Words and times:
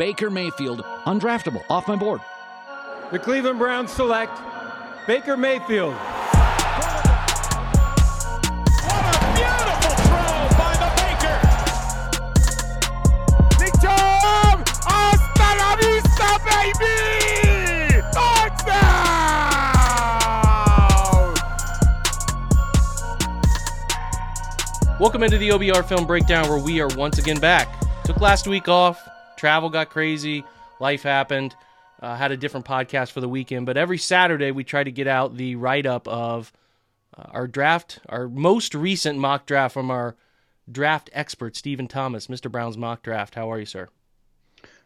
Baker 0.00 0.30
Mayfield, 0.30 0.80
undraftable, 1.04 1.62
off 1.68 1.86
my 1.86 1.94
board. 1.94 2.22
The 3.12 3.18
Cleveland 3.18 3.58
Browns 3.58 3.92
select 3.92 4.32
Baker 5.06 5.36
Mayfield. 5.36 5.92
What 5.92 6.14
a 9.04 9.18
beautiful 9.36 9.94
throw 10.06 10.48
by 10.56 10.72
the 10.80 10.88
Baker. 10.96 11.36
Welcome 24.98 25.22
into 25.24 25.36
the 25.36 25.50
OBR 25.50 25.84
Film 25.84 26.06
Breakdown, 26.06 26.48
where 26.48 26.56
we 26.58 26.80
are 26.80 26.88
once 26.96 27.18
again 27.18 27.38
back. 27.38 27.68
Took 28.04 28.22
last 28.22 28.48
week 28.48 28.66
off, 28.66 29.09
travel 29.40 29.70
got 29.70 29.88
crazy, 29.88 30.44
life 30.80 31.02
happened. 31.02 31.56
Uh, 31.98 32.14
had 32.14 32.30
a 32.30 32.36
different 32.36 32.66
podcast 32.66 33.10
for 33.10 33.20
the 33.20 33.28
weekend, 33.28 33.64
but 33.66 33.76
every 33.76 33.96
Saturday 33.96 34.50
we 34.50 34.64
try 34.64 34.84
to 34.84 34.90
get 34.90 35.06
out 35.06 35.36
the 35.36 35.56
write 35.56 35.86
up 35.86 36.06
of 36.08 36.52
uh, 37.16 37.24
our 37.30 37.46
draft, 37.46 38.00
our 38.08 38.28
most 38.28 38.74
recent 38.74 39.18
mock 39.18 39.46
draft 39.46 39.74
from 39.74 39.90
our 39.90 40.14
draft 40.70 41.10
expert, 41.12 41.56
Stephen 41.56 41.88
Thomas, 41.88 42.26
Mr. 42.26 42.50
Brown's 42.50 42.76
mock 42.76 43.02
draft. 43.02 43.34
How 43.34 43.50
are 43.50 43.58
you, 43.58 43.66
sir? 43.66 43.88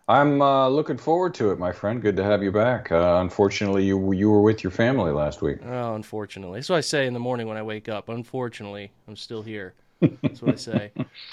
I'm 0.06 0.40
uh, 0.40 0.68
looking 0.68 0.98
forward 0.98 1.34
to 1.34 1.50
it, 1.50 1.58
my 1.58 1.72
friend. 1.72 2.00
Good 2.00 2.16
to 2.16 2.24
have 2.24 2.42
you 2.42 2.52
back. 2.52 2.92
Uh, 2.92 3.18
unfortunately, 3.20 3.84
you 3.84 4.12
you 4.12 4.30
were 4.30 4.42
with 4.42 4.62
your 4.62 4.70
family 4.70 5.10
last 5.12 5.40
week. 5.40 5.58
Oh, 5.64 5.94
unfortunately. 5.94 6.58
That's 6.58 6.68
what 6.68 6.76
I 6.76 6.82
say 6.82 7.06
in 7.06 7.14
the 7.14 7.20
morning 7.20 7.48
when 7.48 7.56
I 7.56 7.62
wake 7.62 7.88
up. 7.88 8.08
Unfortunately, 8.08 8.92
I'm 9.08 9.16
still 9.16 9.42
here. 9.42 9.74
That's 10.00 10.42
what 10.42 10.52
I 10.52 10.56
say. 10.56 10.92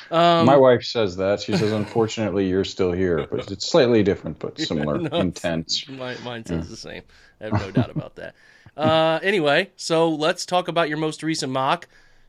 Um, 0.10 0.46
My 0.46 0.58
wife 0.58 0.84
says 0.84 1.18
that. 1.18 1.42
She 1.42 1.56
says, 1.56 1.72
"Unfortunately, 1.72 2.48
you're 2.48 2.64
still 2.64 2.92
here, 2.92 3.28
but 3.30 3.52
it's 3.52 3.68
slightly 3.68 4.04
different, 4.04 4.40
but 4.40 4.60
similar, 4.60 4.98
no, 4.98 5.18
intense." 5.18 5.88
My, 5.90 6.16
mine 6.24 6.46
says 6.46 6.66
yeah. 6.66 6.70
the 6.70 6.78
same. 6.78 7.04
I 7.40 7.46
have 7.46 7.54
no 7.54 7.72
doubt 7.72 7.92
about 7.92 8.16
that. 8.16 8.36
Uh, 8.78 9.20
anyway, 9.22 9.72
so 9.76 10.10
let's 10.10 10.46
talk 10.46 10.68
about 10.68 10.90
your 10.90 10.98
most 10.98 11.24
recent 11.24 11.52
mock. 11.52 11.88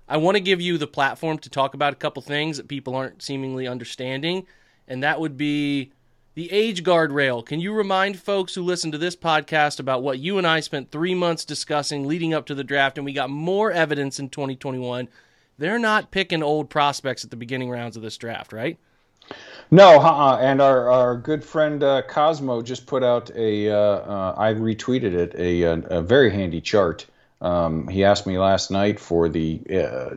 I 0.08 0.16
want 0.16 0.36
to 0.36 0.40
give 0.40 0.60
you 0.60 0.78
the 0.78 0.86
platform 0.86 1.38
to 1.38 1.50
talk 1.50 1.74
about 1.74 1.92
a 1.92 1.96
couple 1.96 2.22
things 2.22 2.56
that 2.56 2.68
people 2.68 2.94
aren't 2.94 3.22
seemingly 3.22 3.66
understanding, 3.66 4.46
and 4.88 5.02
that 5.02 5.20
would 5.20 5.36
be 5.36 5.92
the 6.34 6.50
age 6.50 6.82
guardrail. 6.82 7.44
Can 7.44 7.60
you 7.60 7.72
remind 7.72 8.18
folks 8.18 8.54
who 8.54 8.62
listen 8.62 8.90
to 8.92 8.98
this 8.98 9.14
podcast 9.14 9.78
about 9.78 10.02
what 10.02 10.18
you 10.18 10.38
and 10.38 10.46
I 10.46 10.60
spent 10.60 10.90
three 10.90 11.14
months 11.14 11.44
discussing 11.44 12.06
leading 12.06 12.34
up 12.34 12.46
to 12.46 12.54
the 12.54 12.64
draft, 12.64 12.98
and 12.98 13.04
we 13.04 13.12
got 13.12 13.30
more 13.30 13.70
evidence 13.70 14.18
in 14.18 14.28
2021 14.30 15.08
they're 15.62 15.78
not 15.78 16.10
picking 16.10 16.42
old 16.42 16.68
prospects 16.68 17.24
at 17.24 17.30
the 17.30 17.36
beginning 17.36 17.70
rounds 17.70 17.96
of 17.96 18.02
this 18.02 18.16
draft, 18.16 18.52
right? 18.52 18.78
No, 19.70 20.00
uh-uh. 20.00 20.38
and 20.40 20.60
our, 20.60 20.90
our 20.90 21.16
good 21.16 21.44
friend 21.44 21.82
uh, 21.82 22.02
Cosmo 22.02 22.62
just 22.62 22.86
put 22.86 23.04
out 23.04 23.30
a. 23.34 23.70
Uh, 23.70 23.76
uh 23.76 24.34
I 24.36 24.54
retweeted 24.54 25.14
it, 25.14 25.34
a, 25.36 25.62
a, 25.62 25.98
a 25.98 26.02
very 26.02 26.30
handy 26.30 26.60
chart. 26.60 27.06
Um, 27.40 27.88
he 27.88 28.04
asked 28.04 28.26
me 28.26 28.38
last 28.38 28.70
night 28.70 29.00
for 29.00 29.28
the 29.28 29.60
uh, 29.72 30.10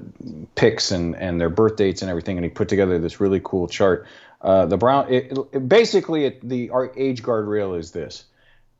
picks 0.55 0.91
and, 0.91 1.15
and 1.15 1.39
their 1.39 1.49
birth 1.49 1.75
dates 1.75 2.01
and 2.01 2.09
everything, 2.09 2.37
and 2.37 2.43
he 2.43 2.49
put 2.49 2.67
together 2.67 2.99
this 2.99 3.19
really 3.19 3.41
cool 3.43 3.67
chart. 3.67 4.07
Uh, 4.41 4.65
the 4.65 4.77
Brown, 4.77 5.11
it, 5.11 5.37
it, 5.53 5.69
basically, 5.69 6.25
it, 6.25 6.47
the 6.47 6.71
age 6.95 7.23
guardrail 7.23 7.77
is 7.77 7.91
this: 7.91 8.25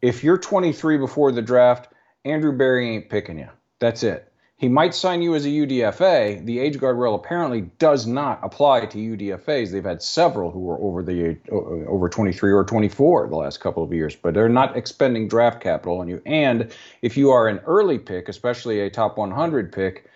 if 0.02 0.24
you're 0.24 0.38
23 0.38 0.98
before 0.98 1.32
the 1.32 1.42
draft, 1.42 1.92
Andrew 2.24 2.52
Berry 2.52 2.90
ain't 2.90 3.10
picking 3.10 3.40
you. 3.40 3.50
That's 3.80 4.04
it. 4.04 4.32
He 4.58 4.70
might 4.70 4.96
sign 4.96 5.22
you 5.22 5.36
as 5.36 5.46
a 5.46 5.50
UDFA. 5.50 6.46
The 6.46 6.60
age 6.60 6.78
guardrail 6.78 7.16
apparently 7.16 7.62
does 7.78 8.08
not 8.08 8.40
apply 8.42 8.86
to 8.86 8.98
UDFAs. 8.98 9.70
They've 9.70 9.84
had 9.84 10.02
several 10.02 10.50
who 10.50 10.60
were 10.60 10.80
over 10.80 11.04
the 11.04 11.38
over 11.52 12.08
23 12.08 12.54
or 12.54 12.64
24 12.64 13.28
the 13.28 13.36
last 13.36 13.60
couple 13.60 13.84
of 13.84 13.92
years, 13.92 14.16
but 14.16 14.34
they're 14.34 14.48
not 14.48 14.78
expending 14.78 15.28
draft 15.28 15.62
capital 15.62 16.00
on 16.00 16.08
you. 16.08 16.22
And 16.26 16.74
if 17.02 17.18
you 17.18 17.32
are 17.32 17.50
an 17.50 17.60
early 17.66 18.00
pick, 18.00 18.30
especially 18.30 18.80
a 18.80 18.90
top 18.90 19.18
100 19.18 19.74
pick, 19.74 20.10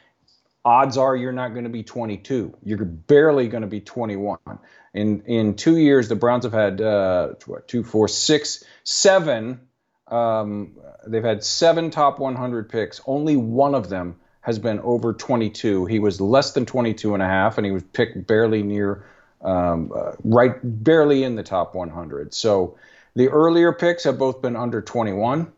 odds 0.63 0.95
are 0.95 1.17
you're 1.17 1.33
not 1.33 1.49
going 1.49 1.65
to 1.65 1.69
be 1.69 1.83
22. 1.83 2.55
You're 2.63 2.85
barely 2.85 3.49
going 3.49 3.63
to 3.63 3.67
be 3.67 3.81
21. 3.81 4.39
In 4.93 5.21
in 5.23 5.55
two 5.55 5.75
years, 5.75 6.07
the 6.07 6.15
Browns 6.15 6.45
have 6.45 6.53
had 6.53 6.79
uh, 6.79 7.33
two, 7.67 7.83
four, 7.83 8.07
six, 8.07 8.63
seven. 8.85 9.59
Um, 10.07 10.77
they've 11.05 11.25
had 11.25 11.43
seven 11.43 11.91
top 11.91 12.19
100 12.19 12.69
picks. 12.69 13.01
Only 13.05 13.35
one 13.35 13.75
of 13.75 13.89
them 13.89 14.15
has 14.41 14.59
been 14.59 14.79
over 14.79 15.13
22. 15.13 15.85
He 15.85 15.99
was 15.99 16.21
less 16.21 16.53
than 16.53 16.65
22 16.65 17.13
and 17.13 17.23
a 17.23 17.27
half, 17.27 17.57
and 17.57 17.65
he 17.65 17.71
was 17.71 17.83
picked 17.83 18.25
barely 18.27 18.63
near, 18.63 19.05
um, 19.41 19.91
uh, 19.93 20.13
right, 20.23 20.55
barely 20.63 21.23
in 21.23 21.35
the 21.35 21.43
top 21.43 21.75
100. 21.75 22.33
So 22.33 22.77
the 23.15 23.29
earlier 23.29 23.73
picks 23.73 24.03
have 24.05 24.17
both 24.17 24.41
been 24.41 24.55
under 24.55 24.81
21. 24.81 25.51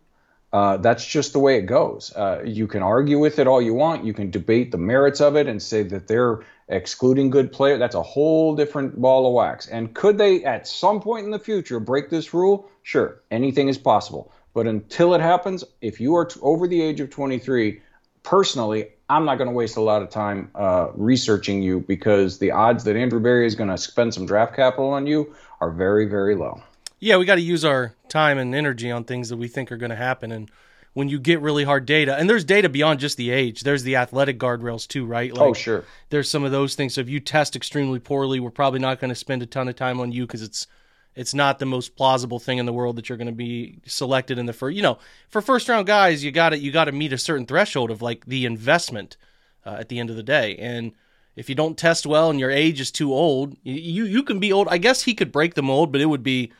Uh, 0.53 0.77
that's 0.77 1.05
just 1.05 1.31
the 1.31 1.39
way 1.39 1.57
it 1.57 1.65
goes. 1.65 2.11
Uh, 2.13 2.41
you 2.43 2.67
can 2.67 2.83
argue 2.83 3.17
with 3.19 3.39
it 3.39 3.47
all 3.47 3.61
you 3.61 3.73
want. 3.73 4.03
You 4.03 4.13
can 4.13 4.31
debate 4.31 4.71
the 4.71 4.77
merits 4.77 5.21
of 5.21 5.37
it 5.37 5.47
and 5.47 5.61
say 5.61 5.83
that 5.83 6.07
they're 6.07 6.41
excluding 6.67 7.29
good 7.29 7.53
players. 7.53 7.79
That's 7.79 7.95
a 7.95 8.01
whole 8.01 8.55
different 8.55 8.99
ball 8.99 9.27
of 9.27 9.33
wax. 9.33 9.67
And 9.67 9.93
could 9.93 10.17
they, 10.17 10.43
at 10.43 10.67
some 10.67 10.99
point 10.99 11.25
in 11.25 11.31
the 11.31 11.39
future, 11.39 11.79
break 11.79 12.09
this 12.09 12.33
rule? 12.33 12.69
Sure, 12.83 13.21
anything 13.31 13.69
is 13.69 13.77
possible. 13.77 14.33
But 14.53 14.67
until 14.67 15.13
it 15.13 15.21
happens, 15.21 15.63
if 15.79 16.01
you 16.01 16.15
are 16.15 16.25
t- 16.25 16.39
over 16.41 16.67
the 16.67 16.81
age 16.81 16.99
of 16.99 17.09
23, 17.09 17.81
personally, 18.23 18.89
I'm 19.09 19.25
not 19.25 19.37
going 19.37 19.49
to 19.49 19.53
waste 19.53 19.77
a 19.77 19.81
lot 19.81 20.01
of 20.01 20.09
time 20.09 20.51
uh, 20.55 20.89
researching 20.95 21.61
you 21.61 21.81
because 21.81 22.39
the 22.39 22.51
odds 22.51 22.83
that 22.85 22.95
Andrew 22.95 23.19
Berry 23.19 23.45
is 23.45 23.55
going 23.55 23.69
to 23.69 23.77
spend 23.77 24.13
some 24.13 24.25
draft 24.25 24.55
capital 24.55 24.91
on 24.91 25.05
you 25.05 25.35
are 25.59 25.69
very, 25.69 26.05
very 26.05 26.35
low. 26.35 26.61
Yeah, 26.99 27.17
we 27.17 27.25
got 27.25 27.35
to 27.35 27.41
use 27.41 27.65
our 27.65 27.95
time 28.09 28.37
and 28.37 28.53
energy 28.53 28.91
on 28.91 29.03
things 29.03 29.29
that 29.29 29.37
we 29.37 29.47
think 29.47 29.71
are 29.71 29.77
going 29.77 29.89
to 29.89 29.95
happen. 29.95 30.31
And 30.31 30.49
when 30.93 31.09
you 31.09 31.19
get 31.19 31.41
really 31.41 31.63
hard 31.63 31.85
data, 31.85 32.15
and 32.15 32.29
there's 32.29 32.43
data 32.43 32.69
beyond 32.69 32.99
just 32.99 33.17
the 33.17 33.31
age, 33.31 33.61
there's 33.61 33.83
the 33.83 33.95
athletic 33.95 34.37
guardrails 34.37 34.87
too, 34.87 35.05
right? 35.05 35.33
Like, 35.33 35.41
oh, 35.41 35.53
sure. 35.53 35.83
There's 36.09 36.29
some 36.29 36.43
of 36.43 36.51
those 36.51 36.75
things. 36.75 36.93
So 36.93 37.01
if 37.01 37.09
you 37.09 37.19
test 37.19 37.55
extremely 37.55 37.99
poorly, 37.99 38.39
we're 38.39 38.51
probably 38.51 38.79
not 38.79 38.99
going 38.99 39.09
to 39.09 39.15
spend 39.15 39.41
a 39.41 39.45
ton 39.45 39.67
of 39.67 39.75
time 39.75 39.99
on 39.99 40.11
you 40.11 40.27
because 40.27 40.41
it's 40.41 40.67
it's 41.15 41.33
not 41.33 41.59
the 41.59 41.65
most 41.65 41.95
plausible 41.95 42.39
thing 42.39 42.57
in 42.57 42.65
the 42.65 42.73
world 42.73 42.95
that 42.95 43.09
you're 43.09 43.17
going 43.17 43.27
to 43.27 43.33
be 43.33 43.79
selected 43.85 44.37
in 44.37 44.45
the 44.45 44.53
first. 44.53 44.75
You 44.75 44.81
know, 44.81 44.97
for 45.29 45.41
first 45.41 45.67
round 45.67 45.87
guys, 45.87 46.23
you 46.23 46.31
got 46.31 46.49
to 46.49 46.57
you 46.57 46.71
got 46.71 46.85
to 46.85 46.91
meet 46.91 47.13
a 47.13 47.17
certain 47.17 47.45
threshold 47.45 47.91
of 47.91 48.01
like 48.01 48.25
the 48.25 48.45
investment 48.45 49.17
uh, 49.65 49.77
at 49.79 49.89
the 49.89 49.99
end 49.99 50.09
of 50.09 50.15
the 50.15 50.23
day. 50.23 50.55
And 50.57 50.93
if 51.35 51.49
you 51.49 51.55
don't 51.55 51.77
test 51.77 52.05
well 52.05 52.29
and 52.29 52.39
your 52.39 52.51
age 52.51 52.79
is 52.79 52.91
too 52.91 53.13
old, 53.13 53.55
you 53.63 54.05
you 54.05 54.23
can 54.23 54.39
be 54.39 54.53
old. 54.53 54.67
I 54.69 54.77
guess 54.77 55.03
he 55.03 55.13
could 55.13 55.31
break 55.31 55.53
the 55.53 55.63
mold, 55.63 55.91
but 55.91 56.01
it 56.01 56.05
would 56.05 56.23
be, 56.23 56.51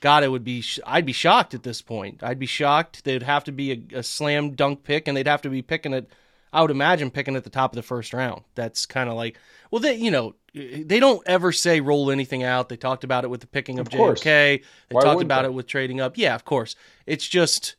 God, 0.00 0.22
it 0.22 0.28
would 0.28 0.44
be. 0.44 0.64
I'd 0.86 1.06
be 1.06 1.12
shocked 1.12 1.54
at 1.54 1.64
this 1.64 1.82
point. 1.82 2.22
I'd 2.22 2.38
be 2.38 2.46
shocked. 2.46 3.04
They'd 3.04 3.22
have 3.24 3.44
to 3.44 3.52
be 3.52 3.72
a, 3.72 3.98
a 3.98 4.02
slam 4.02 4.52
dunk 4.52 4.84
pick, 4.84 5.08
and 5.08 5.16
they'd 5.16 5.26
have 5.26 5.42
to 5.42 5.50
be 5.50 5.62
picking 5.62 5.92
it. 5.92 6.08
I 6.52 6.62
would 6.62 6.70
imagine 6.70 7.10
picking 7.10 7.36
at 7.36 7.44
the 7.44 7.50
top 7.50 7.72
of 7.72 7.76
the 7.76 7.82
first 7.82 8.14
round. 8.14 8.42
That's 8.54 8.86
kind 8.86 9.10
of 9.10 9.16
like, 9.16 9.36
well, 9.70 9.82
they, 9.82 9.96
you 9.96 10.10
know, 10.10 10.34
they 10.58 11.00
don't 11.00 11.22
ever 11.26 11.52
say 11.52 11.80
roll 11.80 12.10
anything 12.10 12.42
out. 12.42 12.68
They 12.68 12.76
talked 12.76 13.04
about 13.04 13.24
it 13.24 13.28
with 13.28 13.40
the 13.40 13.46
picking 13.46 13.78
of, 13.78 13.86
of 13.88 13.92
JOK. 13.92 14.22
They 14.24 14.62
Why 14.90 15.02
talked 15.02 15.22
about 15.22 15.42
they? 15.42 15.48
it 15.48 15.52
with 15.52 15.66
trading 15.66 16.00
up. 16.00 16.18
Yeah, 16.18 16.34
of 16.34 16.44
course. 16.44 16.74
It's 17.06 17.26
just 17.26 17.76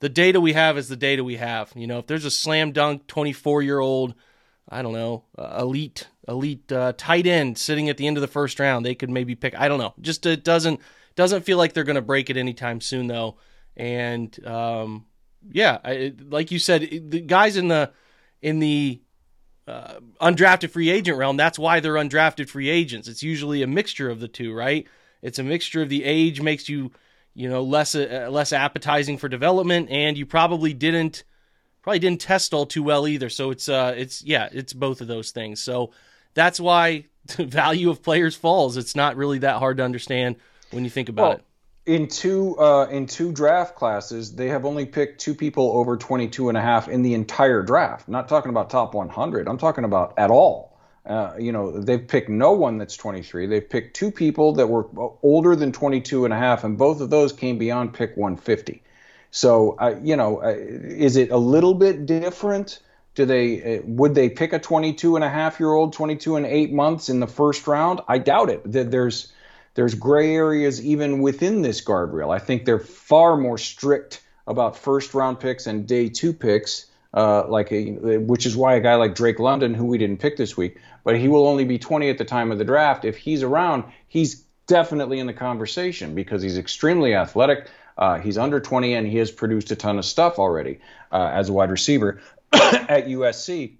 the 0.00 0.08
data 0.08 0.40
we 0.40 0.52
have 0.52 0.78
is 0.78 0.88
the 0.88 0.96
data 0.96 1.24
we 1.24 1.36
have. 1.36 1.72
You 1.74 1.86
know, 1.86 1.98
if 1.98 2.06
there's 2.06 2.24
a 2.24 2.30
slam 2.30 2.72
dunk 2.72 3.06
24 3.06 3.62
year 3.62 3.80
old, 3.80 4.14
I 4.68 4.82
don't 4.82 4.92
know, 4.92 5.24
uh, 5.36 5.58
elite 5.60 6.08
elite 6.26 6.70
uh, 6.72 6.92
tight 6.96 7.26
end 7.26 7.58
sitting 7.58 7.88
at 7.88 7.96
the 7.96 8.06
end 8.06 8.16
of 8.16 8.20
the 8.20 8.28
first 8.28 8.58
round, 8.58 8.84
they 8.84 8.94
could 8.94 9.10
maybe 9.10 9.34
pick. 9.34 9.58
I 9.58 9.68
don't 9.68 9.78
know. 9.78 9.94
Just 10.00 10.24
it 10.26 10.44
doesn't 10.44 10.80
doesn't 11.16 11.42
feel 11.42 11.58
like 11.58 11.72
they're 11.72 11.84
going 11.84 11.96
to 11.96 12.02
break 12.02 12.30
it 12.30 12.36
anytime 12.36 12.80
soon 12.80 13.06
though. 13.06 13.36
And 13.76 14.46
um, 14.46 15.06
yeah, 15.50 15.78
I, 15.84 16.12
like 16.28 16.50
you 16.50 16.58
said, 16.58 16.82
the 17.10 17.20
guys 17.20 17.56
in 17.56 17.68
the 17.68 17.92
in 18.40 18.58
the 18.58 19.00
uh, 19.66 19.94
undrafted 20.20 20.70
free 20.70 20.90
agent 20.90 21.18
realm, 21.18 21.36
that's 21.36 21.58
why 21.58 21.80
they're 21.80 21.94
undrafted 21.94 22.48
free 22.48 22.68
agents. 22.68 23.08
It's 23.08 23.22
usually 23.22 23.62
a 23.62 23.66
mixture 23.66 24.10
of 24.10 24.20
the 24.20 24.28
two, 24.28 24.54
right? 24.54 24.86
It's 25.22 25.38
a 25.38 25.42
mixture 25.42 25.82
of 25.82 25.88
the 25.88 26.04
age 26.04 26.40
makes 26.40 26.68
you, 26.68 26.92
you 27.34 27.48
know, 27.48 27.62
less 27.62 27.94
uh, 27.94 28.28
less 28.30 28.52
appetizing 28.52 29.18
for 29.18 29.28
development, 29.28 29.88
and 29.90 30.18
you 30.18 30.26
probably 30.26 30.74
didn't 30.74 31.24
probably 31.82 31.98
didn't 31.98 32.20
test 32.20 32.52
all 32.52 32.66
too 32.66 32.82
well 32.82 33.08
either. 33.08 33.30
So 33.30 33.50
it's 33.50 33.68
uh 33.68 33.94
it's 33.96 34.22
yeah 34.22 34.48
it's 34.52 34.72
both 34.72 35.00
of 35.00 35.08
those 35.08 35.30
things. 35.30 35.62
So 35.62 35.92
that's 36.34 36.60
why 36.60 37.06
the 37.36 37.44
value 37.44 37.90
of 37.90 38.02
players 38.02 38.36
falls. 38.36 38.76
It's 38.76 38.94
not 38.94 39.16
really 39.16 39.38
that 39.38 39.58
hard 39.58 39.78
to 39.78 39.82
understand 39.82 40.36
when 40.70 40.84
you 40.84 40.90
think 40.90 41.08
about 41.08 41.22
well, 41.22 41.32
it 41.32 41.44
in 41.86 42.08
two 42.08 42.58
uh, 42.58 42.86
in 42.86 43.06
two 43.06 43.32
draft 43.32 43.76
classes, 43.76 44.34
they 44.34 44.48
have 44.48 44.64
only 44.64 44.86
picked 44.86 45.20
two 45.20 45.34
people 45.34 45.72
over 45.72 45.96
22 45.96 46.48
and 46.48 46.56
a 46.56 46.60
half 46.60 46.88
in 46.88 47.02
the 47.02 47.14
entire 47.14 47.62
draft. 47.62 48.08
Not 48.08 48.28
talking 48.28 48.50
about 48.50 48.70
top 48.70 48.94
100. 48.94 49.48
I'm 49.48 49.58
talking 49.58 49.84
about 49.84 50.14
at 50.16 50.30
all. 50.30 50.78
Uh, 51.04 51.34
you 51.38 51.52
know, 51.52 51.80
they've 51.80 52.08
picked 52.08 52.30
no 52.30 52.52
one 52.52 52.78
that's 52.78 52.96
23. 52.96 53.46
They've 53.46 53.68
picked 53.68 53.94
two 53.94 54.10
people 54.10 54.54
that 54.54 54.68
were 54.68 54.88
older 55.22 55.54
than 55.54 55.70
22 55.70 56.24
and 56.24 56.32
a 56.32 56.38
half, 56.38 56.64
and 56.64 56.78
both 56.78 57.02
of 57.02 57.10
those 57.10 57.34
came 57.34 57.58
beyond 57.58 57.92
pick 57.92 58.16
150. 58.16 58.82
So, 59.30 59.76
uh, 59.78 59.96
you 60.02 60.16
know, 60.16 60.42
uh, 60.42 60.54
is 60.56 61.16
it 61.16 61.30
a 61.30 61.36
little 61.36 61.74
bit 61.74 62.06
different? 62.06 62.80
Do 63.14 63.26
they 63.26 63.78
uh, 63.78 63.82
would 63.84 64.14
they 64.14 64.30
pick 64.30 64.54
a 64.54 64.58
22 64.58 65.16
and 65.16 65.24
a 65.24 65.28
half 65.28 65.60
year 65.60 65.70
old, 65.70 65.92
22 65.92 66.36
and 66.36 66.46
eight 66.46 66.72
months 66.72 67.10
in 67.10 67.20
the 67.20 67.26
first 67.26 67.66
round? 67.66 68.00
I 68.08 68.16
doubt 68.16 68.48
it. 68.48 68.62
There's 68.64 69.33
there's 69.74 69.94
gray 69.94 70.34
areas 70.34 70.84
even 70.84 71.20
within 71.20 71.62
this 71.62 71.84
guardrail. 71.84 72.34
I 72.34 72.38
think 72.38 72.64
they're 72.64 72.78
far 72.78 73.36
more 73.36 73.58
strict 73.58 74.22
about 74.46 74.76
first 74.76 75.14
round 75.14 75.40
picks 75.40 75.66
and 75.66 75.86
day 75.86 76.08
two 76.08 76.32
picks. 76.32 76.86
Uh, 77.12 77.46
like 77.48 77.70
a, 77.70 77.92
which 78.18 78.44
is 78.44 78.56
why 78.56 78.74
a 78.74 78.80
guy 78.80 78.96
like 78.96 79.14
Drake 79.14 79.38
London, 79.38 79.72
who 79.72 79.84
we 79.84 79.98
didn't 79.98 80.18
pick 80.18 80.36
this 80.36 80.56
week, 80.56 80.78
but 81.04 81.16
he 81.16 81.28
will 81.28 81.46
only 81.46 81.64
be 81.64 81.78
20 81.78 82.08
at 82.10 82.18
the 82.18 82.24
time 82.24 82.50
of 82.50 82.58
the 82.58 82.64
draft. 82.64 83.04
If 83.04 83.16
he's 83.16 83.44
around, 83.44 83.84
he's 84.08 84.44
definitely 84.66 85.20
in 85.20 85.28
the 85.28 85.32
conversation 85.32 86.16
because 86.16 86.42
he's 86.42 86.58
extremely 86.58 87.14
athletic. 87.14 87.68
Uh, 87.96 88.18
he's 88.18 88.36
under 88.36 88.58
20 88.58 88.94
and 88.94 89.06
he 89.06 89.18
has 89.18 89.30
produced 89.30 89.70
a 89.70 89.76
ton 89.76 89.98
of 89.98 90.04
stuff 90.04 90.40
already 90.40 90.80
uh, 91.12 91.30
as 91.32 91.48
a 91.48 91.52
wide 91.52 91.70
receiver 91.70 92.20
at 92.52 93.06
USC. 93.06 93.76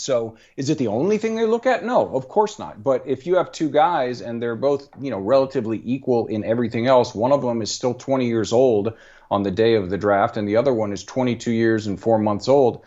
So 0.00 0.36
is 0.56 0.70
it 0.70 0.78
the 0.78 0.88
only 0.88 1.18
thing 1.18 1.34
they 1.34 1.44
look 1.44 1.66
at? 1.66 1.84
No, 1.84 2.14
of 2.14 2.28
course 2.28 2.58
not. 2.58 2.82
But 2.82 3.04
if 3.06 3.26
you 3.26 3.36
have 3.36 3.52
two 3.52 3.70
guys 3.70 4.20
and 4.20 4.40
they're 4.40 4.56
both, 4.56 4.88
you 5.00 5.10
know, 5.10 5.18
relatively 5.18 5.80
equal 5.84 6.26
in 6.26 6.44
everything 6.44 6.86
else, 6.86 7.14
one 7.14 7.32
of 7.32 7.42
them 7.42 7.62
is 7.62 7.70
still 7.70 7.94
20 7.94 8.26
years 8.26 8.52
old 8.52 8.94
on 9.30 9.42
the 9.42 9.50
day 9.50 9.74
of 9.74 9.90
the 9.90 9.98
draft 9.98 10.36
and 10.36 10.48
the 10.48 10.56
other 10.56 10.74
one 10.74 10.92
is 10.92 11.04
22 11.04 11.52
years 11.52 11.86
and 11.86 12.00
4 12.00 12.18
months 12.18 12.48
old, 12.48 12.84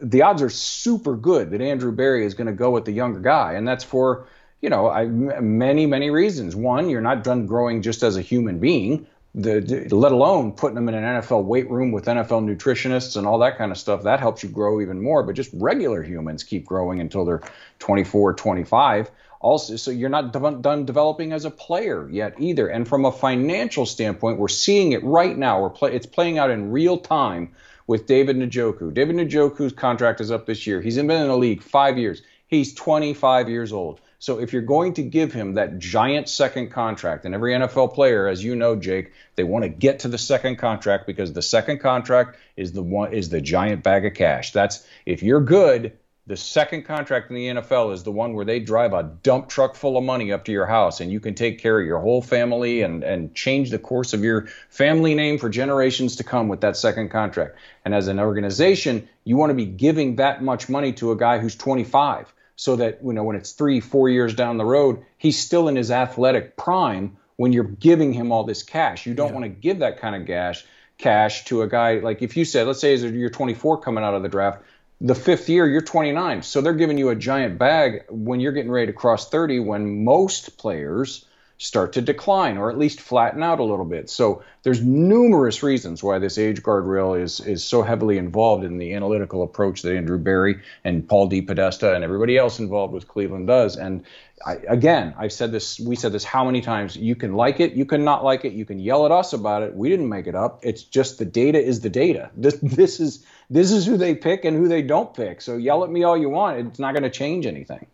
the 0.00 0.22
odds 0.22 0.40
are 0.40 0.50
super 0.50 1.16
good 1.16 1.50
that 1.50 1.60
Andrew 1.60 1.92
Berry 1.92 2.24
is 2.24 2.34
going 2.34 2.46
to 2.46 2.52
go 2.52 2.70
with 2.70 2.84
the 2.84 2.92
younger 2.92 3.20
guy 3.20 3.54
and 3.54 3.66
that's 3.66 3.84
for, 3.84 4.26
you 4.60 4.70
know, 4.70 4.88
I, 4.88 5.06
many 5.06 5.86
many 5.86 6.10
reasons. 6.10 6.56
One, 6.56 6.88
you're 6.88 7.00
not 7.00 7.24
done 7.24 7.46
growing 7.46 7.82
just 7.82 8.02
as 8.02 8.16
a 8.16 8.22
human 8.22 8.60
being 8.60 9.06
the, 9.34 9.88
let 9.90 10.12
alone 10.12 10.52
putting 10.52 10.76
them 10.76 10.88
in 10.88 10.94
an 10.94 11.20
NFL 11.20 11.44
weight 11.44 11.68
room 11.68 11.90
with 11.90 12.04
NFL 12.04 12.44
nutritionists 12.44 13.16
and 13.16 13.26
all 13.26 13.38
that 13.40 13.58
kind 13.58 13.72
of 13.72 13.78
stuff. 13.78 14.04
That 14.04 14.20
helps 14.20 14.42
you 14.42 14.48
grow 14.48 14.80
even 14.80 15.02
more. 15.02 15.24
But 15.24 15.34
just 15.34 15.50
regular 15.54 16.02
humans 16.02 16.44
keep 16.44 16.64
growing 16.64 17.00
until 17.00 17.24
they're 17.24 17.42
24, 17.80 18.34
25. 18.34 19.10
Also, 19.40 19.76
so 19.76 19.90
you're 19.90 20.08
not 20.08 20.32
de- 20.32 20.58
done 20.62 20.86
developing 20.86 21.32
as 21.32 21.44
a 21.44 21.50
player 21.50 22.08
yet 22.08 22.34
either. 22.38 22.68
And 22.68 22.86
from 22.86 23.04
a 23.04 23.12
financial 23.12 23.86
standpoint, 23.86 24.38
we're 24.38 24.48
seeing 24.48 24.92
it 24.92 25.02
right 25.02 25.36
now. 25.36 25.60
We're 25.60 25.70
play- 25.70 25.94
it's 25.94 26.06
playing 26.06 26.38
out 26.38 26.50
in 26.50 26.70
real 26.70 26.96
time 26.96 27.50
with 27.86 28.06
David 28.06 28.36
Njoku. 28.36 28.94
David 28.94 29.16
Njoku's 29.16 29.72
contract 29.72 30.20
is 30.20 30.30
up 30.30 30.46
this 30.46 30.66
year. 30.66 30.80
He's 30.80 30.96
been 30.96 31.10
in 31.10 31.28
the 31.28 31.36
league 31.36 31.62
five 31.62 31.98
years. 31.98 32.22
He's 32.46 32.72
25 32.72 33.48
years 33.48 33.72
old. 33.72 34.00
So 34.24 34.40
if 34.40 34.54
you're 34.54 34.62
going 34.62 34.94
to 34.94 35.02
give 35.02 35.34
him 35.34 35.52
that 35.52 35.78
giant 35.78 36.30
second 36.30 36.70
contract, 36.70 37.26
and 37.26 37.34
every 37.34 37.52
NFL 37.52 37.92
player, 37.92 38.26
as 38.26 38.42
you 38.42 38.56
know, 38.56 38.74
Jake, 38.74 39.12
they 39.36 39.44
want 39.44 39.64
to 39.64 39.68
get 39.68 39.98
to 39.98 40.08
the 40.08 40.16
second 40.16 40.56
contract 40.56 41.06
because 41.06 41.34
the 41.34 41.42
second 41.42 41.80
contract 41.80 42.38
is 42.56 42.72
the 42.72 42.82
one 42.82 43.12
is 43.12 43.28
the 43.28 43.42
giant 43.42 43.82
bag 43.82 44.06
of 44.06 44.14
cash. 44.14 44.52
That's 44.52 44.82
if 45.04 45.22
you're 45.22 45.42
good, 45.42 45.98
the 46.26 46.38
second 46.38 46.84
contract 46.84 47.28
in 47.28 47.36
the 47.36 47.48
NFL 47.48 47.92
is 47.92 48.02
the 48.02 48.12
one 48.12 48.32
where 48.32 48.46
they 48.46 48.60
drive 48.60 48.94
a 48.94 49.02
dump 49.02 49.50
truck 49.50 49.74
full 49.74 49.98
of 49.98 50.04
money 50.04 50.32
up 50.32 50.46
to 50.46 50.52
your 50.52 50.64
house 50.64 51.02
and 51.02 51.12
you 51.12 51.20
can 51.20 51.34
take 51.34 51.58
care 51.58 51.78
of 51.78 51.86
your 51.86 52.00
whole 52.00 52.22
family 52.22 52.80
and, 52.80 53.04
and 53.04 53.34
change 53.34 53.68
the 53.68 53.78
course 53.78 54.14
of 54.14 54.24
your 54.24 54.46
family 54.70 55.14
name 55.14 55.36
for 55.36 55.50
generations 55.50 56.16
to 56.16 56.24
come 56.24 56.48
with 56.48 56.62
that 56.62 56.78
second 56.78 57.10
contract. 57.10 57.58
And 57.84 57.94
as 57.94 58.08
an 58.08 58.18
organization, 58.18 59.06
you 59.24 59.36
want 59.36 59.50
to 59.50 59.54
be 59.54 59.66
giving 59.66 60.16
that 60.16 60.42
much 60.42 60.70
money 60.70 60.94
to 60.94 61.12
a 61.12 61.16
guy 61.16 61.40
who's 61.40 61.56
25 61.56 62.32
so 62.56 62.76
that 62.76 63.00
you 63.04 63.12
know 63.12 63.24
when 63.24 63.36
it's 63.36 63.52
three, 63.52 63.80
four 63.80 64.08
years 64.08 64.34
down 64.34 64.58
the 64.58 64.64
road, 64.64 65.04
he's 65.18 65.38
still 65.38 65.68
in 65.68 65.76
his 65.76 65.90
athletic 65.90 66.56
prime 66.56 67.16
when 67.36 67.52
you're 67.52 67.64
giving 67.64 68.12
him 68.12 68.30
all 68.32 68.44
this 68.44 68.62
cash. 68.62 69.06
You 69.06 69.14
don't 69.14 69.28
yeah. 69.28 69.34
want 69.34 69.44
to 69.44 69.48
give 69.48 69.80
that 69.80 69.98
kind 69.98 70.14
of 70.14 70.26
cash 70.26 70.64
cash 70.98 71.44
to 71.46 71.62
a 71.62 71.68
guy 71.68 71.98
like 71.98 72.22
if 72.22 72.36
you 72.36 72.44
said, 72.44 72.66
let's 72.66 72.80
say 72.80 72.94
you're 72.94 73.30
24 73.30 73.80
coming 73.80 74.04
out 74.04 74.14
of 74.14 74.22
the 74.22 74.28
draft, 74.28 74.62
the 75.00 75.14
fifth 75.14 75.48
year 75.48 75.66
you're 75.66 75.80
29, 75.80 76.42
so 76.42 76.60
they're 76.60 76.72
giving 76.72 76.98
you 76.98 77.08
a 77.08 77.16
giant 77.16 77.58
bag 77.58 78.04
when 78.08 78.40
you're 78.40 78.52
getting 78.52 78.70
ready 78.70 78.86
to 78.86 78.92
cross 78.92 79.28
30. 79.28 79.60
When 79.60 80.04
most 80.04 80.56
players 80.56 81.26
start 81.58 81.92
to 81.92 82.00
decline 82.00 82.58
or 82.58 82.68
at 82.68 82.76
least 82.76 83.00
flatten 83.00 83.42
out 83.42 83.60
a 83.60 83.64
little 83.64 83.84
bit. 83.84 84.10
So 84.10 84.42
there's 84.64 84.82
numerous 84.82 85.62
reasons 85.62 86.02
why 86.02 86.18
this 86.18 86.36
age 86.36 86.62
guardrail 86.62 87.20
is 87.20 87.40
is 87.40 87.62
so 87.64 87.82
heavily 87.82 88.18
involved 88.18 88.64
in 88.64 88.78
the 88.78 88.94
analytical 88.94 89.42
approach 89.42 89.82
that 89.82 89.96
Andrew 89.96 90.18
Berry 90.18 90.60
and 90.82 91.08
Paul 91.08 91.30
DePodesta 91.30 91.94
and 91.94 92.02
everybody 92.02 92.36
else 92.36 92.58
involved 92.58 92.92
with 92.92 93.06
Cleveland 93.06 93.46
does. 93.46 93.76
And 93.76 94.04
I, 94.44 94.56
again, 94.68 95.14
I've 95.16 95.32
said 95.32 95.52
this, 95.52 95.78
we 95.78 95.94
said 95.94 96.12
this 96.12 96.24
how 96.24 96.44
many 96.44 96.60
times? 96.60 96.96
You 96.96 97.14
can 97.14 97.34
like 97.34 97.60
it, 97.60 97.72
you 97.74 97.84
can 97.84 98.04
not 98.04 98.24
like 98.24 98.44
it, 98.44 98.52
you 98.52 98.64
can 98.64 98.80
yell 98.80 99.06
at 99.06 99.12
us 99.12 99.32
about 99.32 99.62
it. 99.62 99.74
We 99.74 99.88
didn't 99.88 100.08
make 100.08 100.26
it 100.26 100.34
up. 100.34 100.60
It's 100.62 100.82
just 100.82 101.18
the 101.18 101.24
data 101.24 101.62
is 101.62 101.80
the 101.80 101.90
data. 101.90 102.30
This 102.36 102.58
this 102.62 102.98
is 102.98 103.24
this 103.48 103.70
is 103.70 103.86
who 103.86 103.96
they 103.96 104.14
pick 104.14 104.44
and 104.44 104.56
who 104.56 104.66
they 104.66 104.82
don't 104.82 105.14
pick. 105.14 105.40
So 105.40 105.56
yell 105.56 105.84
at 105.84 105.90
me 105.90 106.02
all 106.02 106.16
you 106.16 106.30
want. 106.30 106.66
It's 106.66 106.78
not 106.80 106.94
going 106.94 107.04
to 107.04 107.10
change 107.10 107.46
anything. 107.46 107.86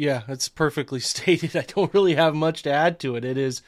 Yeah, 0.00 0.22
that's 0.26 0.48
perfectly 0.48 0.98
stated. 1.00 1.54
I 1.54 1.66
don't 1.66 1.92
really 1.92 2.14
have 2.14 2.34
much 2.34 2.62
to 2.62 2.72
add 2.72 2.98
to 3.00 3.16
it. 3.16 3.24
It 3.24 3.36
is 3.36 3.60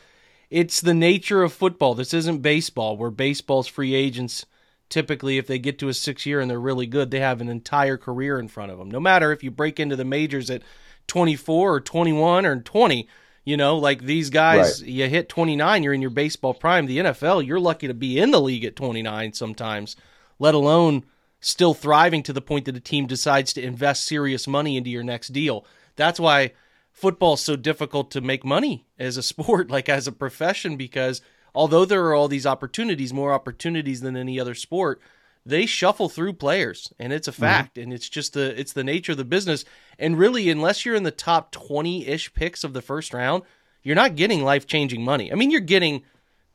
it's 0.51 0.81
the 0.81 0.95
nature 0.95 1.43
of 1.43 1.53
football. 1.53 1.95
This 1.95 2.15
isn't 2.15 2.41
baseball 2.41 2.97
where 2.97 3.11
baseball's 3.11 3.69
free 3.69 3.95
agents 3.95 4.47
typically 4.89 5.39
if 5.39 5.47
they 5.47 5.59
get 5.59 5.79
to 5.79 5.89
a 5.89 5.95
6 5.95 6.27
year 6.27 6.41
and 6.41 6.51
they're 6.51 6.61
really 6.61 6.87
good, 6.87 7.11
they 7.11 7.21
have 7.21 7.41
an 7.41 7.49
entire 7.49 7.97
career 7.97 8.39
in 8.39 8.49
front 8.49 8.71
of 8.71 8.79
them. 8.79 8.91
No 8.91 9.01
matter 9.01 9.33
if 9.33 9.43
you 9.43 9.51
break 9.51 9.81
into 9.81 9.97
the 9.97 10.05
majors 10.05 10.51
at 10.51 10.63
24 11.07 11.75
or 11.75 11.81
21 11.81 12.45
or 12.45 12.61
20, 12.61 13.09
you 13.45 13.57
know, 13.57 13.77
like 13.79 14.03
these 14.03 14.29
guys, 14.31 14.83
right. 14.83 14.91
you 14.91 15.09
hit 15.09 15.29
29, 15.29 15.83
you're 15.83 15.95
in 15.95 16.03
your 16.03 16.11
baseball 16.11 16.55
prime. 16.55 16.87
The 16.87 16.99
NFL, 16.99 17.47
you're 17.47 17.61
lucky 17.61 17.89
to 17.89 17.95
be 17.95 18.19
in 18.19 18.31
the 18.31 18.41
league 18.41 18.65
at 18.65 18.77
29 18.77 19.33
sometimes, 19.33 19.97
let 20.39 20.55
alone 20.55 21.05
still 21.41 21.75
thriving 21.75 22.23
to 22.23 22.33
the 22.33 22.43
point 22.43 22.67
that 22.67 22.77
a 22.77 22.81
team 22.81 23.07
decides 23.07 23.53
to 23.55 23.63
invest 23.63 24.05
serious 24.05 24.47
money 24.47 24.77
into 24.77 24.91
your 24.91 25.03
next 25.03 25.29
deal. 25.29 25.65
That's 25.97 26.21
why 26.21 26.53
football's 26.91 27.41
so 27.41 27.57
difficult 27.57 28.11
to 28.13 28.21
make 28.21 28.45
money 28.45 28.87
as 28.99 29.17
a 29.17 29.23
sport, 29.33 29.71
like 29.71 29.89
as 29.89 30.07
a 30.07 30.13
profession, 30.13 30.77
because 30.77 31.21
although 31.55 31.85
there 31.85 32.05
are 32.07 32.15
all 32.15 32.29
these 32.29 32.47
opportunities, 32.47 33.13
more 33.13 33.33
opportunities 33.33 34.01
than 34.01 34.17
any 34.17 34.39
other 34.39 34.55
sport, 34.55 35.01
they 35.45 35.67
shuffle 35.67 36.09
through 36.09 36.35
players 36.35 36.93
and 36.99 37.13
it's 37.13 37.29
a 37.29 37.33
mm-hmm. 37.33 37.43
fact 37.43 37.75
mm-hmm. 37.75 37.85
and 37.85 37.93
it's 37.93 38.09
just 38.09 38.35
the 38.35 38.59
it's 38.59 38.73
the 38.73 38.85
nature 38.85 39.13
of 39.13 39.19
the 39.19 39.25
business 39.25 39.65
and 39.99 40.19
really 40.19 40.49
unless 40.49 40.85
you're 40.85 40.95
in 40.95 41.03
the 41.03 41.11
top 41.11 41.53
20ish 41.53 42.33
picks 42.33 42.65
of 42.65 42.73
the 42.73 42.83
first 42.83 43.13
round 43.13 43.43
you're 43.83 43.97
not 43.97 44.15
getting 44.15 44.45
life-changing 44.45 45.05
money 45.05 45.33
i 45.33 45.35
mean 45.35 45.51
you're 45.51 45.61
getting 45.61 46.03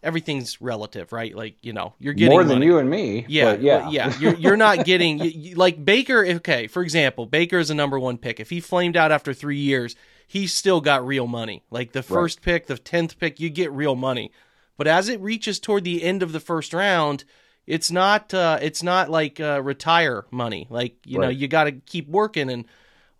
everything's 0.03 0.61
relative, 0.61 1.11
right? 1.11 1.35
Like 1.35 1.57
you 1.61 1.73
know, 1.73 1.93
you're 1.99 2.13
getting 2.13 2.31
more 2.31 2.43
than 2.43 2.59
money. 2.59 2.65
you 2.65 2.77
and 2.79 2.89
me. 2.89 3.25
Yeah, 3.27 3.55
yeah, 3.55 3.89
yeah. 3.89 4.17
You're 4.19 4.35
you're 4.35 4.57
not 4.57 4.85
getting 4.85 5.19
you, 5.19 5.29
you, 5.29 5.55
like 5.55 5.83
Baker. 5.83 6.25
Okay, 6.25 6.67
for 6.67 6.81
example, 6.81 7.25
Baker 7.25 7.59
is 7.59 7.69
a 7.69 7.75
number 7.75 7.99
one 7.99 8.17
pick. 8.17 8.39
If 8.39 8.49
he 8.49 8.59
flamed 8.59 8.97
out 8.97 9.11
after 9.11 9.33
three 9.33 9.57
years, 9.57 9.95
he 10.27 10.47
still 10.47 10.81
got 10.81 11.05
real 11.05 11.27
money. 11.27 11.63
Like 11.69 11.91
the 11.91 12.03
first 12.03 12.39
right. 12.39 12.45
pick, 12.45 12.67
the 12.67 12.77
tenth 12.77 13.17
pick, 13.19 13.39
you 13.39 13.49
get 13.49 13.71
real 13.71 13.95
money. 13.95 14.31
But 14.77 14.87
as 14.87 15.09
it 15.09 15.19
reaches 15.19 15.59
toward 15.59 15.83
the 15.83 16.03
end 16.03 16.21
of 16.21 16.31
the 16.31 16.39
first 16.39 16.73
round, 16.73 17.23
it's 17.65 17.91
not 17.91 18.33
uh, 18.33 18.59
it's 18.61 18.83
not 18.83 19.09
like 19.09 19.39
uh, 19.39 19.61
retire 19.61 20.25
money. 20.31 20.67
Like 20.69 20.95
you 21.05 21.19
right. 21.19 21.25
know, 21.25 21.31
you 21.31 21.47
got 21.47 21.65
to 21.65 21.71
keep 21.71 22.07
working 22.07 22.49
and 22.49 22.65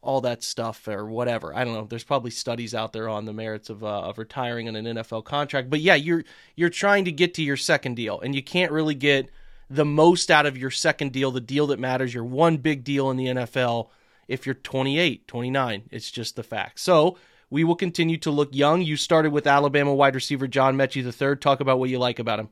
all 0.01 0.21
that 0.21 0.43
stuff 0.43 0.87
or 0.87 1.05
whatever. 1.05 1.55
I 1.55 1.63
don't 1.63 1.73
know. 1.73 1.85
There's 1.85 2.03
probably 2.03 2.31
studies 2.31 2.73
out 2.73 2.93
there 2.93 3.09
on 3.09 3.25
the 3.25 3.33
merits 3.33 3.69
of 3.69 3.83
uh, 3.83 4.01
of 4.01 4.17
retiring 4.17 4.67
on 4.67 4.75
an 4.75 4.85
NFL 4.85 5.25
contract. 5.25 5.69
But 5.69 5.81
yeah, 5.81 5.95
you're 5.95 6.23
you're 6.55 6.69
trying 6.69 7.05
to 7.05 7.11
get 7.11 7.33
to 7.35 7.43
your 7.43 7.57
second 7.57 7.95
deal, 7.95 8.19
and 8.19 8.35
you 8.35 8.43
can't 8.43 8.71
really 8.71 8.95
get 8.95 9.29
the 9.69 9.85
most 9.85 10.31
out 10.31 10.45
of 10.45 10.57
your 10.57 10.71
second 10.71 11.11
deal, 11.11 11.31
the 11.31 11.41
deal 11.41 11.67
that 11.67 11.79
matters, 11.79 12.13
your 12.13 12.23
one 12.23 12.57
big 12.57 12.83
deal 12.83 13.09
in 13.11 13.17
the 13.17 13.25
NFL. 13.25 13.89
If 14.27 14.45
you're 14.45 14.55
28, 14.55 15.27
29, 15.27 15.83
it's 15.89 16.11
just 16.11 16.35
the 16.35 16.43
fact. 16.43 16.79
So 16.79 17.17
we 17.49 17.63
will 17.63 17.75
continue 17.75 18.17
to 18.17 18.31
look 18.31 18.53
young. 18.53 18.81
You 18.81 18.97
started 18.97 19.31
with 19.31 19.47
Alabama 19.47 19.93
wide 19.93 20.15
receiver 20.15 20.47
John 20.47 20.75
Metchie 20.75 21.03
III. 21.03 21.37
Talk 21.37 21.61
about 21.61 21.79
what 21.79 21.89
you 21.89 21.97
like 21.97 22.19
about 22.19 22.39
him. 22.39 22.49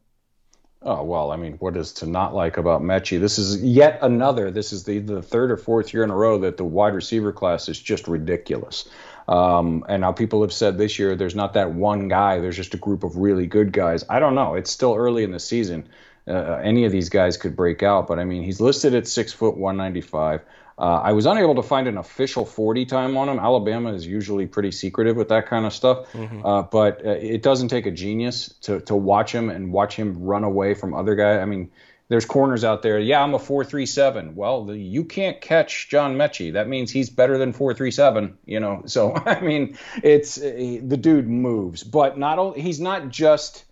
Oh 0.88 1.01
well, 1.01 1.32
I 1.32 1.36
mean, 1.36 1.54
what 1.54 1.75
is 1.77 1.94
to 1.94 2.06
not 2.06 2.36
like 2.36 2.58
about 2.58 2.84
Metchie? 2.84 3.20
This 3.20 3.39
is 3.39 3.60
yet 3.63 3.98
another. 4.04 4.51
This 4.51 4.72
is 4.72 4.84
the 4.84 5.00
the 5.00 5.20
third 5.20 5.50
or 5.50 5.58
fourth 5.58 5.92
year 5.92 6.04
in 6.04 6.12
a 6.12 6.15
row 6.15 6.38
that 6.39 6.58
the 6.58 6.63
wide 6.63 6.94
receiver 6.94 7.32
class 7.32 7.68
is 7.68 7.80
just 7.80 8.08
ridiculous. 8.08 8.88
Um, 9.27 9.84
and 9.89 10.01
now 10.01 10.12
people 10.12 10.44
have 10.44 10.54
said 10.54 10.77
this 10.77 11.00
year 11.00 11.15
there's 11.15 11.34
not 11.34 11.54
that 11.54 11.72
one 11.72 12.08
guy. 12.08 12.39
There's 12.39 12.56
just 12.56 12.75
a 12.75 12.77
group 12.77 13.04
of 13.04 13.18
really 13.18 13.48
good 13.48 13.74
guys. 13.74 14.06
I 14.08 14.20
don't 14.20 14.36
know. 14.36 14.54
It's 14.54 14.70
still 14.70 14.94
early 14.94 15.24
in 15.24 15.32
the 15.32 15.39
season. 15.39 15.89
Uh, 16.27 16.60
any 16.63 16.86
of 16.86 16.92
these 16.92 17.10
guys 17.10 17.38
could 17.38 17.56
break 17.56 17.82
out, 17.82 18.08
but 18.08 18.20
I 18.20 18.25
mean, 18.25 18.44
he's 18.44 18.62
listed 18.62 18.94
at 18.94 19.08
six 19.08 19.34
foot 19.34 19.58
195. 19.58 20.42
Uh, 20.77 21.00
I 21.03 21.13
was 21.13 21.25
unable 21.25 21.55
to 21.55 21.63
find 21.63 21.88
an 21.88 21.98
official 21.98 22.46
40 22.46 22.86
time 22.86 23.15
on 23.15 23.29
him. 23.29 23.39
Alabama 23.39 23.94
is 23.94 24.05
usually 24.05 24.46
pretty 24.46 24.72
secretive 24.72 25.15
with 25.15 25.29
that 25.29 25.48
kind 25.48 25.65
of 25.65 25.74
stuff, 25.74 26.12
mm-hmm. 26.12 26.46
uh, 26.46 26.63
but 26.63 27.05
uh, 27.05 27.12
it 27.12 27.41
doesn't 27.41 27.70
take 27.70 27.86
a 27.86 27.91
genius 27.91 28.53
to, 28.62 28.82
to 28.82 28.96
watch 28.96 29.34
him 29.34 29.50
and 29.50 29.72
watch 29.72 29.96
him 29.96 30.24
run 30.24 30.44
away 30.44 30.74
from 30.74 30.94
other 30.94 31.15
guys. 31.15 31.39
I 31.39 31.46
mean, 31.46 31.72
there's 32.08 32.25
corners 32.25 32.63
out 32.63 32.82
there. 32.82 33.00
Yeah, 33.00 33.24
I'm 33.24 33.34
a 33.34 33.39
437. 33.39 34.36
Well, 34.36 34.65
the, 34.65 34.77
you 34.77 35.05
can't 35.05 35.41
catch 35.41 35.89
John 35.89 36.15
Metchie. 36.15 36.53
That 36.53 36.67
means 36.67 36.91
he's 36.91 37.10
better 37.10 37.38
than 37.38 37.53
437. 37.53 38.38
You 38.46 38.60
know, 38.60 38.84
so 38.86 39.15
I 39.15 39.39
mean, 39.39 39.77
it's 40.03 40.38
uh, 40.38 40.79
the 40.84 40.98
dude 40.98 41.27
moves, 41.27 41.84
but 41.84 42.17
not 42.17 42.38
only 42.38 42.62
he's 42.62 42.79
not 42.79 43.10
just 43.10 43.64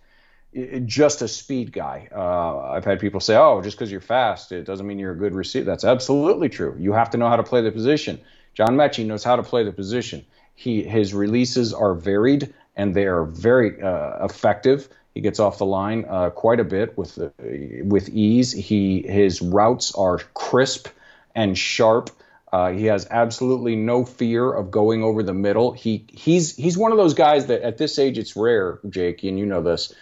just 0.84 1.22
a 1.22 1.28
speed 1.28 1.72
guy. 1.72 2.08
Uh, 2.14 2.70
I've 2.70 2.84
had 2.84 3.00
people 3.00 3.20
say, 3.20 3.36
"Oh, 3.36 3.60
just 3.62 3.76
because 3.76 3.90
you're 3.90 4.00
fast, 4.00 4.52
it 4.52 4.64
doesn't 4.64 4.86
mean 4.86 4.98
you're 4.98 5.12
a 5.12 5.16
good 5.16 5.34
receiver." 5.34 5.64
That's 5.64 5.84
absolutely 5.84 6.48
true. 6.48 6.76
You 6.78 6.92
have 6.92 7.10
to 7.10 7.18
know 7.18 7.28
how 7.28 7.36
to 7.36 7.42
play 7.42 7.62
the 7.62 7.72
position. 7.72 8.20
John 8.54 8.76
Metchie 8.76 9.04
knows 9.04 9.24
how 9.24 9.36
to 9.36 9.42
play 9.42 9.64
the 9.64 9.72
position. 9.72 10.24
He 10.54 10.82
his 10.82 11.12
releases 11.12 11.74
are 11.74 11.94
varied 11.94 12.54
and 12.76 12.94
they 12.94 13.06
are 13.06 13.24
very 13.24 13.82
uh, 13.82 14.24
effective. 14.24 14.88
He 15.14 15.20
gets 15.20 15.38
off 15.38 15.58
the 15.58 15.66
line 15.66 16.06
uh, 16.08 16.30
quite 16.30 16.60
a 16.60 16.64
bit 16.64 16.96
with 16.98 17.18
uh, 17.18 17.30
with 17.84 18.08
ease. 18.08 18.52
He 18.52 19.02
his 19.02 19.42
routes 19.42 19.94
are 19.94 20.18
crisp 20.34 20.88
and 21.34 21.56
sharp. 21.56 22.10
Uh, 22.52 22.70
he 22.70 22.86
has 22.86 23.06
absolutely 23.10 23.74
no 23.74 24.04
fear 24.04 24.52
of 24.52 24.70
going 24.70 25.02
over 25.02 25.22
the 25.22 25.34
middle. 25.34 25.72
He 25.72 26.04
he's 26.08 26.54
he's 26.54 26.78
one 26.78 26.92
of 26.92 26.98
those 26.98 27.14
guys 27.14 27.46
that 27.46 27.62
at 27.62 27.78
this 27.78 27.98
age 27.98 28.18
it's 28.18 28.36
rare, 28.36 28.78
Jake, 28.88 29.24
and 29.24 29.38
you 29.38 29.46
know 29.46 29.62
this. 29.62 29.92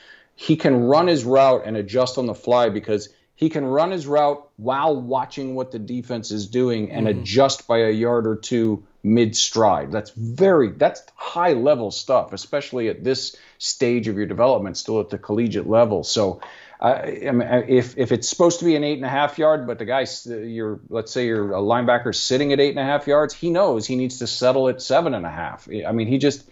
He 0.42 0.56
can 0.56 0.82
run 0.82 1.06
his 1.06 1.24
route 1.24 1.62
and 1.66 1.76
adjust 1.76 2.18
on 2.18 2.26
the 2.26 2.34
fly 2.34 2.68
because 2.68 3.08
he 3.36 3.48
can 3.48 3.64
run 3.64 3.92
his 3.92 4.08
route 4.08 4.44
while 4.56 5.00
watching 5.00 5.54
what 5.54 5.70
the 5.70 5.78
defense 5.78 6.32
is 6.32 6.48
doing 6.48 6.90
and 6.90 7.06
mm-hmm. 7.06 7.20
adjust 7.20 7.68
by 7.68 7.82
a 7.82 7.90
yard 7.90 8.26
or 8.26 8.34
two 8.34 8.82
mid 9.04 9.36
stride. 9.36 9.92
That's 9.92 10.10
very 10.10 10.72
that's 10.72 11.04
high 11.14 11.52
level 11.52 11.92
stuff, 11.92 12.32
especially 12.32 12.88
at 12.88 13.04
this 13.04 13.36
stage 13.58 14.08
of 14.08 14.16
your 14.16 14.26
development, 14.26 14.76
still 14.76 14.98
at 14.98 15.10
the 15.10 15.18
collegiate 15.18 15.68
level. 15.68 16.02
So, 16.02 16.40
uh, 16.80 17.02
I 17.04 17.30
mean, 17.30 17.48
if 17.68 17.96
if 17.96 18.10
it's 18.10 18.28
supposed 18.28 18.58
to 18.58 18.64
be 18.64 18.74
an 18.74 18.82
eight 18.82 18.96
and 18.96 19.06
a 19.06 19.10
half 19.20 19.38
yard, 19.38 19.68
but 19.68 19.78
the 19.78 19.84
guy's 19.84 20.26
you're 20.26 20.80
let's 20.88 21.12
say 21.12 21.26
you're 21.26 21.52
a 21.52 21.62
linebacker 21.62 22.12
sitting 22.12 22.52
at 22.52 22.58
eight 22.58 22.70
and 22.70 22.80
a 22.80 22.84
half 22.84 23.06
yards, 23.06 23.32
he 23.32 23.50
knows 23.50 23.86
he 23.86 23.94
needs 23.94 24.18
to 24.18 24.26
settle 24.26 24.68
at 24.68 24.82
seven 24.82 25.14
and 25.14 25.24
a 25.24 25.30
half. 25.30 25.68
I 25.86 25.92
mean, 25.92 26.08
he 26.08 26.18
just 26.18 26.42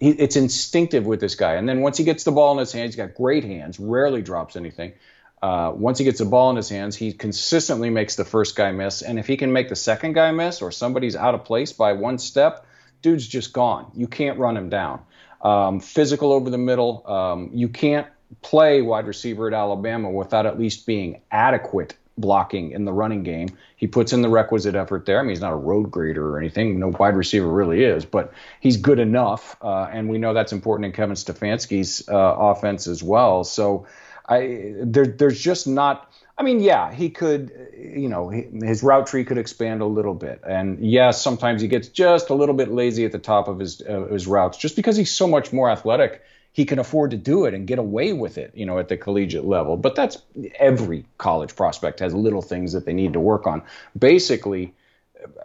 he, 0.00 0.10
it's 0.10 0.36
instinctive 0.36 1.06
with 1.06 1.20
this 1.20 1.34
guy. 1.34 1.54
And 1.54 1.68
then 1.68 1.80
once 1.80 1.98
he 1.98 2.04
gets 2.04 2.24
the 2.24 2.32
ball 2.32 2.52
in 2.52 2.58
his 2.58 2.72
hands, 2.72 2.94
he's 2.94 2.96
got 2.96 3.14
great 3.14 3.44
hands, 3.44 3.78
rarely 3.78 4.22
drops 4.22 4.56
anything. 4.56 4.94
Uh, 5.42 5.72
once 5.74 5.98
he 5.98 6.04
gets 6.04 6.18
the 6.18 6.24
ball 6.24 6.50
in 6.50 6.56
his 6.56 6.68
hands, 6.68 6.96
he 6.96 7.12
consistently 7.12 7.88
makes 7.90 8.16
the 8.16 8.24
first 8.24 8.56
guy 8.56 8.72
miss. 8.72 9.02
And 9.02 9.18
if 9.18 9.26
he 9.26 9.36
can 9.36 9.52
make 9.52 9.68
the 9.68 9.76
second 9.76 10.14
guy 10.14 10.32
miss 10.32 10.60
or 10.60 10.70
somebody's 10.70 11.16
out 11.16 11.34
of 11.34 11.44
place 11.44 11.72
by 11.72 11.92
one 11.92 12.18
step, 12.18 12.66
dude's 13.02 13.26
just 13.26 13.52
gone. 13.52 13.90
You 13.94 14.06
can't 14.06 14.38
run 14.38 14.56
him 14.56 14.68
down. 14.68 15.00
Um, 15.42 15.80
physical 15.80 16.32
over 16.32 16.50
the 16.50 16.58
middle. 16.58 17.06
Um, 17.06 17.50
you 17.54 17.68
can't 17.68 18.06
play 18.42 18.82
wide 18.82 19.06
receiver 19.06 19.48
at 19.48 19.54
Alabama 19.54 20.10
without 20.10 20.46
at 20.46 20.58
least 20.58 20.86
being 20.86 21.22
adequate 21.30 21.96
blocking 22.20 22.72
in 22.72 22.84
the 22.84 22.92
running 22.92 23.22
game. 23.22 23.48
He 23.76 23.86
puts 23.86 24.12
in 24.12 24.22
the 24.22 24.28
requisite 24.28 24.74
effort 24.74 25.06
there. 25.06 25.18
I 25.18 25.22
mean, 25.22 25.30
he's 25.30 25.40
not 25.40 25.52
a 25.52 25.56
road 25.56 25.90
grader 25.90 26.34
or 26.34 26.38
anything. 26.38 26.78
No 26.78 26.88
wide 26.88 27.16
receiver 27.16 27.48
really 27.48 27.82
is, 27.84 28.04
but 28.04 28.32
he's 28.60 28.76
good 28.76 28.98
enough. 28.98 29.56
Uh, 29.62 29.84
and 29.84 30.08
we 30.08 30.18
know 30.18 30.34
that's 30.34 30.52
important 30.52 30.86
in 30.86 30.92
Kevin 30.92 31.16
Stefanski's 31.16 32.08
uh, 32.08 32.14
offense 32.14 32.86
as 32.86 33.02
well. 33.02 33.44
So, 33.44 33.86
I 34.30 34.74
there 34.82 35.06
there's 35.06 35.40
just 35.40 35.66
not. 35.66 36.06
I 36.38 36.42
mean, 36.42 36.60
yeah, 36.60 36.90
he 36.90 37.10
could, 37.10 37.52
you 37.76 38.08
know, 38.08 38.30
his 38.30 38.82
route 38.82 39.06
tree 39.08 39.24
could 39.24 39.36
expand 39.36 39.82
a 39.82 39.86
little 39.86 40.14
bit, 40.14 40.40
and 40.46 40.78
yes, 40.80 41.20
sometimes 41.20 41.60
he 41.60 41.68
gets 41.68 41.88
just 41.88 42.30
a 42.30 42.34
little 42.34 42.54
bit 42.54 42.70
lazy 42.70 43.04
at 43.04 43.12
the 43.12 43.18
top 43.18 43.48
of 43.48 43.58
his 43.58 43.82
uh, 43.82 44.06
his 44.10 44.26
routes, 44.26 44.56
just 44.56 44.76
because 44.76 44.96
he's 44.96 45.12
so 45.12 45.26
much 45.26 45.52
more 45.52 45.68
athletic. 45.68 46.22
He 46.52 46.64
can 46.64 46.78
afford 46.78 47.12
to 47.12 47.16
do 47.16 47.44
it 47.44 47.54
and 47.54 47.66
get 47.66 47.78
away 47.78 48.12
with 48.12 48.36
it, 48.36 48.50
you 48.54 48.66
know, 48.66 48.78
at 48.78 48.88
the 48.88 48.96
collegiate 48.96 49.44
level. 49.44 49.76
But 49.76 49.94
that's 49.94 50.18
every 50.56 51.04
college 51.18 51.54
prospect 51.54 52.00
has 52.00 52.12
little 52.12 52.42
things 52.42 52.72
that 52.72 52.86
they 52.86 52.92
need 52.92 53.12
to 53.12 53.20
work 53.20 53.46
on. 53.46 53.62
Basically, 53.98 54.74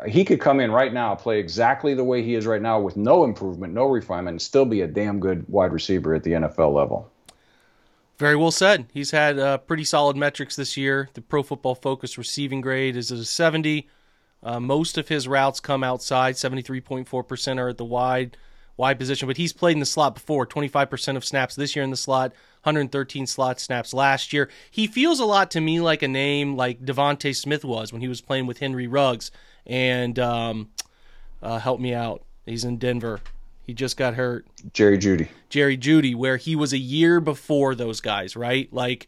he 0.07 0.25
could 0.25 0.39
come 0.39 0.59
in 0.59 0.71
right 0.71 0.93
now, 0.93 1.15
play 1.15 1.39
exactly 1.39 1.93
the 1.93 2.03
way 2.03 2.23
he 2.23 2.35
is 2.35 2.45
right 2.45 2.61
now 2.61 2.79
with 2.79 2.97
no 2.97 3.23
improvement, 3.23 3.73
no 3.73 3.85
refinement, 3.85 4.33
and 4.33 4.41
still 4.41 4.65
be 4.65 4.81
a 4.81 4.87
damn 4.87 5.19
good 5.19 5.47
wide 5.49 5.71
receiver 5.73 6.13
at 6.13 6.23
the 6.23 6.31
NFL 6.31 6.73
level. 6.73 7.11
Very 8.17 8.35
well 8.35 8.51
said. 8.51 8.87
He's 8.93 9.11
had 9.11 9.37
uh, 9.37 9.57
pretty 9.57 9.83
solid 9.83 10.15
metrics 10.15 10.55
this 10.55 10.77
year. 10.77 11.09
The 11.13 11.21
Pro 11.21 11.43
Football 11.43 11.75
Focus 11.75 12.17
receiving 12.17 12.61
grade 12.61 12.95
is 12.95 13.11
at 13.11 13.19
a 13.19 13.25
70. 13.25 13.89
Uh, 14.41 14.59
most 14.59 14.97
of 14.97 15.09
his 15.09 15.27
routes 15.27 15.59
come 15.59 15.83
outside. 15.83 16.35
73.4% 16.35 17.59
are 17.59 17.69
at 17.69 17.77
the 17.77 17.85
wide 17.85 18.37
wide 18.77 18.99
position, 18.99 19.27
but 19.27 19.37
he's 19.37 19.53
played 19.53 19.73
in 19.73 19.79
the 19.79 19.85
slot 19.85 20.15
before. 20.15 20.45
25% 20.45 21.15
of 21.15 21.25
snaps 21.25 21.55
this 21.55 21.75
year 21.75 21.83
in 21.83 21.91
the 21.91 21.97
slot, 21.97 22.31
113 22.63 23.27
slot 23.27 23.59
snaps 23.59 23.93
last 23.93 24.33
year. 24.33 24.49
He 24.69 24.87
feels 24.87 25.19
a 25.19 25.25
lot 25.25 25.51
to 25.51 25.61
me 25.61 25.79
like 25.79 26.01
a 26.01 26.07
name 26.07 26.55
like 26.55 26.83
DeVonta 26.83 27.35
Smith 27.35 27.63
was 27.63 27.91
when 27.91 28.01
he 28.01 28.07
was 28.07 28.21
playing 28.21 28.47
with 28.47 28.59
Henry 28.59 28.87
Ruggs. 28.87 29.31
And 29.65 30.19
um, 30.19 30.69
uh, 31.41 31.59
help 31.59 31.79
me 31.79 31.93
out. 31.93 32.23
He's 32.45 32.63
in 32.63 32.77
Denver. 32.77 33.19
He 33.65 33.73
just 33.73 33.97
got 33.97 34.13
hurt. 34.13 34.45
Jerry 34.73 34.97
Jeudy. 34.97 35.29
Jerry 35.49 35.77
Jeudy, 35.77 36.15
where 36.15 36.37
he 36.37 36.55
was 36.55 36.71
a 36.71 36.77
year 36.77 37.19
before 37.19 37.73
those 37.73 37.99
guys, 37.99 38.35
right? 38.35 38.71
Like 38.71 39.07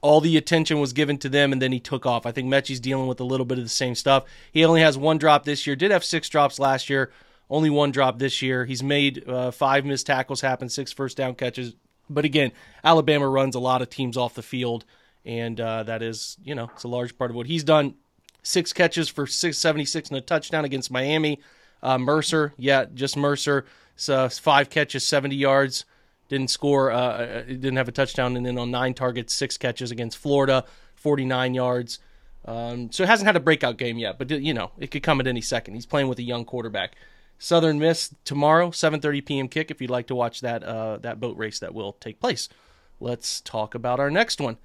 all 0.00 0.20
the 0.20 0.36
attention 0.36 0.78
was 0.78 0.92
given 0.92 1.18
to 1.18 1.28
them 1.28 1.52
and 1.52 1.60
then 1.60 1.72
he 1.72 1.80
took 1.80 2.06
off. 2.06 2.24
I 2.24 2.30
think 2.30 2.48
Metchie's 2.48 2.78
dealing 2.78 3.08
with 3.08 3.18
a 3.20 3.24
little 3.24 3.46
bit 3.46 3.58
of 3.58 3.64
the 3.64 3.70
same 3.70 3.96
stuff. 3.96 4.24
He 4.52 4.64
only 4.64 4.80
has 4.80 4.96
one 4.96 5.18
drop 5.18 5.44
this 5.44 5.66
year. 5.66 5.74
Did 5.74 5.90
have 5.90 6.04
six 6.04 6.28
drops 6.28 6.60
last 6.60 6.88
year. 6.88 7.10
Only 7.50 7.70
one 7.70 7.90
drop 7.90 8.18
this 8.18 8.42
year. 8.42 8.64
He's 8.64 8.82
made 8.82 9.28
uh, 9.28 9.50
five 9.50 9.84
missed 9.84 10.06
tackles 10.06 10.40
happen, 10.40 10.68
six 10.68 10.92
first 10.92 11.16
down 11.16 11.34
catches. 11.34 11.74
But 12.10 12.24
again, 12.24 12.52
Alabama 12.84 13.28
runs 13.28 13.54
a 13.54 13.60
lot 13.60 13.82
of 13.82 13.90
teams 13.90 14.16
off 14.16 14.34
the 14.34 14.42
field, 14.42 14.84
and 15.24 15.60
uh, 15.60 15.82
that 15.84 16.02
is, 16.02 16.36
you 16.42 16.54
know, 16.54 16.70
it's 16.74 16.84
a 16.84 16.88
large 16.88 17.16
part 17.16 17.30
of 17.30 17.36
what 17.36 17.46
he's 17.46 17.64
done. 17.64 17.94
Six 18.42 18.72
catches 18.72 19.08
for 19.08 19.26
676 19.26 20.10
and 20.10 20.18
a 20.18 20.20
touchdown 20.20 20.64
against 20.64 20.90
Miami. 20.90 21.40
Uh, 21.82 21.98
Mercer, 21.98 22.54
yeah, 22.56 22.86
just 22.94 23.16
Mercer. 23.16 23.64
So 23.96 24.28
five 24.28 24.70
catches, 24.70 25.06
70 25.06 25.36
yards. 25.36 25.84
Didn't 26.28 26.50
score. 26.50 26.90
Uh, 26.90 26.98
uh, 26.98 27.42
didn't 27.42 27.76
have 27.76 27.88
a 27.88 27.92
touchdown, 27.92 28.36
and 28.36 28.44
then 28.44 28.58
on 28.58 28.70
nine 28.70 28.94
targets, 28.94 29.34
six 29.34 29.56
catches 29.56 29.90
against 29.90 30.18
Florida, 30.18 30.64
49 30.96 31.54
yards. 31.54 31.98
Um, 32.44 32.92
so 32.92 33.02
it 33.02 33.08
hasn't 33.08 33.26
had 33.26 33.36
a 33.36 33.40
breakout 33.40 33.76
game 33.76 33.98
yet, 33.98 34.18
but 34.18 34.30
you 34.30 34.54
know 34.54 34.70
it 34.78 34.90
could 34.90 35.02
come 35.02 35.20
at 35.20 35.26
any 35.26 35.40
second. 35.40 35.74
He's 35.74 35.86
playing 35.86 36.08
with 36.08 36.18
a 36.18 36.22
young 36.22 36.44
quarterback. 36.44 36.96
Southern 37.38 37.78
Miss 37.78 38.14
tomorrow, 38.24 38.70
7:30 38.70 39.24
p.m. 39.24 39.48
kick. 39.48 39.70
If 39.70 39.80
you'd 39.80 39.90
like 39.90 40.06
to 40.08 40.14
watch 40.14 40.40
that 40.40 40.62
uh, 40.62 40.98
that 40.98 41.20
boat 41.20 41.36
race 41.36 41.58
that 41.60 41.74
will 41.74 41.92
take 41.94 42.20
place, 42.20 42.48
let's 43.00 43.40
talk 43.40 43.74
about 43.74 44.00
our 44.00 44.10
next 44.10 44.40
one. 44.40 44.58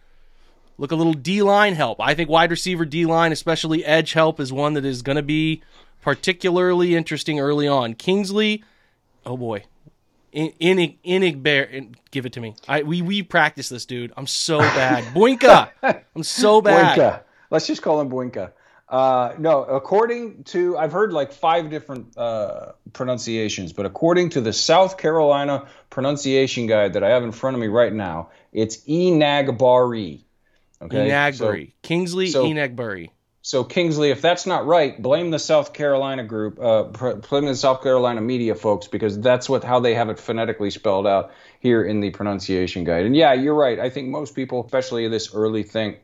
Look 0.78 0.92
a 0.92 0.96
little 0.96 1.14
D 1.14 1.42
line 1.42 1.76
help. 1.76 2.02
I 2.02 2.16
think 2.16 2.30
wide 2.30 2.52
receiver 2.52 2.86
D 2.86 3.06
line, 3.06 3.32
especially 3.32 3.86
edge 3.86 4.14
help, 4.14 4.40
is 4.40 4.52
one 4.52 4.74
that 4.74 4.86
is 4.86 5.02
going 5.02 5.18
to 5.18 5.24
be 5.24 5.62
particularly 6.02 6.96
interesting 6.96 7.40
early 7.40 7.68
on. 7.68 7.94
Kingsley 7.94 8.64
oh 9.26 9.38
boy, 9.38 9.64
Inig 10.34 10.98
Inig 11.06 11.44
Bear, 11.44 11.70
give 12.12 12.26
it 12.26 12.34
to 12.34 12.42
me. 12.42 12.56
I 12.68 12.84
we 12.84 13.02
we 13.02 13.22
practice 13.24 13.70
this, 13.70 13.86
dude. 13.86 14.14
I'm 14.18 14.28
so 14.28 14.60
bad. 14.60 15.04
Boinka, 15.14 15.70
I'm 16.16 16.24
so 16.24 16.62
bad. 16.62 16.98
Boinka. 16.98 17.22
Let's 17.50 17.68
just 17.68 17.82
call 17.82 18.02
him 18.02 18.10
Boinka. 18.10 18.52
Uh, 18.94 19.34
no, 19.40 19.64
according 19.64 20.44
to 20.44 20.78
I've 20.78 20.92
heard 20.92 21.14
like 21.14 21.32
five 21.32 21.72
different 21.72 22.16
uh, 22.16 22.74
pronunciations, 22.94 23.74
but 23.74 23.88
according 23.88 24.30
to 24.30 24.42
the 24.42 24.54
South 24.54 25.00
Carolina 25.00 25.66
pronunciation 25.90 26.68
guide 26.68 26.94
that 26.94 27.04
I 27.04 27.10
have 27.10 27.24
in 27.24 27.32
front 27.32 27.56
of 27.56 27.62
me 27.62 27.66
right 27.70 27.92
now, 27.92 28.30
it's 28.52 28.86
Enagbare. 28.86 30.22
Okay, 30.80 31.10
Enagbare, 31.10 31.68
so, 31.70 31.74
Kingsley 31.82 32.28
so, 32.30 32.46
Enagbare. 32.46 33.10
So 33.42 33.64
Kingsley, 33.64 34.12
if 34.12 34.22
that's 34.22 34.46
not 34.46 34.68
right, 34.68 35.02
blame 35.02 35.32
the 35.32 35.40
South 35.40 35.74
Carolina 35.74 36.24
group, 36.24 36.60
uh, 36.62 36.84
blame 36.84 37.46
the 37.46 37.56
South 37.56 37.82
Carolina 37.82 38.22
media 38.22 38.54
folks 38.54 38.88
because 38.88 39.20
that's 39.20 39.50
what 39.50 39.64
how 39.64 39.80
they 39.80 39.96
have 39.96 40.10
it 40.10 40.20
phonetically 40.20 40.70
spelled 40.70 41.08
out 41.08 41.32
here 41.60 41.84
in 41.84 42.00
the 42.00 42.12
pronunciation 42.12 42.84
guide. 42.84 43.08
And 43.08 43.16
yeah, 43.16 43.34
you're 43.34 43.56
right. 43.56 43.80
I 43.80 43.90
think 43.90 44.10
most 44.10 44.36
people, 44.36 44.64
especially 44.64 45.08
this 45.08 45.34
early 45.34 45.64
thing, 45.64 45.96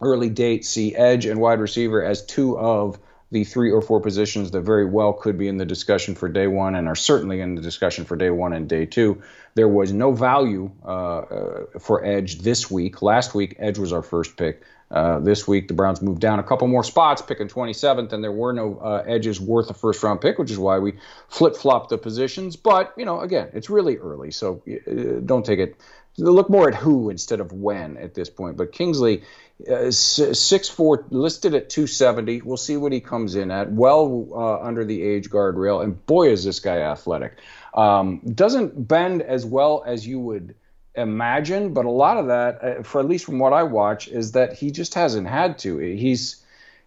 early 0.00 0.30
date, 0.30 0.64
see 0.64 0.94
edge 0.94 1.26
and 1.26 1.40
wide 1.40 1.60
receiver 1.60 2.04
as 2.04 2.24
two 2.24 2.58
of 2.58 2.98
the 3.32 3.44
three 3.44 3.70
or 3.70 3.80
four 3.80 3.98
positions 4.00 4.50
that 4.50 4.60
very 4.60 4.84
well 4.84 5.14
could 5.14 5.38
be 5.38 5.48
in 5.48 5.56
the 5.56 5.64
discussion 5.64 6.14
for 6.14 6.28
day 6.28 6.46
one 6.46 6.74
and 6.74 6.86
are 6.86 6.94
certainly 6.94 7.40
in 7.40 7.54
the 7.54 7.62
discussion 7.62 8.04
for 8.04 8.14
day 8.14 8.28
one 8.28 8.52
and 8.52 8.68
day 8.68 8.84
two. 8.84 9.22
There 9.54 9.68
was 9.68 9.90
no 9.90 10.12
value 10.12 10.70
uh, 10.84 10.88
uh, 10.88 11.64
for 11.78 12.04
edge 12.04 12.40
this 12.40 12.70
week. 12.70 13.00
Last 13.00 13.34
week, 13.34 13.56
edge 13.58 13.78
was 13.78 13.92
our 13.92 14.02
first 14.02 14.36
pick. 14.36 14.62
Uh, 14.90 15.18
this 15.20 15.48
week, 15.48 15.68
the 15.68 15.74
Browns 15.74 16.02
moved 16.02 16.20
down 16.20 16.38
a 16.38 16.42
couple 16.42 16.68
more 16.68 16.84
spots, 16.84 17.22
picking 17.22 17.48
27th, 17.48 18.12
and 18.12 18.22
there 18.22 18.30
were 18.30 18.52
no 18.52 18.76
uh, 18.76 19.02
edges 19.06 19.40
worth 19.40 19.70
a 19.70 19.74
first 19.74 20.02
round 20.02 20.20
pick, 20.20 20.38
which 20.38 20.50
is 20.50 20.58
why 20.58 20.78
we 20.78 20.92
flip 21.28 21.56
flopped 21.56 21.88
the 21.88 21.96
positions. 21.96 22.56
But, 22.56 22.92
you 22.98 23.06
know, 23.06 23.20
again, 23.20 23.48
it's 23.54 23.70
really 23.70 23.96
early, 23.96 24.30
so 24.30 24.62
uh, 24.68 25.20
don't 25.24 25.46
take 25.46 25.58
it. 25.58 25.76
Look 26.18 26.50
more 26.50 26.68
at 26.68 26.74
who 26.74 27.08
instead 27.08 27.40
of 27.40 27.52
when 27.52 27.96
at 27.96 28.12
this 28.12 28.28
point. 28.28 28.58
But 28.58 28.72
Kingsley, 28.72 29.22
uh, 29.70 29.90
six 29.90 30.68
four, 30.68 31.06
listed 31.10 31.54
at 31.54 31.70
270. 31.70 32.42
We'll 32.42 32.56
see 32.56 32.76
what 32.76 32.92
he 32.92 33.00
comes 33.00 33.34
in 33.34 33.50
at. 33.50 33.70
Well 33.70 34.28
uh, 34.32 34.60
under 34.60 34.84
the 34.84 35.02
age 35.02 35.30
guardrail, 35.30 35.82
and 35.82 36.04
boy 36.06 36.30
is 36.30 36.44
this 36.44 36.60
guy 36.60 36.78
athletic. 36.78 37.38
Um, 37.74 38.20
doesn't 38.34 38.88
bend 38.88 39.22
as 39.22 39.46
well 39.46 39.82
as 39.86 40.06
you 40.06 40.20
would 40.20 40.54
imagine, 40.94 41.72
but 41.72 41.84
a 41.84 41.90
lot 41.90 42.16
of 42.16 42.26
that, 42.26 42.64
uh, 42.64 42.82
for 42.82 43.00
at 43.00 43.08
least 43.08 43.24
from 43.24 43.38
what 43.38 43.52
I 43.52 43.62
watch, 43.62 44.08
is 44.08 44.32
that 44.32 44.54
he 44.54 44.70
just 44.70 44.94
hasn't 44.94 45.28
had 45.28 45.58
to. 45.60 45.78
He's 45.78 46.41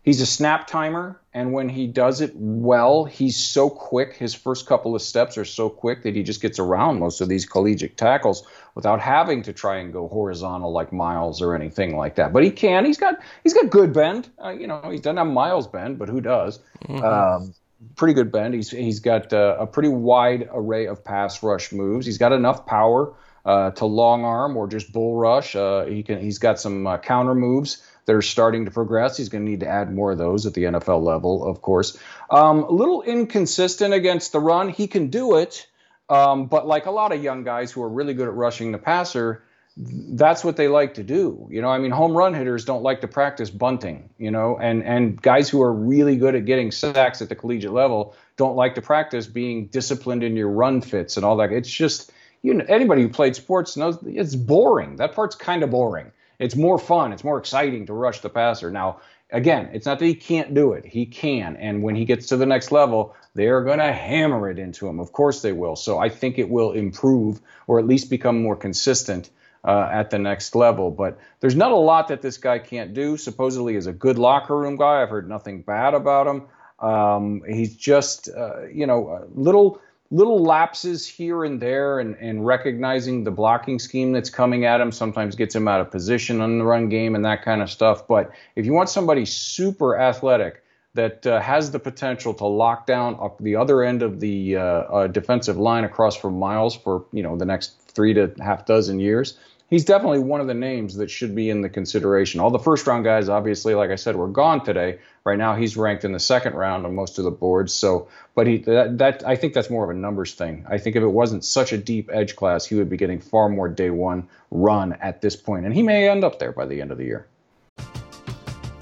he's 0.06 0.22
a 0.22 0.26
snap 0.26 0.68
timer, 0.68 1.20
and 1.34 1.52
when 1.52 1.68
he 1.68 1.88
does 1.88 2.22
it 2.22 2.32
well, 2.36 3.04
he's 3.04 3.36
so 3.36 3.70
quick. 3.70 4.14
His 4.14 4.34
first 4.34 4.68
couple 4.68 4.96
of 4.96 5.02
steps 5.02 5.38
are 5.38 5.44
so 5.44 5.70
quick 5.70 6.04
that 6.04 6.16
he 6.16 6.24
just 6.24 6.42
gets 6.42 6.60
around 6.60 7.00
most 7.00 7.20
of 7.20 7.28
these 7.28 7.46
collegiate 7.46 7.98
tackles 7.98 8.48
without 8.76 9.02
having 9.02 9.42
to 9.44 9.52
try 9.52 9.78
and 9.78 9.92
go 9.92 10.08
horizontal 10.08 10.72
like 10.72 10.94
Myles 10.94 11.42
or 11.42 11.56
anything 11.56 11.98
like 11.98 12.16
that. 12.16 12.32
But 12.32 12.44
he 12.44 12.52
can. 12.52 12.86
He's 12.86 12.98
got 12.98 13.16
he's 13.44 13.54
got 13.54 13.70
good 13.70 13.92
bend. 13.92 14.30
Uh, 14.42 14.52
you 14.52 14.68
know, 14.68 14.82
he 14.90 14.98
doesn't 14.98 15.18
have 15.18 15.28
Myles 15.28 15.68
bend, 15.68 15.98
but 15.98 16.08
who 16.08 16.22
does? 16.22 16.60
Mm-hmm. 16.88 17.04
Um, 17.04 17.54
pretty 17.96 18.14
good 18.14 18.32
bend. 18.32 18.54
He's 18.54 18.70
he's 18.70 19.00
got 19.00 19.34
uh, 19.34 19.58
a 19.60 19.68
pretty 19.68 19.90
wide 19.90 20.48
array 20.54 20.86
of 20.86 21.04
pass 21.04 21.42
rush 21.44 21.72
moves. 21.72 22.06
He's 22.06 22.20
got 22.20 22.32
enough 22.32 22.66
power 22.66 23.14
uh, 23.46 23.72
to 23.72 23.86
long 23.86 24.24
arm 24.24 24.56
or 24.56 24.68
just 24.68 24.94
bull 24.94 25.16
rush. 25.16 25.56
Uh, 25.56 25.86
he 25.86 26.04
can 26.04 26.20
he's 26.20 26.38
got 26.38 26.60
some 26.60 26.86
uh, 26.88 26.98
counter 26.98 27.36
moves 27.36 27.84
that 28.06 28.16
are 28.16 28.22
starting 28.22 28.66
to 28.66 28.72
progress. 28.72 29.18
He's 29.18 29.30
going 29.30 29.46
to 29.46 29.50
need 29.50 29.62
to 29.62 29.68
add 29.68 29.94
more 29.94 30.12
of 30.12 30.18
those 30.18 30.46
at 30.46 30.54
the 30.54 30.64
NFL 30.64 31.04
level, 31.04 31.46
of 31.46 31.62
course. 31.62 31.98
Um, 32.30 32.64
a 32.64 32.72
little 32.72 33.02
inconsistent 33.02 33.94
against 33.94 34.32
the 34.32 34.40
run. 34.40 34.70
He 34.70 34.88
can 34.88 35.08
do 35.08 35.38
it, 35.38 35.68
um, 36.10 36.48
but 36.48 36.68
like 36.68 36.86
a 36.86 36.92
lot 36.92 37.12
of 37.12 37.24
young 37.24 37.44
guys 37.44 37.72
who 37.72 37.82
are 37.82 37.90
really 37.90 38.14
good 38.14 38.28
at 38.28 38.34
rushing 38.34 38.72
the 38.72 38.78
passer, 38.78 39.44
that's 39.78 40.44
what 40.44 40.56
they 40.56 40.68
like 40.68 40.94
to 40.94 41.04
do. 41.04 41.48
You 41.52 41.62
know, 41.62 41.68
I 41.68 41.80
mean, 41.80 41.92
home 41.92 42.16
run 42.16 42.34
hitters 42.34 42.64
don't 42.64 42.84
like 42.84 43.02
to 43.02 43.08
practice 43.08 43.50
bunting, 43.50 44.10
you 44.18 44.32
know, 44.32 44.58
and, 44.58 44.84
and 44.84 45.22
guys 45.22 45.50
who 45.50 45.62
are 45.62 45.74
really 45.74 46.16
good 46.16 46.36
at 46.36 46.46
getting 46.46 46.72
sacks 46.72 47.22
at 47.22 47.28
the 47.28 47.36
collegiate 47.36 47.74
level 47.74 48.16
don't 48.38 48.56
like 48.56 48.76
to 48.76 48.82
practice 48.82 49.28
being 49.28 49.68
disciplined 49.68 50.24
in 50.24 50.38
your 50.38 50.50
run 50.50 50.82
fits 50.82 51.18
and 51.18 51.26
all 51.26 51.38
that. 51.38 51.52
It's 51.52 51.70
just, 51.70 52.12
you 52.42 52.54
know, 52.54 52.66
anybody 52.70 53.02
who 53.02 53.10
played 53.10 53.36
sports 53.36 53.76
knows 53.76 53.98
it's 54.06 54.36
boring. 54.36 54.98
That 54.98 55.14
part's 55.14 55.36
kind 55.36 55.62
of 55.64 55.72
boring. 55.72 56.12
It's 56.39 56.56
more 56.56 56.77
fun. 56.77 57.13
It's 57.13 57.24
more 57.24 57.38
exciting 57.38 57.86
to 57.88 57.94
rush 57.94 58.22
the 58.22 58.30
passer. 58.30 58.72
Now, 58.72 59.01
again, 59.32 59.70
it's 59.74 59.86
not 59.86 60.00
that 60.00 60.06
he 60.06 60.15
can't 60.15 60.54
do 60.54 60.74
it. 60.74 60.86
He 60.86 61.06
can. 61.06 61.56
And 61.58 61.84
when 61.84 61.96
he 61.96 62.06
gets 62.06 62.27
to 62.27 62.38
the 62.38 62.46
next 62.46 62.72
level, 62.72 63.15
they're 63.34 63.63
going 63.63 63.80
to 63.80 63.92
hammer 63.92 64.50
it 64.50 64.60
into 64.60 64.88
him. 64.88 65.00
Of 65.00 65.12
course 65.12 65.42
they 65.42 65.51
will. 65.51 65.75
So 65.75 66.00
I 66.00 66.10
think 66.10 66.38
it 66.38 66.50
will 66.50 66.72
improve 66.72 67.42
or 67.68 67.80
at 67.80 67.88
least 67.88 68.10
become 68.10 68.42
more 68.42 68.56
consistent 68.56 69.30
uh, 69.63 69.89
at 69.92 70.10
the 70.12 70.20
next 70.20 70.56
level. 70.56 70.92
But 70.92 71.20
there's 71.39 71.56
not 71.56 71.72
a 71.72 71.75
lot 71.75 72.10
that 72.10 72.22
this 72.22 72.38
guy 72.38 72.60
can't 72.60 72.94
do. 72.94 73.18
Supposedly, 73.18 73.75
is 73.75 73.88
a 73.88 73.94
good 73.94 74.18
locker 74.18 74.56
room 74.56 74.77
guy. 74.77 75.01
I've 75.01 75.10
heard 75.10 75.27
nothing 75.27 75.63
bad 75.63 75.94
about 75.94 76.27
him. 76.27 76.44
Um, 76.80 77.42
he's 77.48 77.75
just, 77.75 78.30
uh, 78.30 78.68
you 78.68 78.86
know, 78.86 79.10
a 79.10 79.25
little 79.34 79.82
little 80.15 80.41
lapses 80.41 81.05
here 81.05 81.43
and 81.43 81.62
there, 81.62 82.00
and, 82.00 82.15
and 82.15 82.45
recognizing 82.45 83.25
the 83.25 83.31
blocking 83.31 83.79
scheme 83.79 84.13
that's 84.13 84.29
coming 84.29 84.63
at 84.63 84.79
him 84.79 84.91
sometimes 84.91 85.36
gets 85.36 85.53
him 85.53 85.67
out 85.67 85.81
of 85.81 85.91
position 85.91 86.39
on 86.39 86.57
the 86.57 86.63
run 86.63 86.88
game 86.88 87.15
and 87.15 87.25
that 87.25 87.43
kind 87.43 87.62
of 87.62 87.69
stuff. 87.69 88.07
But 88.07 88.31
if 88.55 88.65
you 88.65 88.72
want 88.72 88.89
somebody 88.89 89.25
super 89.25 90.00
athletic 90.00 90.63
that 90.93 91.27
uh, 91.27 91.41
has 91.41 91.72
the 91.72 91.79
potential 91.79 92.34
to 92.36 92.45
lock 92.45 92.88
down 92.88 93.17
up 93.22 93.38
the 93.39 93.57
other 93.57 93.84
end 93.84 94.01
of 94.01 94.22
the 94.22 94.55
uh, 94.55 94.62
uh, 94.62 95.07
defensive 95.07 95.57
line 95.57 95.84
across 95.84 96.15
from 96.15 96.39
Myles 96.39 96.75
for 96.75 97.05
you 97.12 97.22
know 97.22 97.36
the 97.36 97.45
next 97.45 97.77
three 97.81 98.13
to 98.13 98.34
half 98.39 98.65
dozen 98.65 99.01
years 99.01 99.38
he's 99.69 99.86
definitely 99.86 100.19
one 100.19 100.41
of 100.41 100.48
the 100.48 100.53
names 100.53 100.95
that 100.95 101.10
should 101.10 101.36
be 101.36 101.50
in 101.50 101.62
the 101.62 101.69
consideration. 101.69 102.39
All 102.39 102.51
the 102.51 102.60
first 102.60 102.86
round 102.88 103.03
guys, 103.03 103.29
obviously, 103.29 103.75
like 103.75 103.89
I 103.89 103.95
said, 103.95 104.15
were 104.15 104.27
gone 104.27 104.63
today. 104.63 105.00
Right 105.24 105.38
now, 105.38 105.55
he's 105.55 105.75
ranked 105.75 106.05
in 106.05 106.12
the 106.12 106.19
second 106.19 106.53
round 106.53 106.86
on 106.86 106.93
most 106.93 107.17
of 107.17 107.24
the 107.24 107.31
boards. 107.31 107.74
So, 107.74 108.07
but 108.36 108.48
he 108.48 108.57
that, 108.60 108.98
that 109.00 109.27
I 109.27 109.36
think 109.36 109.53
that's 109.53 109.69
more 109.69 109.84
of 109.84 109.89
a 109.89 110.00
numbers 110.00 110.34
thing. 110.34 110.65
I 110.69 110.77
think 110.77 110.95
if 110.95 111.03
it 111.03 111.07
wasn't 111.07 111.43
such 111.43 111.74
a 111.74 111.77
deep 111.77 112.10
edge 112.13 112.36
class, 112.36 112.65
he 112.65 112.75
would 112.75 112.89
be 112.89 112.98
getting 112.98 113.19
far 113.19 113.50
more 113.50 113.67
day 113.67 113.89
one 113.89 114.27
run 114.51 114.93
at 114.93 115.22
this 115.22 115.36
point, 115.36 115.65
and 115.65 115.74
he 115.74 115.84
may 115.84 116.10
end 116.10 116.24
up 116.24 116.39
there 116.39 116.51
by 116.51 116.65
the 116.65 116.81
end 116.81 116.91
of 116.91 116.98
the 116.98 117.05
year. 117.05 117.27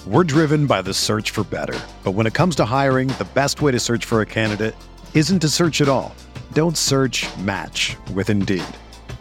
We're 0.05 0.25
driven 0.25 0.67
by 0.67 0.81
the 0.81 0.93
search 0.93 1.31
for 1.31 1.45
better, 1.45 1.79
but 2.03 2.11
when 2.11 2.27
it 2.27 2.33
comes 2.33 2.57
to 2.57 2.65
hiring, 2.65 3.07
the 3.07 3.27
best 3.33 3.61
way 3.61 3.71
to 3.71 3.79
search 3.79 4.03
for 4.03 4.19
a 4.19 4.25
candidate 4.25 4.75
isn't 5.13 5.39
to 5.39 5.47
search 5.47 5.79
at 5.79 5.87
all. 5.87 6.13
Don't 6.51 6.75
search. 6.75 7.25
Match 7.37 7.95
with 8.13 8.29
Indeed. 8.29 8.65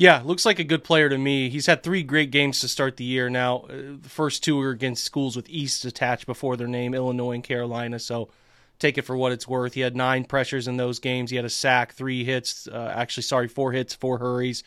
Yeah, 0.00 0.22
looks 0.24 0.46
like 0.46 0.58
a 0.58 0.64
good 0.64 0.82
player 0.82 1.10
to 1.10 1.18
me. 1.18 1.50
He's 1.50 1.66
had 1.66 1.82
three 1.82 2.02
great 2.02 2.30
games 2.30 2.60
to 2.60 2.68
start 2.68 2.96
the 2.96 3.04
year. 3.04 3.28
Now, 3.28 3.66
uh, 3.68 3.98
the 4.00 4.08
first 4.08 4.42
two 4.42 4.58
are 4.62 4.70
against 4.70 5.04
schools 5.04 5.36
with 5.36 5.46
East 5.50 5.84
attached 5.84 6.24
before 6.24 6.56
their 6.56 6.66
name, 6.66 6.94
Illinois 6.94 7.32
and 7.32 7.44
Carolina. 7.44 7.98
So 7.98 8.30
take 8.78 8.96
it 8.96 9.02
for 9.02 9.14
what 9.14 9.30
it's 9.30 9.46
worth. 9.46 9.74
He 9.74 9.82
had 9.82 9.94
nine 9.94 10.24
pressures 10.24 10.66
in 10.66 10.78
those 10.78 11.00
games. 11.00 11.28
He 11.28 11.36
had 11.36 11.44
a 11.44 11.50
sack, 11.50 11.92
three 11.92 12.24
hits, 12.24 12.66
uh, 12.66 12.94
actually, 12.96 13.24
sorry, 13.24 13.46
four 13.46 13.72
hits, 13.72 13.92
four 13.92 14.16
hurries, 14.16 14.64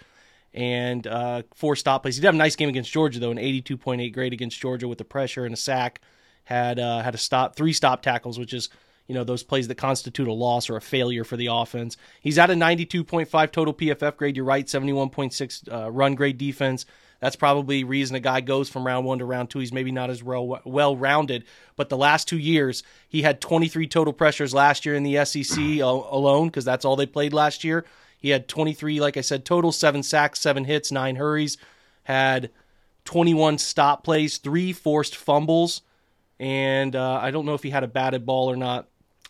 and 0.53 1.07
uh, 1.07 1.41
four 1.55 1.75
stop 1.75 2.03
plays. 2.03 2.15
He 2.15 2.21
did 2.21 2.27
have 2.27 2.35
a 2.35 2.37
nice 2.37 2.55
game 2.55 2.69
against 2.69 2.91
Georgia, 2.91 3.19
though, 3.19 3.31
an 3.31 3.37
82.8 3.37 4.13
grade 4.13 4.33
against 4.33 4.61
Georgia 4.61 4.87
with 4.87 4.99
the 4.99 5.03
pressure 5.03 5.45
and 5.45 5.53
a 5.55 5.57
sack. 5.57 5.99
Had 6.43 6.77
uh, 6.77 7.01
had 7.01 7.15
a 7.15 7.17
stop, 7.17 7.55
three 7.55 7.73
stop 7.73 8.03
tackles, 8.03 8.37
which 8.37 8.53
is 8.53 8.69
you 9.07 9.15
know, 9.15 9.23
those 9.23 9.43
plays 9.43 9.67
that 9.67 9.75
constitute 9.75 10.27
a 10.27 10.33
loss 10.33 10.69
or 10.69 10.77
a 10.77 10.81
failure 10.81 11.23
for 11.23 11.35
the 11.37 11.47
offense. 11.47 11.97
He's 12.21 12.37
at 12.37 12.49
a 12.49 12.53
92.5 12.53 13.51
total 13.51 13.73
PFF 13.73 14.17
grade. 14.17 14.35
You're 14.35 14.45
right, 14.45 14.65
71.6 14.65 15.71
uh, 15.71 15.91
run 15.91 16.15
grade 16.15 16.37
defense. 16.37 16.85
That's 17.19 17.35
probably 17.37 17.85
reason 17.85 18.17
a 18.17 18.19
guy 18.19 18.41
goes 18.41 18.69
from 18.69 18.85
round 18.85 19.05
one 19.05 19.19
to 19.19 19.25
round 19.25 19.49
two. 19.49 19.59
He's 19.59 19.71
maybe 19.71 19.93
not 19.93 20.09
as 20.09 20.21
well 20.21 20.59
well 20.65 20.97
rounded, 20.97 21.45
but 21.77 21.87
the 21.87 21.95
last 21.95 22.27
two 22.27 22.37
years 22.37 22.83
he 23.07 23.21
had 23.21 23.39
23 23.39 23.87
total 23.87 24.11
pressures 24.11 24.53
last 24.53 24.85
year 24.85 24.93
in 24.93 25.03
the 25.03 25.23
SEC 25.23 25.57
alone 25.79 26.47
because 26.47 26.65
that's 26.65 26.83
all 26.83 26.97
they 26.97 27.05
played 27.05 27.31
last 27.31 27.63
year. 27.63 27.85
He 28.17 28.29
had 28.29 28.49
23, 28.49 28.99
like 28.99 29.15
I 29.15 29.21
said, 29.21 29.45
total 29.45 29.71
seven 29.71 30.03
sacks, 30.03 30.41
seven 30.41 30.65
hits, 30.65 30.91
nine 30.91 31.15
hurries, 31.15 31.57
had 32.03 32.49
21 33.05 33.57
stop 33.57 34.03
plays, 34.03 34.37
three 34.37 34.73
forced 34.73 35.15
fumbles, 35.15 35.81
and 36.39 36.93
uh, 36.93 37.19
I 37.21 37.31
don't 37.31 37.45
know 37.45 37.53
if 37.53 37.63
he 37.63 37.69
had 37.69 37.83
a 37.83 37.87
batted 37.87 38.25
ball 38.25 38.51
or 38.51 38.57
not 38.57 38.87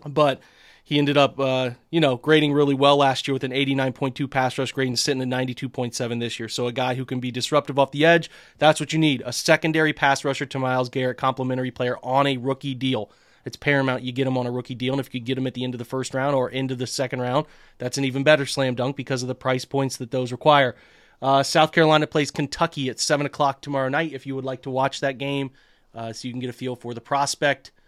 but 0.08 0.42
he 0.84 1.00
ended 1.00 1.18
up, 1.18 1.40
uh, 1.40 1.72
you 1.92 2.02
know, 2.02 2.18
grading 2.18 2.52
really 2.52 2.74
well 2.74 2.98
last 2.98 3.28
year 3.28 3.34
with 3.34 3.46
an 3.46 3.52
89.2 3.52 4.30
pass 4.30 4.58
rush 4.58 4.74
grade 4.74 4.90
and 4.90 5.00
sitting 5.00 5.22
at 5.22 5.28
92.7 5.30 6.20
this 6.20 6.40
year. 6.40 6.50
So 6.50 6.68
a 6.68 6.74
guy 6.74 6.96
who 6.96 7.06
can 7.06 7.22
be 7.22 7.32
disruptive 7.32 7.80
off 7.80 7.92
the 7.92 8.06
edge, 8.06 8.30
that's 8.58 8.82
what 8.82 8.92
you 8.92 9.00
need. 9.00 9.24
A 9.26 9.32
secondary 9.32 9.94
pass 9.94 10.26
rusher 10.26 10.46
to 10.46 10.60
Myles 10.60 10.90
Garrett, 10.90 11.18
complimentary 11.18 11.72
player 11.72 11.98
on 12.04 12.28
a 12.28 12.36
rookie 12.36 12.76
deal. 12.76 13.10
It's 13.46 13.56
paramount 13.56 14.04
you 14.04 14.12
get 14.12 14.28
him 14.28 14.38
on 14.38 14.46
a 14.46 14.52
rookie 14.52 14.76
deal, 14.76 14.94
and 14.94 15.00
if 15.00 15.14
you 15.14 15.20
get 15.20 15.38
him 15.38 15.48
at 15.48 15.54
the 15.54 15.64
end 15.64 15.74
of 15.74 15.80
the 15.80 15.86
first 15.86 16.14
round 16.14 16.36
or 16.36 16.50
into 16.50 16.76
the 16.76 16.88
second 16.88 17.22
round, 17.22 17.46
that's 17.78 17.98
an 17.98 18.06
even 18.06 18.24
better 18.24 18.46
slam 18.46 18.76
dunk 18.76 18.96
because 18.96 19.22
of 19.22 19.28
the 19.28 19.36
price 19.36 19.66
points 19.66 19.98
that 19.98 20.12
those 20.12 20.32
require. 20.32 20.76
Uh, 21.22 21.44
South 21.44 21.72
Carolina 21.72 22.08
plays 22.08 22.32
Kentucky 22.32 22.90
at 22.90 23.00
7 23.00 23.26
o'clock 23.26 23.62
tomorrow 23.62 23.90
night 23.90 24.12
if 24.14 24.26
you 24.26 24.36
would 24.36 24.46
like 24.46 24.62
to 24.64 24.70
watch 24.70 25.00
that 25.00 25.18
game 25.18 25.52
uh, 25.96 26.12
so 26.12 26.28
you 26.28 26.34
can 26.34 26.42
get 26.42 26.50
a 26.50 26.54
feel 26.54 26.76
for 26.76 26.94
the 26.94 27.00
prospect– 27.00 27.72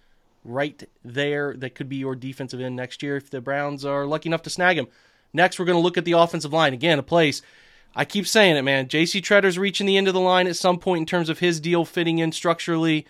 right 0.46 0.88
there 1.04 1.56
that 1.58 1.76
could 1.76 1.90
be 1.90 1.98
your 1.98 2.16
defensive 2.16 2.62
end 2.62 2.76
next 2.76 3.04
year 3.04 3.18
if 3.18 3.30
the 3.30 3.42
Browns 3.42 3.84
are 3.84 4.06
lucky 4.06 4.30
enough 4.30 4.44
to 4.44 4.50
snag 4.50 4.78
him. 4.78 4.88
Next, 5.34 5.60
we're 5.60 5.66
going 5.66 5.78
to 5.78 5.82
look 5.82 5.98
at 5.98 6.06
the 6.06 6.14
offensive 6.14 6.54
line. 6.54 6.74
Again, 6.74 7.00
a 7.00 7.04
place. 7.04 7.42
I 7.96 8.06
keep 8.06 8.28
saying 8.28 8.56
it, 8.56 8.62
man. 8.62 8.88
J.C. 8.88 9.22
Tretter's 9.22 9.58
reaching 9.58 9.88
the 9.88 9.98
end 9.98 10.08
of 10.08 10.14
the 10.14 10.20
line 10.20 10.48
at 10.48 10.56
some 10.56 10.80
point 10.80 11.00
in 11.02 11.06
terms 11.06 11.30
of 11.30 11.40
his 11.40 11.60
deal 11.60 11.84
fitting 11.84 12.20
in 12.20 12.32
structurally. 12.32 13.06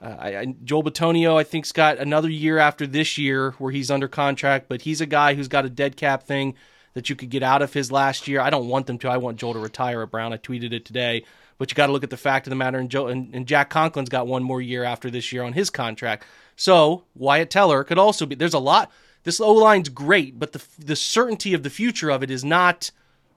Uh, 0.00 0.16
I, 0.18 0.36
I, 0.38 0.54
Joel 0.64 0.84
Bitonio, 0.84 1.36
I 1.36 1.44
think, 1.44 1.66
has 1.66 1.72
got 1.72 1.98
another 1.98 2.28
year 2.28 2.58
after 2.58 2.86
this 2.86 3.18
year 3.18 3.52
where 3.58 3.70
he's 3.70 3.90
under 3.90 4.08
contract, 4.08 4.66
but 4.68 4.82
he's 4.82 5.00
a 5.00 5.06
guy 5.06 5.34
who's 5.34 5.48
got 5.48 5.64
a 5.64 5.70
dead 5.70 5.96
cap 5.96 6.24
thing 6.24 6.54
that 6.94 7.08
you 7.08 7.16
could 7.16 7.30
get 7.30 7.42
out 7.42 7.62
of 7.62 7.72
his 7.72 7.92
last 7.92 8.26
year. 8.26 8.40
I 8.40 8.50
don't 8.50 8.68
want 8.68 8.86
them 8.86 8.98
to. 8.98 9.08
I 9.08 9.16
want 9.18 9.38
Joel 9.38 9.54
to 9.54 9.58
retire 9.58 10.02
at 10.02 10.10
Brown. 10.10 10.32
I 10.32 10.38
tweeted 10.38 10.72
it 10.72 10.84
today. 10.84 11.24
But 11.58 11.70
you 11.70 11.74
got 11.76 11.86
to 11.86 11.92
look 11.92 12.02
at 12.02 12.10
the 12.10 12.16
fact 12.16 12.46
of 12.46 12.50
the 12.50 12.56
matter, 12.56 12.78
and, 12.78 12.90
Joe, 12.90 13.06
and, 13.06 13.32
and 13.34 13.46
Jack 13.46 13.70
Conklin's 13.70 14.08
got 14.08 14.26
one 14.26 14.42
more 14.42 14.60
year 14.60 14.82
after 14.82 15.10
this 15.10 15.32
year 15.32 15.44
on 15.44 15.52
his 15.52 15.70
contract. 15.70 16.24
So 16.56 17.04
Wyatt 17.14 17.50
Teller 17.50 17.84
could 17.84 17.98
also 17.98 18.26
be. 18.26 18.34
There's 18.34 18.54
a 18.54 18.58
lot. 18.58 18.90
This 19.24 19.40
O 19.40 19.52
line's 19.52 19.88
great, 19.88 20.38
but 20.38 20.52
the 20.52 20.62
the 20.78 20.96
certainty 20.96 21.54
of 21.54 21.62
the 21.62 21.70
future 21.70 22.10
of 22.10 22.22
it 22.22 22.30
is 22.30 22.44
not 22.44 22.90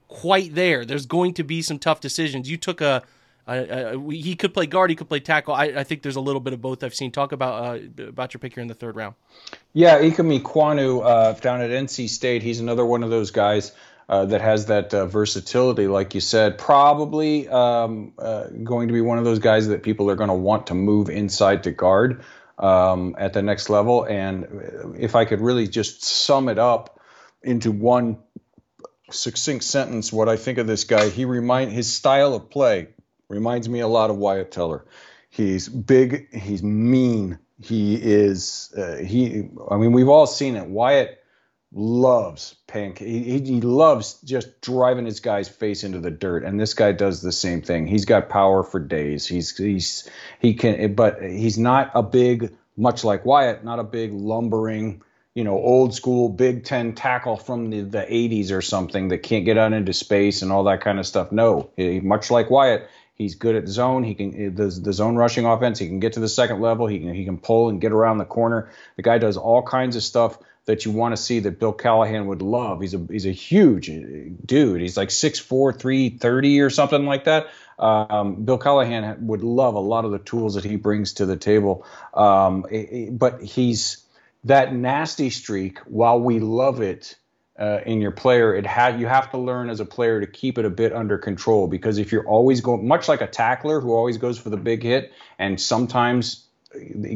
quite 0.08 0.54
there. 0.54 0.84
There's 0.84 1.06
going 1.06 1.34
to 1.34 1.44
be 1.44 1.62
some 1.62 1.78
tough 1.78 2.00
decisions. 2.00 2.50
You 2.50 2.56
took 2.56 2.80
a 2.80 3.02
we, 3.46 4.20
he 4.20 4.34
could 4.34 4.52
play 4.52 4.66
guard. 4.66 4.90
He 4.90 4.96
could 4.96 5.08
play 5.08 5.20
tackle. 5.20 5.54
I, 5.54 5.66
I, 5.66 5.84
think 5.84 6.02
there's 6.02 6.16
a 6.16 6.20
little 6.20 6.40
bit 6.40 6.52
of 6.52 6.60
both. 6.60 6.82
I've 6.82 6.94
seen. 6.94 7.12
Talk 7.12 7.32
about 7.32 7.64
uh, 7.64 8.04
about 8.08 8.34
your 8.34 8.40
pick 8.40 8.54
here 8.54 8.62
in 8.62 8.68
the 8.68 8.74
third 8.74 8.96
round. 8.96 9.14
Yeah, 9.72 10.00
Ikem 10.00 10.40
Ekwonu 10.40 11.04
uh, 11.04 11.32
down 11.34 11.60
at 11.60 11.70
NC 11.70 12.08
State. 12.08 12.42
He's 12.42 12.60
another 12.60 12.84
one 12.84 13.04
of 13.04 13.10
those 13.10 13.30
guys 13.30 13.72
uh, 14.08 14.24
that 14.26 14.40
has 14.40 14.66
that 14.66 14.92
uh, 14.92 15.06
versatility, 15.06 15.86
like 15.86 16.14
you 16.14 16.20
said. 16.20 16.58
Probably 16.58 17.48
um, 17.48 18.12
uh, 18.18 18.48
going 18.48 18.88
to 18.88 18.94
be 18.94 19.00
one 19.00 19.18
of 19.18 19.24
those 19.24 19.38
guys 19.38 19.68
that 19.68 19.82
people 19.84 20.10
are 20.10 20.16
going 20.16 20.28
to 20.28 20.34
want 20.34 20.66
to 20.68 20.74
move 20.74 21.08
inside 21.08 21.62
to 21.64 21.70
guard 21.70 22.24
um, 22.58 23.16
at 23.18 23.32
the 23.32 23.42
next 23.42 23.70
level. 23.70 24.04
And 24.04 24.94
if 24.98 25.14
I 25.14 25.24
could 25.24 25.40
really 25.40 25.68
just 25.68 26.04
sum 26.04 26.48
it 26.48 26.58
up 26.58 27.00
into 27.42 27.70
one 27.70 28.18
succinct 29.10 29.64
sentence, 29.64 30.12
what 30.12 30.28
I 30.28 30.36
think 30.36 30.58
of 30.58 30.66
this 30.66 30.84
guy, 30.84 31.08
he 31.08 31.24
remind 31.24 31.72
his 31.72 31.92
style 31.92 32.34
of 32.34 32.50
play 32.50 32.88
reminds 33.28 33.68
me 33.68 33.80
a 33.80 33.88
lot 33.88 34.10
of 34.10 34.16
Wyatt 34.16 34.50
Teller. 34.50 34.84
He's 35.30 35.68
big, 35.68 36.34
he's 36.34 36.62
mean, 36.62 37.38
he 37.62 37.94
is 37.96 38.72
uh, 38.76 38.96
he. 38.96 39.48
I 39.70 39.76
mean, 39.76 39.92
we've 39.92 40.08
all 40.08 40.26
seen 40.26 40.56
it. 40.56 40.66
Wyatt 40.66 41.22
loves 41.76 42.56
pink. 42.66 42.98
He, 42.98 43.38
he 43.38 43.60
loves 43.60 44.14
just 44.22 44.62
driving 44.62 45.04
his 45.04 45.20
guy's 45.20 45.48
face 45.48 45.84
into 45.84 46.00
the 46.00 46.10
dirt, 46.10 46.42
and 46.42 46.58
this 46.58 46.74
guy 46.74 46.92
does 46.92 47.20
the 47.20 47.32
same 47.32 47.60
thing. 47.60 47.86
He's 47.86 48.06
got 48.06 48.30
power 48.30 48.62
for 48.62 48.80
days. 48.80 49.26
He's 49.26 49.56
he's 49.56 50.08
he 50.40 50.54
can, 50.54 50.94
but 50.94 51.22
he's 51.22 51.58
not 51.58 51.90
a 51.94 52.02
big, 52.02 52.56
much 52.76 53.04
like 53.04 53.26
Wyatt, 53.26 53.62
not 53.62 53.78
a 53.78 53.84
big 53.84 54.12
lumbering 54.12 55.02
you 55.34 55.44
know, 55.44 55.58
old 55.58 55.94
school 55.94 56.30
Big 56.30 56.64
Ten 56.64 56.94
tackle 56.94 57.36
from 57.36 57.68
the, 57.68 57.82
the 57.82 57.98
80s 57.98 58.50
or 58.52 58.62
something 58.62 59.08
that 59.08 59.18
can't 59.18 59.44
get 59.44 59.58
out 59.58 59.74
into 59.74 59.92
space 59.92 60.40
and 60.40 60.50
all 60.50 60.64
that 60.64 60.80
kind 60.80 60.98
of 60.98 61.06
stuff. 61.06 61.30
No, 61.30 61.68
he, 61.76 62.00
much 62.00 62.30
like 62.30 62.48
Wyatt, 62.48 62.88
he's 63.16 63.34
good 63.34 63.54
at 63.54 63.68
zone. 63.68 64.02
He 64.02 64.14
can 64.14 64.54
the, 64.54 64.68
the 64.68 64.94
zone 64.94 65.16
rushing 65.16 65.44
offense. 65.44 65.78
He 65.78 65.88
can 65.88 66.00
get 66.00 66.14
to 66.14 66.20
the 66.20 66.28
second 66.28 66.62
level. 66.62 66.86
He 66.86 67.00
can 67.00 67.12
he 67.12 67.26
can 67.26 67.36
pull 67.36 67.68
and 67.68 67.82
get 67.82 67.92
around 67.92 68.16
the 68.16 68.24
corner. 68.24 68.70
The 68.96 69.02
guy 69.02 69.18
does 69.18 69.36
all 69.36 69.62
kinds 69.62 69.94
of 69.94 70.02
stuff 70.02 70.38
that 70.66 70.84
you 70.84 70.90
want 70.90 71.16
to 71.16 71.22
see 71.22 71.40
that 71.40 71.58
Bill 71.58 71.72
Callahan 71.72 72.26
would 72.26 72.42
love. 72.42 72.80
He's 72.80 72.94
a 72.94 73.06
he's 73.10 73.26
a 73.26 73.32
huge 73.32 73.86
dude. 73.86 74.80
He's 74.80 74.96
like 74.96 75.08
6'4", 75.08 75.78
330 75.78 76.60
or 76.60 76.70
something 76.70 77.06
like 77.06 77.24
that. 77.24 77.48
Um, 77.78 78.44
Bill 78.44 78.58
Callahan 78.58 79.26
would 79.26 79.42
love 79.42 79.74
a 79.74 79.80
lot 79.80 80.04
of 80.04 80.10
the 80.10 80.18
tools 80.18 80.54
that 80.54 80.64
he 80.64 80.76
brings 80.76 81.14
to 81.14 81.26
the 81.26 81.36
table. 81.36 81.86
Um, 82.14 82.66
but 83.12 83.42
he's 83.42 84.04
that 84.44 84.74
nasty 84.74 85.30
streak, 85.30 85.78
while 85.80 86.20
we 86.20 86.40
love 86.40 86.80
it 86.80 87.16
uh, 87.58 87.80
in 87.86 88.00
your 88.00 88.10
player, 88.10 88.54
it 88.54 88.66
had 88.66 89.00
you 89.00 89.06
have 89.06 89.30
to 89.30 89.38
learn 89.38 89.70
as 89.70 89.80
a 89.80 89.84
player 89.84 90.20
to 90.20 90.26
keep 90.26 90.58
it 90.58 90.64
a 90.64 90.70
bit 90.70 90.92
under 90.92 91.18
control 91.18 91.68
because 91.68 91.98
if 91.98 92.12
you're 92.12 92.26
always 92.26 92.60
going, 92.60 92.86
much 92.86 93.08
like 93.08 93.20
a 93.20 93.26
tackler 93.26 93.80
who 93.80 93.92
always 93.92 94.18
goes 94.18 94.38
for 94.38 94.50
the 94.50 94.56
big 94.56 94.82
hit 94.82 95.12
and 95.38 95.60
sometimes 95.60 96.46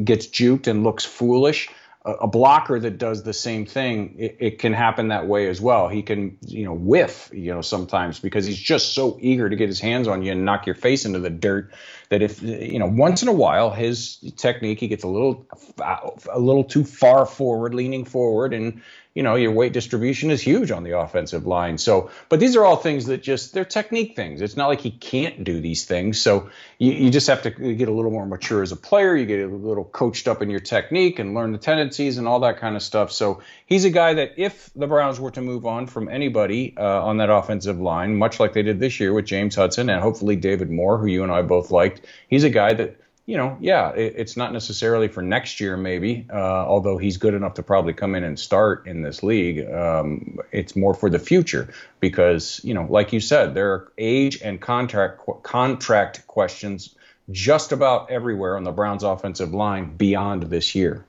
gets 0.03 0.27
juked 0.27 0.67
and 0.67 0.83
looks 0.83 1.05
foolish, 1.05 1.69
a 2.03 2.27
blocker 2.27 2.79
that 2.79 2.97
does 2.97 3.21
the 3.21 3.33
same 3.33 3.67
thing, 3.67 4.15
it, 4.17 4.37
it, 4.39 4.59
can 4.59 4.73
happen 4.73 5.09
that 5.09 5.27
way 5.27 5.47
as 5.47 5.61
well. 5.61 5.87
He 5.87 6.01
can, 6.01 6.35
you 6.47 6.65
know, 6.65 6.73
whiff, 6.73 7.29
you 7.31 7.53
know, 7.53 7.61
sometimes 7.61 8.19
because 8.19 8.47
he's 8.47 8.57
just 8.57 8.93
so 8.93 9.19
eager 9.21 9.47
to 9.47 9.55
get 9.55 9.69
his 9.69 9.79
hands 9.79 10.07
on 10.07 10.23
you 10.23 10.31
and 10.31 10.43
knock 10.43 10.65
your 10.65 10.73
face 10.73 11.05
into 11.05 11.19
the 11.19 11.29
dirt 11.29 11.71
that 12.09 12.23
if, 12.23 12.41
you 12.41 12.79
know, 12.79 12.87
once 12.87 13.21
in 13.21 13.27
a 13.27 13.33
while 13.33 13.69
his 13.69 14.17
technique 14.35 14.79
he 14.79 14.87
gets 14.87 15.03
a 15.03 15.07
little, 15.07 15.45
a 15.77 16.39
little 16.39 16.63
too 16.63 16.83
far 16.83 17.27
forward, 17.27 17.75
leaning 17.75 18.05
forward, 18.05 18.51
and 18.53 18.81
you 19.13 19.23
know, 19.23 19.35
your 19.35 19.51
weight 19.51 19.73
distribution 19.73 20.31
is 20.31 20.41
huge 20.41 20.71
on 20.71 20.83
the 20.83 20.97
offensive 20.97 21.45
line. 21.45 21.77
So, 21.77 22.11
but 22.29 22.39
these 22.39 22.55
are 22.55 22.63
all 22.63 22.77
things 22.77 23.07
that 23.07 23.21
just 23.21 23.53
they're 23.53 23.65
technique 23.65 24.15
things. 24.15 24.41
It's 24.41 24.55
not 24.55 24.67
like 24.67 24.79
he 24.79 24.91
can't 24.91 25.43
do 25.43 25.59
these 25.59 25.83
things. 25.83 26.21
So 26.21 26.49
you, 26.77 26.93
you 26.93 27.09
just 27.09 27.27
have 27.27 27.41
to 27.41 27.49
get 27.49 27.89
a 27.89 27.91
little 27.91 28.11
more 28.11 28.25
mature 28.25 28.61
as 28.61 28.71
a 28.71 28.77
player. 28.77 29.13
You 29.15 29.25
get 29.25 29.41
a 29.41 29.47
little 29.47 29.83
coached 29.83 30.29
up 30.29 30.41
in 30.41 30.49
your 30.49 30.61
technique 30.61 31.19
and 31.19 31.33
learn 31.33 31.51
the 31.51 31.57
tendencies 31.57 32.17
and 32.17 32.27
all 32.27 32.39
that 32.41 32.59
kind 32.59 32.77
of 32.77 32.81
stuff. 32.81 33.11
So 33.11 33.41
he's 33.65 33.83
a 33.83 33.89
guy 33.89 34.13
that 34.13 34.35
if 34.37 34.71
the 34.77 34.87
Browns 34.87 35.19
were 35.19 35.31
to 35.31 35.41
move 35.41 35.65
on 35.65 35.87
from 35.87 36.07
anybody 36.07 36.73
uh, 36.77 37.03
on 37.03 37.17
that 37.17 37.29
offensive 37.29 37.81
line, 37.81 38.15
much 38.15 38.39
like 38.39 38.53
they 38.53 38.63
did 38.63 38.79
this 38.79 39.01
year 39.01 39.11
with 39.11 39.25
James 39.25 39.55
Hudson 39.55 39.89
and 39.89 40.01
hopefully 40.01 40.37
David 40.37 40.71
Moore, 40.71 40.97
who 40.97 41.07
you 41.07 41.23
and 41.23 41.33
I 41.33 41.41
both 41.41 41.69
liked, 41.69 42.05
he's 42.29 42.45
a 42.45 42.49
guy 42.49 42.73
that 42.75 43.00
you 43.25 43.37
know, 43.37 43.57
yeah, 43.59 43.91
it, 43.91 44.15
it's 44.17 44.35
not 44.35 44.51
necessarily 44.51 45.07
for 45.07 45.21
next 45.21 45.59
year, 45.59 45.77
maybe, 45.77 46.27
uh, 46.31 46.35
although 46.35 46.97
he's 46.97 47.17
good 47.17 47.33
enough 47.33 47.53
to 47.55 47.63
probably 47.63 47.93
come 47.93 48.15
in 48.15 48.23
and 48.23 48.37
start 48.37 48.87
in 48.87 49.01
this 49.01 49.23
league. 49.23 49.69
Um, 49.71 50.39
it's 50.51 50.75
more 50.75 50.93
for 50.93 51.09
the 51.09 51.19
future 51.19 51.71
because, 51.99 52.59
you 52.63 52.73
know, 52.73 52.85
like 52.89 53.13
you 53.13 53.19
said, 53.19 53.53
there 53.53 53.71
are 53.71 53.91
age 53.97 54.41
and 54.41 54.59
contract 54.59 55.21
contract 55.43 56.25
questions 56.27 56.95
just 57.29 57.71
about 57.71 58.09
everywhere 58.09 58.57
on 58.57 58.63
the 58.63 58.71
Browns' 58.71 59.03
offensive 59.03 59.53
line 59.53 59.95
beyond 59.95 60.43
this 60.43 60.75
year. 60.75 61.05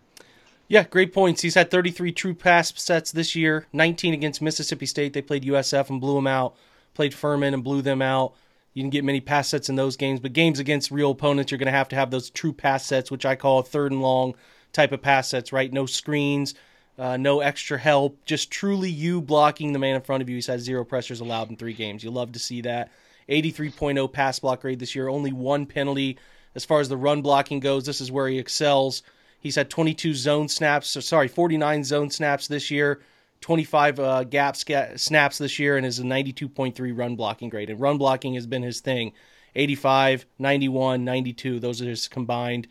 Yeah, 0.69 0.85
great 0.85 1.13
points. 1.13 1.43
He's 1.43 1.55
had 1.55 1.71
33 1.71 2.13
true 2.13 2.35
pass 2.35 2.73
sets 2.81 3.13
this 3.13 3.35
year, 3.35 3.67
19 3.73 4.15
against 4.15 4.41
Mississippi 4.41 4.87
State. 4.87 5.13
They 5.13 5.23
played 5.23 5.45
USF 5.45 5.91
and 5.91 6.01
blew 6.01 6.15
them 6.15 6.27
out. 6.27 6.55
Played 6.95 7.15
Furman 7.15 7.55
and 7.55 7.65
blew 7.65 7.83
them 7.83 8.01
out. 8.01 8.35
You 8.75 8.83
can 8.83 8.91
get 8.91 9.05
many 9.05 9.21
pass 9.21 9.49
sets 9.49 9.69
in 9.69 9.77
those 9.77 9.97
games, 9.97 10.21
but 10.21 10.33
games 10.33 10.59
against 10.59 10.91
real 10.91 11.11
opponents, 11.11 11.51
you're 11.51 11.59
going 11.59 11.67
to 11.67 11.73
have 11.73 11.89
to 11.89 11.97
have 11.97 12.11
those 12.11 12.31
true 12.31 12.53
pass 12.53 12.87
sets, 12.87 13.11
which 13.11 13.27
I 13.27 13.37
call 13.37 13.63
third 13.63 13.93
and 13.93 14.01
long 14.01 14.35
type 14.73 14.93
of 14.93 15.03
pass 15.03 15.29
sets, 15.29 15.53
right? 15.53 15.73
No 15.73 15.85
screens, 15.85 16.55
uh, 16.99 17.17
no 17.17 17.41
extra 17.41 17.79
help, 17.79 18.25
just 18.25 18.51
truly 18.51 18.91
you 18.91 19.21
blocking 19.21 19.73
the 19.73 19.79
man 19.79 19.97
in 19.97 20.03
front 20.03 20.23
of 20.23 20.29
you. 20.29 20.37
He's 20.37 20.47
had 20.47 20.61
zero 20.61 20.85
pressures 20.85 21.21
allowed 21.21 21.51
in 21.51 21.57
three 21.57 21.75
games. 21.75 22.03
You 22.03 22.11
love 22.11 22.33
to 22.33 22.39
see 22.39 22.63
that. 22.63 22.91
83.0 23.29 24.13
pass 24.13 24.39
block 24.39 24.63
grade 24.63 24.79
this 24.79 24.95
year, 24.95 25.09
only 25.09 25.33
one 25.33 25.67
penalty. 25.67 26.19
As 26.55 26.65
far 26.65 26.81
as 26.81 26.89
the 26.89 26.97
run 26.97 27.23
blocking 27.23 27.61
goes, 27.61 27.85
this 27.85 28.01
is 28.01 28.11
where 28.11 28.29
he 28.29 28.39
excels. 28.39 29.03
He's 29.39 29.57
had 29.57 29.71
22 29.71 30.15
zone 30.15 30.49
snaps, 30.49 30.89
so 30.89 31.01
sorry, 31.01 31.29
49 31.29 31.85
zone 31.85 32.11
snaps 32.11 32.47
this 32.47 32.71
year. 32.71 33.01
25 33.43 34.01
uh, 34.01 34.25
gap 34.25 34.57
snaps 34.57 35.39
this 35.39 35.59
year 35.59 35.77
and 35.77 35.85
is 35.85 35.99
a 35.99 36.05
92.3 36.05 36.97
run 36.97 37.17
blocking 37.17 37.51
grade. 37.51 37.69
And 37.69 37.81
run 37.81 37.99
blocking 37.99 38.35
has 38.35 38.47
been 38.47 38.63
his 38.63 38.81
thing 38.81 39.13
85, 39.55 40.25
91, 40.39 41.05
92. 41.05 41.61
Those 41.61 41.83
are 41.83 41.87
his 41.87 42.09
combined 42.09 42.69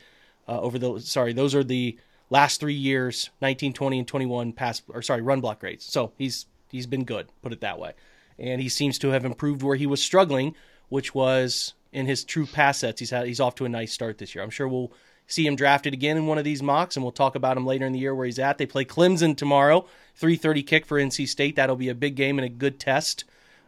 uh, 0.48 0.60
over 0.60 0.80
the, 0.80 1.00
sorry, 1.00 1.34
those 1.34 1.54
are 1.54 1.64
the 1.64 2.00
last 2.30 2.60
three 2.60 2.74
years 2.74 3.30
19, 3.42 3.74
20, 3.74 4.00
and 4.00 4.08
21 4.08 4.54
pass, 4.54 4.82
or 4.88 5.02
sorry, 5.02 5.22
run 5.22 5.42
block 5.42 5.60
grades. 5.60 5.86
So 5.86 6.14
he's, 6.18 6.48
he's 6.70 6.88
been 6.88 7.04
good, 7.04 7.28
put 7.42 7.54
it 7.54 7.62
that 7.62 7.78
way. 7.78 7.94
And 8.40 8.60
he 8.60 8.70
seems 8.70 8.98
to 9.00 9.10
have 9.10 9.26
improved 9.26 9.62
where 9.62 9.76
he 9.76 9.86
was 9.86 10.02
struggling, 10.02 10.56
which 10.90 11.14
was 11.14 11.74
in 11.92 12.08
his 12.08 12.24
true 12.24 12.48
pass 12.48 12.80
sets. 12.80 13.00
He's 13.00 13.12
had, 13.12 13.28
he's 13.28 13.40
off 13.40 13.56
to 13.56 13.66
a 13.66 13.70
nice 13.70 13.94
start 13.94 14.18
this 14.18 14.34
year. 14.34 14.44
I'm 14.44 14.50
sure 14.50 14.68
we'll 14.68 14.92
see 15.28 15.46
him 15.46 15.56
drafted 15.56 15.94
again 15.94 16.18
in 16.18 16.28
one 16.28 16.38
of 16.38 16.44
these 16.44 16.62
mocks, 16.62 16.96
and 16.96 17.04
we'll 17.04 17.12
talk 17.12 17.36
about 17.36 17.58
him 17.58 17.66
later 17.66 17.86
in 17.86 17.94
the 17.94 18.00
year 18.00 18.14
where 18.14 18.26
he's 18.26 18.40
at. 18.40 18.58
They 18.58 18.66
play 18.66 18.86
Clemson 18.86 19.36
tomorrow, 19.36 19.86
3:30 20.20 20.66
kick 20.66 20.86
for 20.86 21.00
NC 21.00 21.28
State. 21.28 21.56
That'll 21.56 21.76
be 21.76 21.90
a 21.90 21.96
big 21.96 22.16
game 22.16 22.38
and 22.38 22.46
a 22.46 22.50
good 22.50 22.80
test 22.80 23.24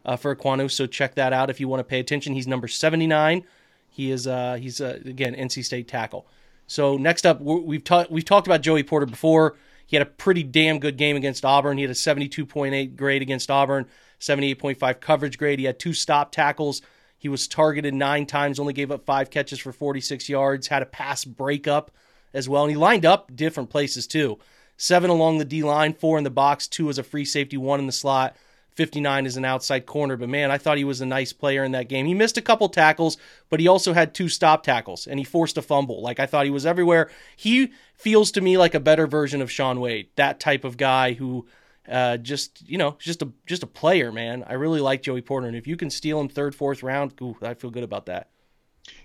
uh, 0.06 0.16
for 0.16 0.36
Ekwonu. 0.36 0.70
So 0.70 0.86
check 0.86 1.16
that 1.16 1.34
out 1.34 1.50
if 1.50 1.60
you 1.60 1.68
want 1.68 1.80
to 1.80 1.86
pay 1.86 2.00
attention. 2.00 2.34
He's 2.34 2.48
number 2.48 2.68
79. 2.68 3.44
He 3.90 4.12
is 4.12 4.28
uh, 4.28 4.56
he's 4.56 4.82
uh, 4.82 5.00
again 5.06 5.36
NC 5.36 5.64
State 5.64 5.88
tackle. 5.88 6.26
So 6.68 6.98
next 6.98 7.26
up, 7.26 7.42
we've 7.42 7.84
talked 7.84 8.12
we've 8.12 8.26
talked 8.26 8.48
about 8.48 8.62
Joey 8.62 8.84
Porter 8.84 9.06
before. 9.06 9.56
He 9.86 9.96
had 9.96 10.06
a 10.06 10.10
pretty 10.10 10.44
damn 10.44 10.80
good 10.80 10.98
game 10.98 11.16
against 11.16 11.46
Auburn. 11.46 11.78
He 11.78 11.84
had 11.84 11.92
a 11.92 11.96
72.8 11.96 12.96
grade 12.96 13.22
against 13.22 13.52
Auburn, 13.52 13.86
78.5 14.20 15.00
coverage 15.00 15.38
grade. 15.38 15.60
He 15.60 15.66
had 15.66 15.78
two 15.78 15.94
stop 15.94 16.32
tackles 16.32 16.82
he 17.24 17.30
was 17.30 17.48
targeted 17.48 17.94
nine 17.94 18.26
times, 18.26 18.60
only 18.60 18.74
gave 18.74 18.92
up 18.92 19.06
five 19.06 19.30
catches 19.30 19.58
for 19.58 19.72
46 19.72 20.28
yards, 20.28 20.68
had 20.68 20.82
a 20.82 20.86
pass 20.86 21.24
breakup 21.24 21.90
as 22.34 22.50
well. 22.50 22.64
And 22.64 22.72
he 22.72 22.76
lined 22.76 23.06
up 23.06 23.34
different 23.34 23.70
places 23.70 24.08
too. 24.08 24.40
Seven 24.76 25.10
along 25.10 25.38
the 25.38 25.46
D 25.46 25.64
line, 25.64 25.94
four 25.94 26.18
in 26.18 26.26
the 26.26 26.30
box, 26.30 26.68
two 26.68 26.90
as 26.90 26.98
a 26.98 27.04
free 27.04 27.24
safety, 27.24 27.56
one 27.56 27.80
in 27.80 27.86
the 27.86 27.94
slot. 27.94 28.36
59 28.72 29.28
as 29.28 29.38
an 29.38 29.46
outside 29.46 29.86
corner. 29.86 30.18
But 30.18 30.30
man, 30.30 30.52
I 30.52 30.58
thought 30.58 30.80
he 30.80 30.84
was 30.84 31.00
a 31.00 31.06
nice 31.06 31.32
player 31.32 31.64
in 31.64 31.74
that 31.74 31.88
game. 31.88 32.08
He 32.08 32.16
missed 32.16 32.40
a 32.40 32.42
couple 32.42 32.68
tackles, 32.70 33.18
but 33.52 33.60
he 33.60 33.68
also 33.68 33.94
had 33.94 34.14
two 34.14 34.28
stop 34.28 34.64
tackles 34.64 35.06
and 35.06 35.20
he 35.20 35.24
forced 35.24 35.60
a 35.60 35.62
fumble. 35.62 36.02
Like 36.02 36.20
I 36.20 36.26
thought 36.26 36.46
he 36.46 36.52
was 36.52 36.66
everywhere. 36.66 37.12
He 37.38 37.72
feels 37.94 38.32
to 38.32 38.42
me 38.42 38.58
like 38.58 38.74
a 38.74 38.80
better 38.80 39.06
version 39.06 39.44
of 39.44 39.52
Shaun 39.52 39.80
Wade, 39.80 40.08
that 40.16 40.40
type 40.40 40.64
of 40.64 40.76
guy 40.76 41.14
who 41.14 41.46
uh, 41.90 42.18
just 42.18 42.68
you 42.68 42.78
know, 42.78 42.96
just 43.00 43.22
a 43.22 43.30
just 43.46 43.64
a 43.64 43.68
player, 43.68 44.12
man. 44.12 44.44
I 44.48 44.54
really 44.54 44.82
like 44.82 45.02
Joey 45.02 45.22
Porter, 45.22 45.48
and 45.48 45.56
if 45.56 45.68
you 45.68 45.78
can 45.78 45.90
steal 45.90 46.20
him 46.20 46.30
third, 46.30 46.56
fourth 46.56 46.84
round, 46.84 47.14
ooh, 47.22 47.36
I 47.42 47.54
feel 47.54 47.70
good 47.70 47.84
about 47.84 48.06
that. 48.08 48.30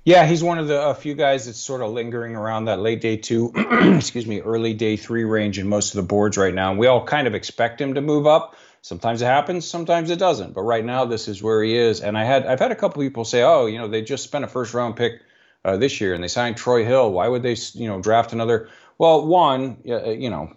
Yeah, 0.04 0.26
he's 0.26 0.42
one 0.42 0.58
of 0.58 0.68
the 0.68 0.94
few 0.94 1.14
guys 1.14 1.46
that's 1.46 1.58
sort 1.58 1.82
of 1.82 1.90
lingering 1.90 2.34
around 2.34 2.64
that 2.64 2.80
late 2.80 3.00
day 3.00 3.16
two, 3.16 3.52
excuse 3.56 4.26
me, 4.26 4.40
early 4.40 4.74
day 4.74 4.96
three 4.96 5.24
range 5.24 5.58
in 5.58 5.68
most 5.68 5.94
of 5.94 5.96
the 5.96 6.06
boards 6.06 6.36
right 6.36 6.54
now. 6.54 6.70
And 6.70 6.78
we 6.78 6.86
all 6.86 7.04
kind 7.04 7.26
of 7.26 7.34
expect 7.34 7.80
him 7.80 7.94
to 7.94 8.00
move 8.00 8.26
up. 8.26 8.56
Sometimes 8.80 9.22
it 9.22 9.26
happens, 9.26 9.66
sometimes 9.66 10.10
it 10.10 10.18
doesn't. 10.18 10.54
But 10.54 10.62
right 10.62 10.84
now, 10.84 11.04
this 11.04 11.28
is 11.28 11.42
where 11.42 11.62
he 11.62 11.76
is. 11.76 12.00
And 12.00 12.16
I 12.16 12.24
had 12.24 12.46
I've 12.46 12.60
had 12.60 12.72
a 12.72 12.76
couple 12.76 13.02
people 13.02 13.24
say, 13.24 13.42
oh, 13.42 13.66
you 13.66 13.78
know, 13.78 13.88
they 13.88 14.02
just 14.02 14.24
spent 14.24 14.44
a 14.44 14.48
first 14.48 14.72
round 14.72 14.96
pick 14.96 15.20
uh, 15.64 15.76
this 15.76 16.00
year 16.00 16.14
and 16.14 16.22
they 16.22 16.28
signed 16.28 16.56
Troy 16.56 16.84
Hill. 16.84 17.12
Why 17.12 17.28
would 17.28 17.42
they, 17.42 17.56
you 17.74 17.88
know, 17.88 18.00
draft 18.00 18.32
another? 18.32 18.68
Well, 18.98 19.26
one, 19.26 19.78
uh, 19.88 20.10
you 20.10 20.28
know, 20.28 20.52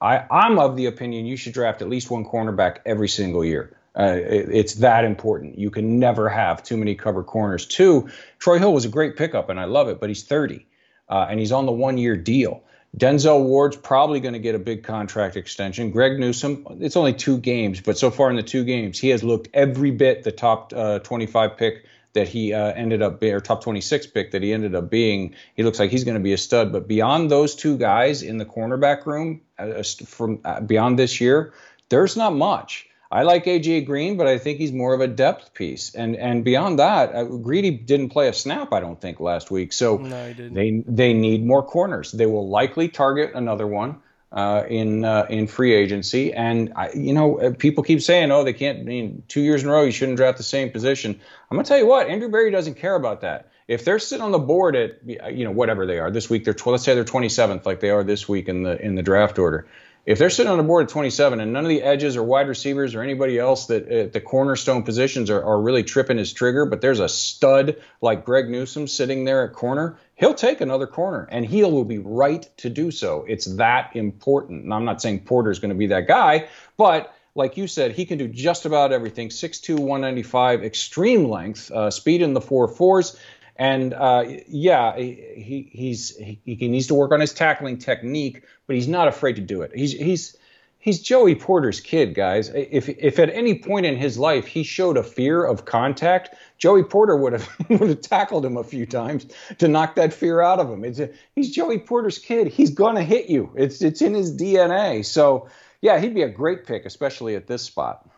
I, 0.00 0.26
I'm 0.30 0.58
of 0.58 0.76
the 0.76 0.86
opinion 0.86 1.24
you 1.24 1.36
should 1.36 1.54
draft 1.54 1.80
at 1.80 1.88
least 1.88 2.10
one 2.10 2.24
cornerback 2.24 2.80
every 2.84 3.08
single 3.08 3.42
year. 3.42 3.74
Uh, 3.98 4.18
it, 4.18 4.48
it's 4.50 4.74
that 4.76 5.04
important. 5.04 5.58
You 5.58 5.70
can 5.70 5.98
never 5.98 6.28
have 6.28 6.62
too 6.62 6.76
many 6.76 6.94
cover 6.94 7.24
corners. 7.24 7.66
Two, 7.66 8.10
Troy 8.38 8.58
Hill 8.58 8.74
was 8.74 8.84
a 8.84 8.90
great 8.90 9.16
pickup, 9.16 9.48
and 9.48 9.58
I 9.58 9.64
love 9.64 9.88
it, 9.88 10.00
but 10.00 10.10
he's 10.10 10.22
30, 10.22 10.66
uh, 11.08 11.26
and 11.30 11.40
he's 11.40 11.52
on 11.52 11.64
the 11.64 11.72
one-year 11.72 12.16
deal. 12.16 12.62
Denzel 12.96 13.42
Ward's 13.44 13.76
probably 13.76 14.20
going 14.20 14.34
to 14.34 14.38
get 14.38 14.54
a 14.54 14.58
big 14.58 14.82
contract 14.82 15.36
extension. 15.36 15.90
Greg 15.90 16.18
Newsome, 16.18 16.66
it's 16.80 16.96
only 16.96 17.14
two 17.14 17.38
games, 17.38 17.80
but 17.80 17.96
so 17.96 18.10
far 18.10 18.28
in 18.28 18.36
the 18.36 18.42
two 18.42 18.64
games, 18.64 18.98
he 18.98 19.08
has 19.08 19.24
looked 19.24 19.48
every 19.54 19.90
bit 19.90 20.24
the 20.24 20.32
top 20.32 20.74
uh, 20.76 20.98
25 20.98 21.56
pick 21.56 21.86
that 22.14 22.28
he 22.28 22.52
uh, 22.52 22.72
ended 22.72 23.02
up 23.02 23.20
being, 23.20 23.34
or 23.34 23.40
top 23.40 23.62
26 23.62 24.08
pick 24.08 24.32
that 24.32 24.42
he 24.42 24.52
ended 24.52 24.74
up 24.74 24.90
being. 24.90 25.34
He 25.54 25.62
looks 25.62 25.78
like 25.78 25.90
he's 25.90 26.04
going 26.04 26.16
to 26.16 26.22
be 26.22 26.32
a 26.32 26.38
stud. 26.38 26.72
But 26.72 26.86
beyond 26.86 27.30
those 27.30 27.54
two 27.54 27.76
guys 27.76 28.22
in 28.22 28.38
the 28.38 28.44
cornerback 28.44 29.06
room, 29.06 29.40
uh, 29.58 29.82
from 30.06 30.40
uh, 30.44 30.60
beyond 30.60 30.98
this 30.98 31.20
year, 31.20 31.52
there's 31.88 32.16
not 32.16 32.34
much. 32.34 32.88
I 33.10 33.24
like 33.24 33.44
AJ 33.44 33.84
Green, 33.84 34.16
but 34.16 34.26
I 34.26 34.38
think 34.38 34.58
he's 34.58 34.72
more 34.72 34.94
of 34.94 35.02
a 35.02 35.06
depth 35.06 35.52
piece. 35.52 35.94
And 35.94 36.16
and 36.16 36.44
beyond 36.44 36.78
that, 36.78 37.14
uh, 37.14 37.24
Greedy 37.24 37.70
didn't 37.70 38.08
play 38.08 38.28
a 38.28 38.32
snap, 38.32 38.72
I 38.72 38.80
don't 38.80 38.98
think, 38.98 39.20
last 39.20 39.50
week. 39.50 39.74
So 39.74 39.98
no, 39.98 40.32
they 40.32 40.82
they 40.86 41.12
need 41.12 41.44
more 41.44 41.62
corners. 41.62 42.10
They 42.12 42.24
will 42.24 42.48
likely 42.48 42.88
target 42.88 43.32
another 43.34 43.66
one 43.66 44.00
uh, 44.32 44.64
in 44.68 45.04
uh, 45.04 45.26
in 45.28 45.46
free 45.46 45.74
agency. 45.74 46.32
And 46.32 46.72
I, 46.74 46.90
you 46.92 47.12
know, 47.12 47.38
uh, 47.38 47.52
people 47.52 47.84
keep 47.84 48.00
saying, 48.00 48.30
oh, 48.30 48.44
they 48.44 48.52
can't. 48.52 48.80
I 48.80 48.82
mean, 48.82 49.22
two 49.28 49.42
years 49.42 49.62
in 49.62 49.68
a 49.68 49.72
row, 49.72 49.82
you 49.82 49.92
shouldn't 49.92 50.16
draft 50.16 50.38
the 50.38 50.44
same 50.44 50.70
position. 50.70 51.18
I'm 51.50 51.56
gonna 51.56 51.66
tell 51.66 51.78
you 51.78 51.86
what, 51.86 52.08
Andrew 52.08 52.30
Berry 52.30 52.50
doesn't 52.50 52.74
care 52.74 52.94
about 52.94 53.20
that. 53.20 53.50
If 53.68 53.84
they're 53.84 53.98
sitting 53.98 54.24
on 54.24 54.32
the 54.32 54.38
board 54.38 54.74
at 54.74 54.98
you 55.06 55.44
know 55.44 55.50
whatever 55.50 55.86
they 55.86 55.98
are 55.98 56.10
this 56.10 56.28
week, 56.30 56.44
they're 56.44 56.56
let's 56.66 56.84
say 56.84 56.94
they're 56.94 57.04
27th, 57.04 57.66
like 57.66 57.80
they 57.80 57.90
are 57.90 58.02
this 58.02 58.28
week 58.28 58.48
in 58.48 58.62
the 58.62 58.80
in 58.80 58.94
the 58.94 59.02
draft 59.02 59.38
order 59.38 59.66
if 60.04 60.18
they're 60.18 60.30
sitting 60.30 60.50
on 60.50 60.58
the 60.58 60.64
board 60.64 60.84
at 60.84 60.88
27 60.88 61.40
and 61.40 61.52
none 61.52 61.64
of 61.64 61.68
the 61.68 61.82
edges 61.82 62.16
or 62.16 62.24
wide 62.24 62.48
receivers 62.48 62.94
or 62.94 63.02
anybody 63.02 63.38
else 63.38 63.66
that 63.66 63.88
at 63.88 64.06
uh, 64.06 64.10
the 64.12 64.20
cornerstone 64.20 64.82
positions 64.82 65.30
are, 65.30 65.42
are 65.42 65.60
really 65.60 65.84
tripping 65.84 66.18
his 66.18 66.32
trigger, 66.32 66.66
but 66.66 66.80
there's 66.80 66.98
a 66.98 67.08
stud 67.08 67.76
like 68.00 68.24
Greg 68.24 68.48
Newsome 68.48 68.88
sitting 68.88 69.24
there 69.24 69.44
at 69.46 69.52
corner, 69.52 69.98
he'll 70.16 70.34
take 70.34 70.60
another 70.60 70.88
corner 70.88 71.28
and 71.30 71.46
he 71.46 71.62
will 71.62 71.84
be 71.84 71.98
right 71.98 72.48
to 72.58 72.68
do 72.68 72.90
so. 72.90 73.24
It's 73.28 73.44
that 73.56 73.94
important. 73.94 74.64
And 74.64 74.74
I'm 74.74 74.84
not 74.84 75.00
saying 75.00 75.20
Porter's 75.20 75.60
going 75.60 75.70
to 75.72 75.78
be 75.78 75.88
that 75.88 76.08
guy, 76.08 76.48
but 76.76 77.14
like 77.34 77.56
you 77.56 77.66
said, 77.66 77.92
he 77.92 78.04
can 78.04 78.18
do 78.18 78.28
just 78.28 78.66
about 78.66 78.92
everything 78.92 79.28
6'2, 79.28 79.78
195, 79.78 80.64
extreme 80.64 81.28
length, 81.28 81.70
uh, 81.70 81.90
speed 81.90 82.22
in 82.22 82.34
the 82.34 82.40
four 82.40 82.68
fours. 82.68 83.16
And 83.62 83.94
uh, 83.94 84.24
yeah, 84.48 84.96
he, 84.96 85.68
he's 85.70 86.16
he, 86.16 86.40
he, 86.44 86.66
needs 86.66 86.88
to 86.88 86.94
work 86.94 87.12
on 87.12 87.20
his 87.20 87.32
tackling 87.32 87.78
technique, 87.78 88.42
but 88.66 88.74
he's 88.74 88.88
not 88.88 89.06
afraid 89.06 89.36
to 89.36 89.40
do 89.40 89.62
it. 89.62 89.70
He's 89.72 89.92
he's 89.92 90.36
he's 90.80 91.00
Joey 91.00 91.36
Porter's 91.36 91.80
kid, 91.80 92.16
guys. 92.16 92.48
If 92.48 92.88
if 92.88 93.20
at 93.20 93.30
any 93.30 93.56
point 93.56 93.86
in 93.86 93.96
his 93.96 94.18
life 94.18 94.48
he 94.48 94.64
showed 94.64 94.96
a 94.96 95.04
fear 95.04 95.44
of 95.44 95.64
contact, 95.64 96.34
Joey 96.58 96.82
Porter 96.82 97.14
would 97.14 97.34
have 97.34 97.48
would 97.68 97.88
have 97.88 98.00
tackled 98.00 98.44
him 98.44 98.56
a 98.56 98.64
few 98.64 98.84
times 98.84 99.28
to 99.58 99.68
knock 99.68 99.94
that 99.94 100.12
fear 100.12 100.40
out 100.40 100.58
of 100.58 100.68
him. 100.68 100.84
It's 100.84 100.98
a, 100.98 101.10
he's 101.36 101.54
Joey 101.54 101.78
Porter's 101.78 102.18
kid. 102.18 102.48
He's 102.48 102.70
gonna 102.70 103.04
hit 103.04 103.30
you. 103.30 103.52
It's 103.54 103.80
it's 103.80 104.02
in 104.02 104.12
his 104.12 104.36
DNA. 104.36 105.04
So 105.04 105.48
yeah, 105.82 106.00
he'd 106.00 106.16
be 106.16 106.22
a 106.22 106.28
great 106.28 106.66
pick, 106.66 106.84
especially 106.84 107.36
at 107.36 107.46
this 107.46 107.62
spot. 107.62 108.10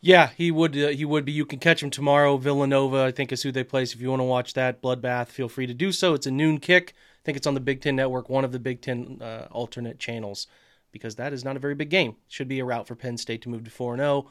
Yeah, 0.00 0.30
he 0.36 0.50
would. 0.50 0.76
Uh, 0.76 0.88
he 0.88 1.04
would 1.04 1.24
be. 1.24 1.32
You 1.32 1.44
can 1.44 1.58
catch 1.58 1.82
him 1.82 1.90
tomorrow. 1.90 2.36
Villanova, 2.38 3.04
I 3.04 3.10
think, 3.10 3.32
is 3.32 3.42
who 3.42 3.52
they 3.52 3.64
place. 3.64 3.94
If 3.94 4.00
you 4.00 4.08
want 4.08 4.20
to 4.20 4.24
watch 4.24 4.54
that 4.54 4.80
bloodbath, 4.80 5.28
feel 5.28 5.48
free 5.48 5.66
to 5.66 5.74
do 5.74 5.92
so. 5.92 6.14
It's 6.14 6.26
a 6.26 6.30
noon 6.30 6.58
kick. 6.58 6.94
I 6.96 7.22
think 7.24 7.36
it's 7.36 7.46
on 7.46 7.54
the 7.54 7.60
Big 7.60 7.82
Ten 7.82 7.96
Network, 7.96 8.30
one 8.30 8.44
of 8.44 8.52
the 8.52 8.58
Big 8.58 8.80
Ten 8.80 9.18
uh, 9.20 9.46
alternate 9.50 9.98
channels, 9.98 10.46
because 10.90 11.16
that 11.16 11.34
is 11.34 11.44
not 11.44 11.56
a 11.56 11.58
very 11.58 11.74
big 11.74 11.90
game. 11.90 12.16
Should 12.28 12.48
be 12.48 12.60
a 12.60 12.64
route 12.64 12.86
for 12.86 12.94
Penn 12.94 13.18
State 13.18 13.42
to 13.42 13.50
move 13.50 13.64
to 13.64 13.70
four 13.70 13.92
and 13.92 14.00
zero. 14.00 14.26
Oh. 14.26 14.30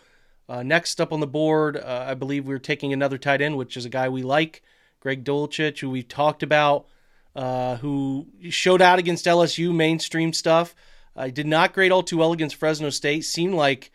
Uh, 0.49 0.63
next 0.63 0.99
up 0.99 1.13
on 1.13 1.19
the 1.19 1.27
board, 1.27 1.77
uh, 1.77 2.05
I 2.07 2.15
believe 2.15 2.47
we're 2.47 2.57
taking 2.57 2.91
another 2.91 3.19
tight 3.19 3.39
end, 3.39 3.55
which 3.55 3.77
is 3.77 3.85
a 3.85 3.89
guy 3.89 4.09
we 4.09 4.23
like, 4.23 4.63
Greg 4.99 5.23
Dulcich, 5.23 5.79
who 5.79 5.91
we've 5.91 6.07
talked 6.07 6.41
about, 6.41 6.87
uh, 7.35 7.75
who 7.77 8.25
showed 8.49 8.81
out 8.81 8.97
against 8.97 9.27
LSU 9.27 9.71
mainstream 9.71 10.33
stuff. 10.33 10.73
I 11.15 11.29
did 11.29 11.45
not 11.45 11.73
grade 11.73 11.91
all 11.91 12.01
too 12.01 12.17
well 12.17 12.31
against 12.31 12.55
Fresno 12.55 12.89
State. 12.89 13.25
Seemed 13.25 13.53
like 13.53 13.91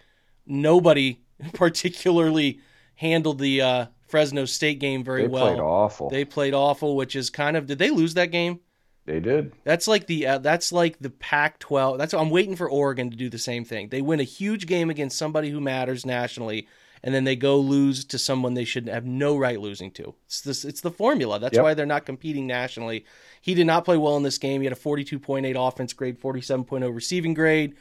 nobody 0.46 1.18
particularly 1.54 2.60
handled 2.96 3.38
the 3.38 3.60
uh, 3.60 3.86
Fresno 4.06 4.44
State 4.44 4.78
game 4.78 5.02
very 5.04 5.22
they 5.22 5.28
well. 5.28 5.46
They 5.46 5.50
played 5.52 5.60
awful. 5.60 6.10
They 6.10 6.24
played 6.24 6.54
awful, 6.54 6.96
which 6.96 7.16
is 7.16 7.30
kind 7.30 7.56
of 7.56 7.66
did 7.66 7.78
they 7.78 7.90
lose 7.90 8.14
that 8.14 8.30
game? 8.30 8.60
They 9.06 9.20
did. 9.20 9.52
That's 9.64 9.86
like 9.86 10.06
the 10.06 10.26
uh, 10.26 10.38
that's 10.38 10.72
like 10.72 10.98
the 10.98 11.10
Pac-12. 11.10 11.98
That's 11.98 12.14
I'm 12.14 12.30
waiting 12.30 12.56
for 12.56 12.70
Oregon 12.70 13.10
to 13.10 13.16
do 13.16 13.28
the 13.28 13.38
same 13.38 13.64
thing. 13.64 13.88
They 13.88 14.00
win 14.00 14.20
a 14.20 14.24
huge 14.24 14.66
game 14.66 14.88
against 14.88 15.18
somebody 15.18 15.50
who 15.50 15.60
matters 15.60 16.06
nationally, 16.06 16.68
and 17.02 17.14
then 17.14 17.24
they 17.24 17.36
go 17.36 17.58
lose 17.58 18.04
to 18.06 18.18
someone 18.18 18.54
they 18.54 18.64
should 18.64 18.88
have 18.88 19.04
no 19.04 19.36
right 19.36 19.60
losing 19.60 19.90
to. 19.92 20.14
It's 20.24 20.40
this. 20.40 20.64
It's 20.64 20.80
the 20.80 20.90
formula. 20.90 21.38
That's 21.38 21.56
yep. 21.56 21.64
why 21.64 21.74
they're 21.74 21.84
not 21.84 22.06
competing 22.06 22.46
nationally. 22.46 23.04
He 23.42 23.52
did 23.52 23.66
not 23.66 23.84
play 23.84 23.98
well 23.98 24.16
in 24.16 24.22
this 24.22 24.38
game. 24.38 24.62
He 24.62 24.66
had 24.66 24.72
a 24.72 24.80
42.8 24.80 25.68
offense 25.68 25.92
grade, 25.92 26.18
47.0 26.18 26.94
receiving 26.94 27.34
grade 27.34 27.74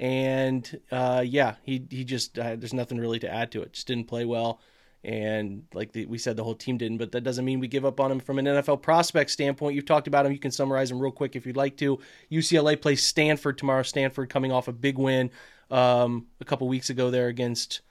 and 0.00 0.80
uh, 0.90 1.22
yeah, 1.24 1.56
he 1.62 1.86
he 1.90 2.04
just 2.04 2.38
uh, 2.38 2.56
there's 2.56 2.72
nothing 2.72 2.98
really 2.98 3.18
to 3.20 3.32
add 3.32 3.52
to 3.52 3.62
it. 3.62 3.74
Just 3.74 3.86
didn't 3.86 4.08
play 4.08 4.24
well, 4.24 4.58
and 5.04 5.64
like 5.74 5.92
the, 5.92 6.06
we 6.06 6.16
said, 6.16 6.36
the 6.36 6.42
whole 6.42 6.54
team 6.54 6.78
didn't. 6.78 6.96
But 6.96 7.12
that 7.12 7.20
doesn't 7.20 7.44
mean 7.44 7.60
we 7.60 7.68
give 7.68 7.84
up 7.84 8.00
on 8.00 8.10
him 8.10 8.18
from 8.18 8.38
an 8.38 8.46
NFL 8.46 8.80
prospect 8.80 9.30
standpoint. 9.30 9.76
You've 9.76 9.84
talked 9.84 10.08
about 10.08 10.24
him. 10.24 10.32
You 10.32 10.38
can 10.38 10.52
summarize 10.52 10.90
him 10.90 10.98
real 10.98 11.12
quick 11.12 11.36
if 11.36 11.46
you'd 11.46 11.56
like 11.56 11.76
to. 11.76 11.98
UCLA 12.32 12.80
plays 12.80 13.04
Stanford 13.04 13.58
tomorrow. 13.58 13.82
Stanford 13.82 14.30
coming 14.30 14.50
off 14.50 14.68
a 14.68 14.72
big 14.72 14.96
win 14.96 15.30
um, 15.70 16.26
a 16.40 16.46
couple 16.46 16.66
weeks 16.66 16.90
ago 16.90 17.10
there 17.10 17.28
against. 17.28 17.82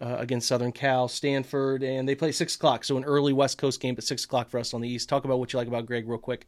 Uh, 0.00 0.14
against 0.20 0.46
Southern 0.46 0.70
Cal, 0.70 1.08
Stanford, 1.08 1.82
and 1.82 2.08
they 2.08 2.14
play 2.14 2.30
six 2.30 2.54
o'clock. 2.54 2.84
So 2.84 2.96
an 2.96 3.02
early 3.02 3.32
West 3.32 3.58
Coast 3.58 3.80
game, 3.80 3.96
but 3.96 4.04
six 4.04 4.24
o'clock 4.24 4.48
for 4.48 4.60
us 4.60 4.72
on 4.72 4.80
the 4.80 4.88
East. 4.88 5.08
Talk 5.08 5.24
about 5.24 5.40
what 5.40 5.52
you 5.52 5.56
like 5.56 5.66
about 5.66 5.86
Greg, 5.86 6.08
real 6.08 6.18
quick. 6.18 6.46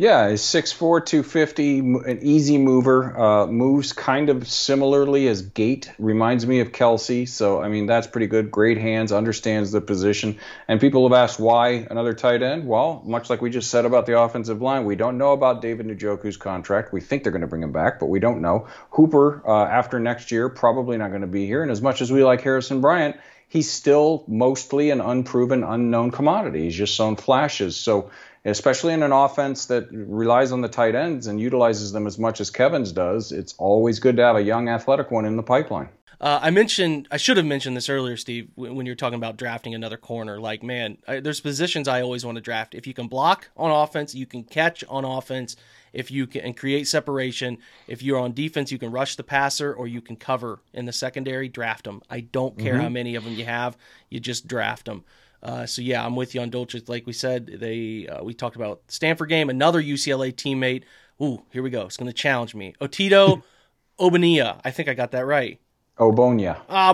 Yeah, 0.00 0.30
he's 0.30 0.42
6'4", 0.42 1.04
250, 1.04 1.78
an 1.80 2.20
easy 2.22 2.56
mover. 2.56 3.18
Uh, 3.20 3.46
moves 3.48 3.92
kind 3.92 4.30
of 4.30 4.48
similarly 4.48 5.26
as 5.26 5.42
Gate. 5.42 5.90
Reminds 5.98 6.46
me 6.46 6.60
of 6.60 6.70
Kelce. 6.70 7.28
So, 7.28 7.60
I 7.60 7.66
mean, 7.66 7.86
that's 7.86 8.06
pretty 8.06 8.28
good. 8.28 8.48
Great 8.48 8.78
hands, 8.78 9.10
understands 9.10 9.72
the 9.72 9.80
position. 9.80 10.38
And 10.68 10.80
people 10.80 11.02
have 11.08 11.18
asked 11.18 11.40
why 11.40 11.84
another 11.90 12.14
tight 12.14 12.44
end. 12.44 12.68
Well, 12.68 13.02
much 13.04 13.28
like 13.28 13.42
we 13.42 13.50
just 13.50 13.72
said 13.72 13.86
about 13.86 14.06
the 14.06 14.20
offensive 14.20 14.62
line, 14.62 14.84
we 14.84 14.94
don't 14.94 15.18
know 15.18 15.32
about 15.32 15.62
David 15.62 15.88
Njoku's 15.88 16.36
contract. 16.36 16.92
We 16.92 17.00
think 17.00 17.24
they're 17.24 17.32
going 17.32 17.42
to 17.42 17.48
bring 17.48 17.64
him 17.64 17.72
back, 17.72 17.98
but 17.98 18.06
we 18.06 18.20
don't 18.20 18.40
know. 18.40 18.68
Hooper, 18.90 19.42
uh, 19.44 19.64
after 19.64 19.98
next 19.98 20.30
year, 20.30 20.48
probably 20.48 20.96
not 20.96 21.08
going 21.08 21.22
to 21.22 21.26
be 21.26 21.44
here. 21.44 21.62
And 21.62 21.72
as 21.72 21.82
much 21.82 22.02
as 22.02 22.12
we 22.12 22.22
like 22.22 22.40
Harrison 22.40 22.80
Bryant, 22.80 23.16
he's 23.48 23.70
still 23.70 24.24
mostly 24.28 24.90
an 24.90 25.00
unproven, 25.00 25.64
unknown 25.64 26.10
commodity. 26.10 26.64
He's 26.64 26.76
just 26.76 26.94
shown 26.94 27.16
flashes. 27.16 27.76
So, 27.76 28.10
especially 28.44 28.94
in 28.94 29.02
an 29.02 29.12
offense 29.12 29.66
that 29.66 29.88
relies 29.90 30.52
on 30.52 30.60
the 30.60 30.68
tight 30.68 30.94
ends 30.94 31.26
and 31.26 31.40
utilizes 31.40 31.92
them 31.92 32.06
as 32.06 32.18
much 32.18 32.40
as 32.40 32.50
Kevin's 32.50 32.92
does, 32.92 33.32
it's 33.32 33.54
always 33.58 33.98
good 33.98 34.16
to 34.16 34.22
have 34.22 34.36
a 34.36 34.42
young 34.42 34.68
athletic 34.68 35.10
one 35.10 35.24
in 35.24 35.36
the 35.36 35.42
pipeline. 35.42 35.88
Uh, 36.20 36.40
I 36.42 36.50
mentioned, 36.50 37.06
I 37.12 37.16
should 37.16 37.36
have 37.36 37.46
mentioned 37.46 37.76
this 37.76 37.88
earlier, 37.88 38.16
Steve, 38.16 38.50
when 38.56 38.86
you're 38.86 38.96
talking 38.96 39.16
about 39.16 39.36
drafting 39.36 39.74
another 39.74 39.96
corner. 39.96 40.40
Like, 40.40 40.64
man, 40.64 40.98
I, 41.06 41.20
there's 41.20 41.40
positions 41.40 41.86
I 41.86 42.02
always 42.02 42.24
want 42.26 42.36
to 42.36 42.42
draft. 42.42 42.74
If 42.74 42.88
you 42.88 42.94
can 42.94 43.06
block 43.06 43.48
on 43.56 43.70
offense, 43.70 44.16
you 44.16 44.26
can 44.26 44.42
catch 44.42 44.82
on 44.88 45.04
offense. 45.04 45.54
If 45.92 46.10
you 46.10 46.26
can 46.26 46.54
create 46.54 46.88
separation, 46.88 47.58
if 47.86 48.02
you're 48.02 48.18
on 48.18 48.32
defense, 48.32 48.72
you 48.72 48.78
can 48.78 48.90
rush 48.90 49.14
the 49.14 49.22
passer 49.22 49.72
or 49.72 49.86
you 49.86 50.00
can 50.00 50.16
cover 50.16 50.60
in 50.72 50.86
the 50.86 50.92
secondary. 50.92 51.48
Draft 51.48 51.84
them. 51.84 52.02
I 52.10 52.20
don't 52.20 52.58
care 52.58 52.74
mm-hmm. 52.74 52.82
how 52.82 52.88
many 52.88 53.14
of 53.14 53.24
them 53.24 53.34
you 53.34 53.44
have. 53.44 53.76
You 54.10 54.18
just 54.18 54.48
draft 54.48 54.86
them. 54.86 55.04
Uh, 55.40 55.66
so 55.66 55.82
yeah, 55.82 56.04
I'm 56.04 56.16
with 56.16 56.34
you 56.34 56.40
on 56.40 56.50
Dulcich. 56.50 56.88
Like 56.88 57.06
we 57.06 57.12
said, 57.12 57.46
they 57.46 58.08
uh, 58.08 58.24
we 58.24 58.34
talked 58.34 58.56
about 58.56 58.82
Stanford 58.88 59.28
game. 59.28 59.50
Another 59.50 59.80
UCLA 59.80 60.32
teammate. 60.32 60.82
Ooh, 61.22 61.42
here 61.52 61.62
we 61.62 61.70
go. 61.70 61.86
It's 61.86 61.96
going 61.96 62.10
to 62.10 62.12
challenge 62.12 62.54
me. 62.54 62.74
Otito 62.80 63.42
Ogbonnia. 64.00 64.60
I 64.64 64.70
think 64.72 64.88
I 64.88 64.94
got 64.94 65.12
that 65.12 65.26
right. 65.26 65.60
Ogbonnia. 65.98 66.60
Ah, 66.68 66.92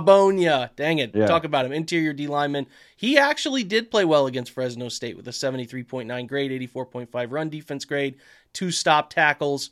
Dang 0.77 0.99
it. 0.99 1.15
Yeah. 1.15 1.27
Talk 1.27 1.45
about 1.45 1.67
him. 1.67 1.73
Interior 1.73 2.13
D 2.13 2.27
lineman. 2.27 2.67
He 2.97 3.19
actually 3.19 3.65
did 3.65 3.91
play 3.91 4.05
well 4.05 4.27
against 4.27 4.53
Fresno 4.53 4.89
State 4.89 5.17
with 5.17 5.29
a 5.29 5.33
73.9 5.33 6.27
grade, 6.27 6.51
84.5 6.73 7.31
run 7.31 7.51
defense 7.51 7.85
grade, 7.85 8.17
two 8.53 8.71
stop 8.71 9.11
tackles. 9.11 9.71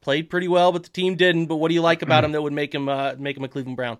Played 0.00 0.30
pretty 0.30 0.48
well, 0.48 0.72
but 0.72 0.82
the 0.82 0.88
team 0.88 1.16
didn't. 1.16 1.46
But 1.46 1.56
what 1.56 1.68
do 1.68 1.74
you 1.74 1.82
like 1.82 2.00
about 2.00 2.24
him 2.24 2.32
that 2.32 2.40
would 2.40 2.54
make 2.54 2.74
him 2.74 2.88
uh, 2.88 3.16
make 3.18 3.36
him 3.36 3.44
a 3.44 3.48
Cleveland 3.48 3.76
Brown? 3.76 3.98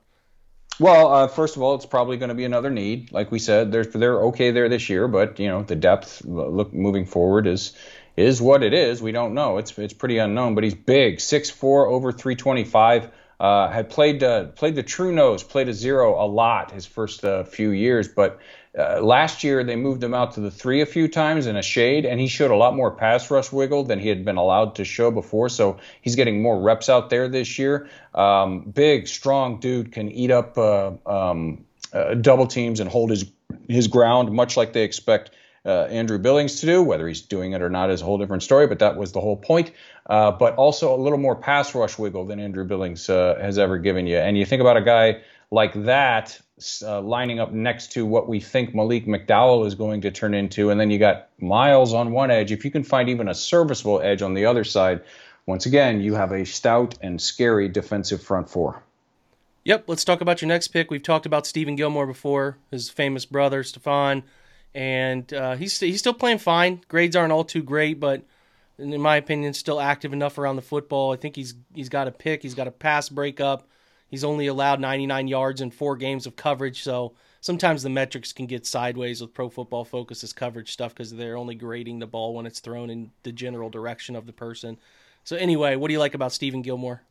Well, 0.78 1.12
uh, 1.12 1.28
first 1.28 1.56
of 1.56 1.62
all, 1.62 1.74
it's 1.74 1.84
probably 1.84 2.16
going 2.16 2.30
to 2.30 2.34
be 2.34 2.46
another 2.46 2.70
need. 2.70 3.12
Like 3.12 3.30
we 3.30 3.38
said, 3.38 3.70
they're 3.70 3.84
they're 3.84 4.22
okay 4.26 4.50
there 4.50 4.70
this 4.70 4.88
year, 4.88 5.08
but 5.08 5.38
you 5.38 5.48
know 5.48 5.62
the 5.62 5.76
depth 5.76 6.24
look 6.24 6.72
moving 6.72 7.04
forward 7.04 7.46
is 7.46 7.74
is 8.16 8.40
what 8.40 8.62
it 8.62 8.72
is. 8.72 9.02
We 9.02 9.12
don't 9.12 9.34
know. 9.34 9.58
It's 9.58 9.78
it's 9.78 9.92
pretty 9.92 10.16
unknown. 10.16 10.54
But 10.54 10.64
he's 10.64 10.74
big, 10.74 11.18
6'4", 11.18 11.86
over 11.86 12.12
325. 12.12 13.10
Uh, 13.40 13.70
had 13.70 13.88
played 13.88 14.22
uh, 14.22 14.44
played 14.48 14.74
the 14.74 14.82
true 14.82 15.12
nose, 15.12 15.42
played 15.42 15.66
a 15.66 15.72
zero 15.72 16.22
a 16.22 16.28
lot 16.28 16.70
his 16.72 16.84
first 16.84 17.24
uh, 17.24 17.42
few 17.42 17.70
years, 17.70 18.06
but 18.06 18.38
uh, 18.78 19.00
last 19.00 19.42
year 19.42 19.64
they 19.64 19.76
moved 19.76 20.04
him 20.04 20.12
out 20.12 20.32
to 20.32 20.40
the 20.40 20.50
three 20.50 20.82
a 20.82 20.86
few 20.86 21.08
times 21.08 21.46
in 21.46 21.56
a 21.56 21.62
shade, 21.62 22.04
and 22.04 22.20
he 22.20 22.28
showed 22.28 22.50
a 22.50 22.56
lot 22.56 22.76
more 22.76 22.90
pass 22.90 23.30
rush 23.30 23.50
wiggle 23.50 23.82
than 23.82 23.98
he 23.98 24.08
had 24.08 24.26
been 24.26 24.36
allowed 24.36 24.74
to 24.74 24.84
show 24.84 25.10
before. 25.10 25.48
So 25.48 25.78
he's 26.02 26.16
getting 26.16 26.42
more 26.42 26.60
reps 26.60 26.90
out 26.90 27.08
there 27.08 27.28
this 27.28 27.58
year. 27.58 27.88
Um, 28.14 28.60
big, 28.60 29.08
strong 29.08 29.58
dude 29.58 29.90
can 29.90 30.10
eat 30.10 30.30
up 30.30 30.58
uh, 30.58 30.92
um, 31.06 31.64
uh, 31.94 32.14
double 32.14 32.46
teams 32.46 32.78
and 32.78 32.90
hold 32.90 33.08
his 33.08 33.24
his 33.68 33.88
ground, 33.88 34.30
much 34.32 34.58
like 34.58 34.74
they 34.74 34.84
expect 34.84 35.30
uh, 35.64 35.84
Andrew 35.84 36.18
Billings 36.18 36.60
to 36.60 36.66
do. 36.66 36.82
Whether 36.82 37.08
he's 37.08 37.20
doing 37.20 37.52
it 37.52 37.62
or 37.62 37.70
not 37.70 37.90
is 37.90 38.02
a 38.02 38.04
whole 38.04 38.18
different 38.18 38.42
story, 38.42 38.66
but 38.66 38.78
that 38.78 38.96
was 38.96 39.12
the 39.12 39.20
whole 39.20 39.36
point. 39.36 39.72
Uh, 40.06 40.32
but 40.32 40.54
also 40.56 40.94
a 40.94 40.98
little 40.98 41.18
more 41.18 41.36
pass 41.36 41.74
rush 41.74 41.98
wiggle 41.98 42.26
than 42.26 42.40
Andrew 42.40 42.64
Billings 42.64 43.08
uh, 43.08 43.38
has 43.40 43.58
ever 43.58 43.78
given 43.78 44.06
you. 44.06 44.16
And 44.16 44.36
you 44.36 44.44
think 44.44 44.60
about 44.60 44.76
a 44.76 44.82
guy 44.82 45.22
like 45.50 45.72
that 45.84 46.40
uh, 46.82 47.00
lining 47.00 47.40
up 47.40 47.52
next 47.52 47.92
to 47.92 48.06
what 48.06 48.28
we 48.28 48.40
think 48.40 48.74
Malik 48.74 49.06
McDowell 49.06 49.66
is 49.66 49.74
going 49.74 50.02
to 50.02 50.10
turn 50.10 50.34
into, 50.34 50.70
and 50.70 50.80
then 50.80 50.90
you 50.90 50.98
got 50.98 51.28
Miles 51.38 51.94
on 51.94 52.12
one 52.12 52.30
edge. 52.30 52.52
If 52.52 52.64
you 52.64 52.70
can 52.70 52.84
find 52.84 53.08
even 53.08 53.28
a 53.28 53.34
serviceable 53.34 54.00
edge 54.00 54.22
on 54.22 54.34
the 54.34 54.46
other 54.46 54.64
side, 54.64 55.02
once 55.46 55.66
again, 55.66 56.00
you 56.00 56.14
have 56.14 56.32
a 56.32 56.44
stout 56.44 56.96
and 57.00 57.20
scary 57.20 57.68
defensive 57.68 58.22
front 58.22 58.48
four. 58.48 58.82
Yep, 59.64 59.84
let's 59.88 60.04
talk 60.04 60.20
about 60.20 60.40
your 60.40 60.48
next 60.48 60.68
pick. 60.68 60.90
We've 60.90 61.02
talked 61.02 61.26
about 61.26 61.46
Stephen 61.46 61.76
Gilmore 61.76 62.06
before, 62.06 62.58
his 62.70 62.88
famous 62.88 63.24
brother 63.24 63.62
Stephon, 63.62 64.22
and 64.74 65.32
uh, 65.32 65.56
he's 65.56 65.78
he's 65.80 65.98
still 65.98 66.14
playing 66.14 66.38
fine. 66.38 66.80
Grades 66.88 67.16
aren't 67.16 67.32
all 67.32 67.44
too 67.44 67.62
great, 67.62 68.00
but 68.00 68.22
in 68.78 69.00
my 69.00 69.16
opinion, 69.16 69.52
still 69.52 69.80
active 69.80 70.12
enough 70.12 70.38
around 70.38 70.56
the 70.56 70.62
football. 70.62 71.12
I 71.12 71.16
think 71.16 71.36
he's 71.36 71.54
he's 71.74 71.88
got 71.88 72.08
a 72.08 72.12
pick, 72.12 72.42
he's 72.42 72.54
got 72.54 72.68
a 72.68 72.72
pass 72.72 73.08
breakup. 73.08 73.68
He's 74.08 74.24
only 74.24 74.48
allowed 74.48 74.80
99 74.80 75.28
yards 75.28 75.60
in 75.60 75.70
four 75.70 75.96
games 75.96 76.26
of 76.26 76.34
coverage, 76.34 76.82
so 76.82 77.14
sometimes 77.40 77.84
the 77.84 77.90
metrics 77.90 78.32
can 78.32 78.46
get 78.46 78.66
sideways 78.66 79.20
with 79.20 79.32
Pro 79.32 79.48
Football 79.48 79.84
Focus's 79.84 80.32
coverage 80.32 80.72
stuff 80.72 80.92
because 80.94 81.12
they're 81.12 81.36
only 81.36 81.54
grading 81.54 82.00
the 82.00 82.08
ball 82.08 82.34
when 82.34 82.44
it's 82.44 82.58
thrown 82.58 82.90
in 82.90 83.12
the 83.22 83.30
general 83.30 83.70
direction 83.70 84.16
of 84.16 84.26
the 84.26 84.32
person. 84.32 84.78
So 85.22 85.36
anyway, 85.36 85.76
what 85.76 85.88
do 85.88 85.92
you 85.92 86.00
like 86.00 86.14
about 86.14 86.32
Steven 86.32 86.62
Gilmore? 86.62 87.02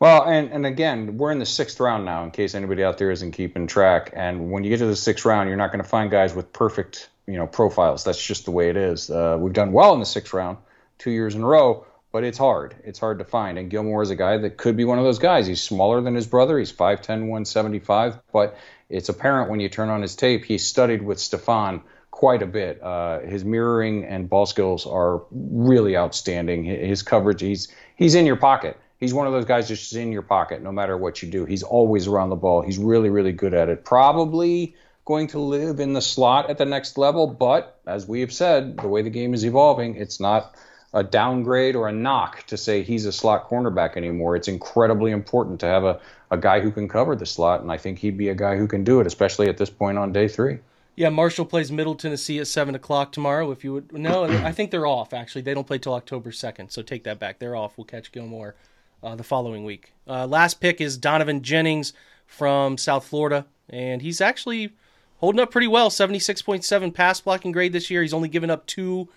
Well, 0.00 0.24
and, 0.24 0.50
and 0.50 0.64
again, 0.64 1.18
we're 1.18 1.30
in 1.30 1.38
the 1.38 1.46
sixth 1.46 1.78
round 1.78 2.06
now, 2.06 2.24
in 2.24 2.30
case 2.30 2.54
anybody 2.54 2.82
out 2.82 2.96
there 2.96 3.10
isn't 3.10 3.32
keeping 3.32 3.66
track. 3.66 4.10
And 4.14 4.50
when 4.50 4.64
you 4.64 4.70
get 4.70 4.78
to 4.78 4.86
the 4.86 4.96
sixth 4.96 5.26
round, 5.26 5.50
you're 5.50 5.58
not 5.58 5.72
going 5.72 5.84
to 5.84 5.88
find 5.88 6.10
guys 6.10 6.34
with 6.34 6.54
perfect, 6.54 7.10
you 7.26 7.36
know, 7.36 7.46
profiles. 7.46 8.02
That's 8.02 8.24
just 8.24 8.46
the 8.46 8.50
way 8.50 8.70
it 8.70 8.78
is. 8.78 9.10
Uh, 9.10 9.36
we've 9.38 9.52
done 9.52 9.72
well 9.72 9.92
in 9.92 10.00
the 10.00 10.06
sixth 10.06 10.32
round, 10.32 10.56
two 10.96 11.10
years 11.10 11.34
in 11.34 11.42
a 11.42 11.46
row, 11.46 11.84
but 12.12 12.24
it's 12.24 12.38
hard. 12.38 12.76
It's 12.82 12.98
hard 12.98 13.18
to 13.18 13.26
find. 13.26 13.58
And 13.58 13.70
Gilmore 13.70 14.02
is 14.02 14.08
a 14.08 14.16
guy 14.16 14.38
that 14.38 14.56
could 14.56 14.74
be 14.74 14.86
one 14.86 14.98
of 14.98 15.04
those 15.04 15.18
guys. 15.18 15.46
He's 15.46 15.62
smaller 15.62 16.00
than 16.00 16.14
his 16.14 16.26
brother. 16.26 16.58
He's 16.58 16.72
5'10", 16.72 17.28
175, 17.28 18.20
but 18.32 18.56
it's 18.88 19.10
apparent 19.10 19.50
when 19.50 19.60
you 19.60 19.68
turn 19.68 19.90
on 19.90 20.00
his 20.00 20.16
tape, 20.16 20.46
he 20.46 20.56
studied 20.56 21.02
with 21.02 21.18
Stephon 21.18 21.82
quite 22.10 22.40
a 22.40 22.46
bit. 22.46 22.82
Uh, 22.82 23.20
his 23.20 23.44
mirroring 23.44 24.06
and 24.06 24.30
ball 24.30 24.46
skills 24.46 24.86
are 24.86 25.24
really 25.30 25.94
outstanding. 25.94 26.64
His 26.64 27.02
coverage, 27.02 27.42
he's 27.42 27.68
he's 27.96 28.14
in 28.14 28.24
your 28.24 28.36
pocket 28.36 28.78
he's 29.00 29.14
one 29.14 29.26
of 29.26 29.32
those 29.32 29.46
guys 29.46 29.66
just 29.66 29.92
in 29.94 30.12
your 30.12 30.22
pocket 30.22 30.62
no 30.62 30.70
matter 30.70 30.96
what 30.96 31.22
you 31.22 31.28
do. 31.28 31.44
He's 31.44 31.62
always 31.62 32.06
around 32.06 32.30
the 32.30 32.36
ball. 32.36 32.62
He's 32.62 32.78
really, 32.78 33.10
really 33.10 33.32
good 33.32 33.54
at 33.54 33.68
it. 33.68 33.84
Probably 33.84 34.76
going 35.06 35.26
to 35.28 35.40
live 35.40 35.80
in 35.80 35.94
the 35.94 36.02
slot 36.02 36.50
at 36.50 36.58
the 36.58 36.64
next 36.64 36.96
level, 36.96 37.26
but 37.26 37.80
as 37.86 38.06
we 38.06 38.20
have 38.20 38.32
said, 38.32 38.76
the 38.76 38.86
way 38.86 39.02
the 39.02 39.10
game 39.10 39.34
is 39.34 39.44
evolving, 39.44 39.96
it's 39.96 40.20
not 40.20 40.54
a 40.92 41.02
downgrade 41.02 41.74
or 41.74 41.88
a 41.88 41.92
knock 41.92 42.44
to 42.48 42.56
say 42.56 42.82
he's 42.82 43.06
a 43.06 43.12
slot 43.12 43.48
cornerback 43.48 43.96
anymore. 43.96 44.36
It's 44.36 44.48
incredibly 44.48 45.10
important 45.10 45.60
to 45.60 45.66
have 45.66 45.84
a, 45.84 46.00
a 46.30 46.36
guy 46.36 46.60
who 46.60 46.70
can 46.70 46.88
cover 46.88 47.16
the 47.16 47.26
slot, 47.26 47.60
and 47.62 47.72
I 47.72 47.76
think 47.76 47.98
he'd 47.98 48.18
be 48.18 48.28
a 48.28 48.34
guy 48.34 48.56
who 48.56 48.68
can 48.68 48.84
do 48.84 49.00
it, 49.00 49.06
especially 49.06 49.48
at 49.48 49.56
this 49.56 49.70
point 49.70 49.98
on 49.98 50.12
day 50.12 50.28
three. 50.28 50.58
Yeah, 50.96 51.08
Marshall 51.08 51.46
plays 51.46 51.72
Middle 51.72 51.94
Tennessee 51.94 52.40
at 52.40 52.46
seven 52.46 52.74
o'clock 52.74 53.12
tomorrow. 53.12 53.50
If 53.52 53.64
you 53.64 53.72
would, 53.74 53.92
no, 53.92 54.24
I 54.24 54.52
think 54.52 54.70
they're 54.70 54.86
off. 54.86 55.14
Actually, 55.14 55.42
they 55.42 55.54
don't 55.54 55.66
play 55.66 55.78
till 55.78 55.94
October 55.94 56.30
second, 56.32 56.70
so 56.70 56.82
take 56.82 57.04
that 57.04 57.18
back. 57.18 57.38
They're 57.38 57.56
off. 57.56 57.78
We'll 57.78 57.84
catch 57.84 58.12
Gilmore 58.12 58.54
uh, 59.02 59.14
the 59.14 59.22
following 59.22 59.64
week. 59.64 59.92
Uh, 60.06 60.26
last 60.26 60.60
pick 60.60 60.80
is 60.80 60.96
Donovan 60.96 61.42
Jennings 61.42 61.92
from 62.26 62.78
South 62.78 63.06
Florida, 63.06 63.46
and 63.68 64.02
he's 64.02 64.20
actually 64.20 64.72
holding 65.18 65.40
up 65.40 65.50
pretty 65.50 65.66
well. 65.66 65.90
76.7 65.90 66.94
pass 66.94 67.20
blocking 67.20 67.52
grade 67.52 67.72
this 67.72 67.90
year. 67.90 68.02
He's 68.02 68.14
only 68.14 68.28
given 68.28 68.50
up 68.50 68.66
two. 68.66 69.08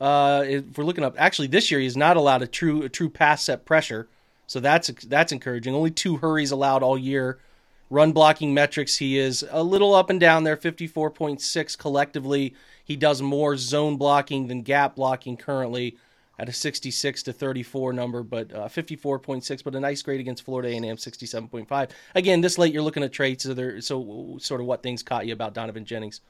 Uh, 0.00 0.44
if 0.46 0.78
we're 0.78 0.84
looking 0.84 1.04
up, 1.04 1.14
actually 1.18 1.48
this 1.48 1.70
year 1.70 1.80
he's 1.80 1.96
not 1.96 2.16
allowed 2.16 2.42
a 2.42 2.46
true 2.46 2.82
a 2.82 2.88
true 2.88 3.10
pass 3.10 3.42
set 3.44 3.64
pressure, 3.64 4.08
so 4.46 4.60
that's 4.60 4.88
that's 5.04 5.32
encouraging. 5.32 5.74
Only 5.74 5.90
two 5.90 6.18
hurries 6.18 6.52
allowed 6.52 6.82
all 6.82 6.96
year. 6.96 7.38
Run 7.90 8.12
blocking 8.12 8.52
metrics, 8.52 8.98
he 8.98 9.18
is 9.18 9.46
a 9.50 9.62
little 9.62 9.94
up 9.94 10.10
and 10.10 10.20
down 10.20 10.44
there, 10.44 10.58
54.6 10.58 11.78
collectively. 11.78 12.54
He 12.84 12.96
does 12.96 13.22
more 13.22 13.56
zone 13.56 13.96
blocking 13.96 14.46
than 14.46 14.60
gap 14.60 14.94
blocking 14.96 15.38
currently 15.38 15.96
at 16.38 16.48
a 16.48 16.52
66 16.52 17.22
to 17.24 17.32
34 17.32 17.92
number, 17.92 18.22
but 18.22 18.52
uh, 18.54 18.68
54.6, 18.68 19.64
but 19.64 19.74
a 19.74 19.80
nice 19.80 20.02
grade 20.02 20.20
against 20.20 20.44
Florida 20.44 20.68
A&M 20.68 20.96
67.5. 20.96 21.90
Again, 22.14 22.40
this 22.40 22.58
late 22.58 22.72
you're 22.72 22.82
looking 22.82 23.02
at 23.02 23.12
traits. 23.12 23.44
So, 23.44 23.54
there, 23.54 23.80
so 23.80 24.36
sort 24.40 24.60
of 24.60 24.66
what 24.66 24.82
things 24.82 25.02
caught 25.02 25.26
you 25.26 25.32
about 25.32 25.54
Donovan 25.54 25.84
Jennings? 25.84 26.20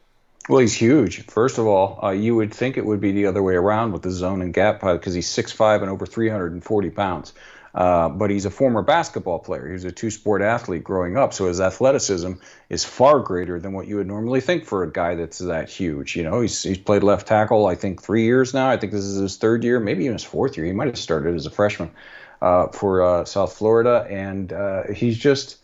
Well, 0.48 0.60
he's 0.60 0.74
huge. 0.74 1.26
First 1.26 1.58
of 1.58 1.66
all, 1.66 1.98
uh, 2.02 2.10
you 2.10 2.34
would 2.36 2.54
think 2.54 2.78
it 2.78 2.86
would 2.86 3.00
be 3.00 3.12
the 3.12 3.26
other 3.26 3.42
way 3.42 3.54
around 3.54 3.92
with 3.92 4.02
the 4.02 4.10
zone 4.10 4.40
and 4.40 4.54
gap 4.54 4.80
because 4.80 5.12
he's 5.12 5.28
6'5 5.28 5.82
and 5.82 5.90
over 5.90 6.06
340 6.06 6.90
pounds. 6.90 7.34
Uh, 7.78 8.08
but 8.08 8.28
he's 8.28 8.44
a 8.44 8.50
former 8.50 8.82
basketball 8.82 9.38
player. 9.38 9.68
He 9.68 9.72
was 9.72 9.84
a 9.84 9.92
two 9.92 10.10
sport 10.10 10.42
athlete 10.42 10.82
growing 10.82 11.16
up, 11.16 11.32
so 11.32 11.46
his 11.46 11.60
athleticism 11.60 12.32
is 12.70 12.84
far 12.84 13.20
greater 13.20 13.60
than 13.60 13.72
what 13.72 13.86
you 13.86 13.94
would 13.94 14.08
normally 14.08 14.40
think 14.40 14.64
for 14.64 14.82
a 14.82 14.90
guy 14.90 15.14
that's 15.14 15.38
that 15.38 15.70
huge. 15.70 16.16
You 16.16 16.24
know, 16.24 16.40
he's, 16.40 16.60
he's 16.60 16.78
played 16.78 17.04
left 17.04 17.28
tackle, 17.28 17.68
I 17.68 17.76
think, 17.76 18.02
three 18.02 18.24
years 18.24 18.52
now. 18.52 18.68
I 18.68 18.76
think 18.76 18.90
this 18.90 19.04
is 19.04 19.20
his 19.20 19.36
third 19.36 19.62
year, 19.62 19.78
maybe 19.78 20.06
even 20.06 20.14
his 20.14 20.24
fourth 20.24 20.56
year. 20.56 20.66
He 20.66 20.72
might 20.72 20.88
have 20.88 20.98
started 20.98 21.36
as 21.36 21.46
a 21.46 21.50
freshman 21.50 21.92
uh, 22.42 22.66
for 22.66 23.00
uh, 23.00 23.24
South 23.24 23.52
Florida, 23.52 24.08
and 24.10 24.52
uh, 24.52 24.88
he's 24.92 25.16
just 25.16 25.58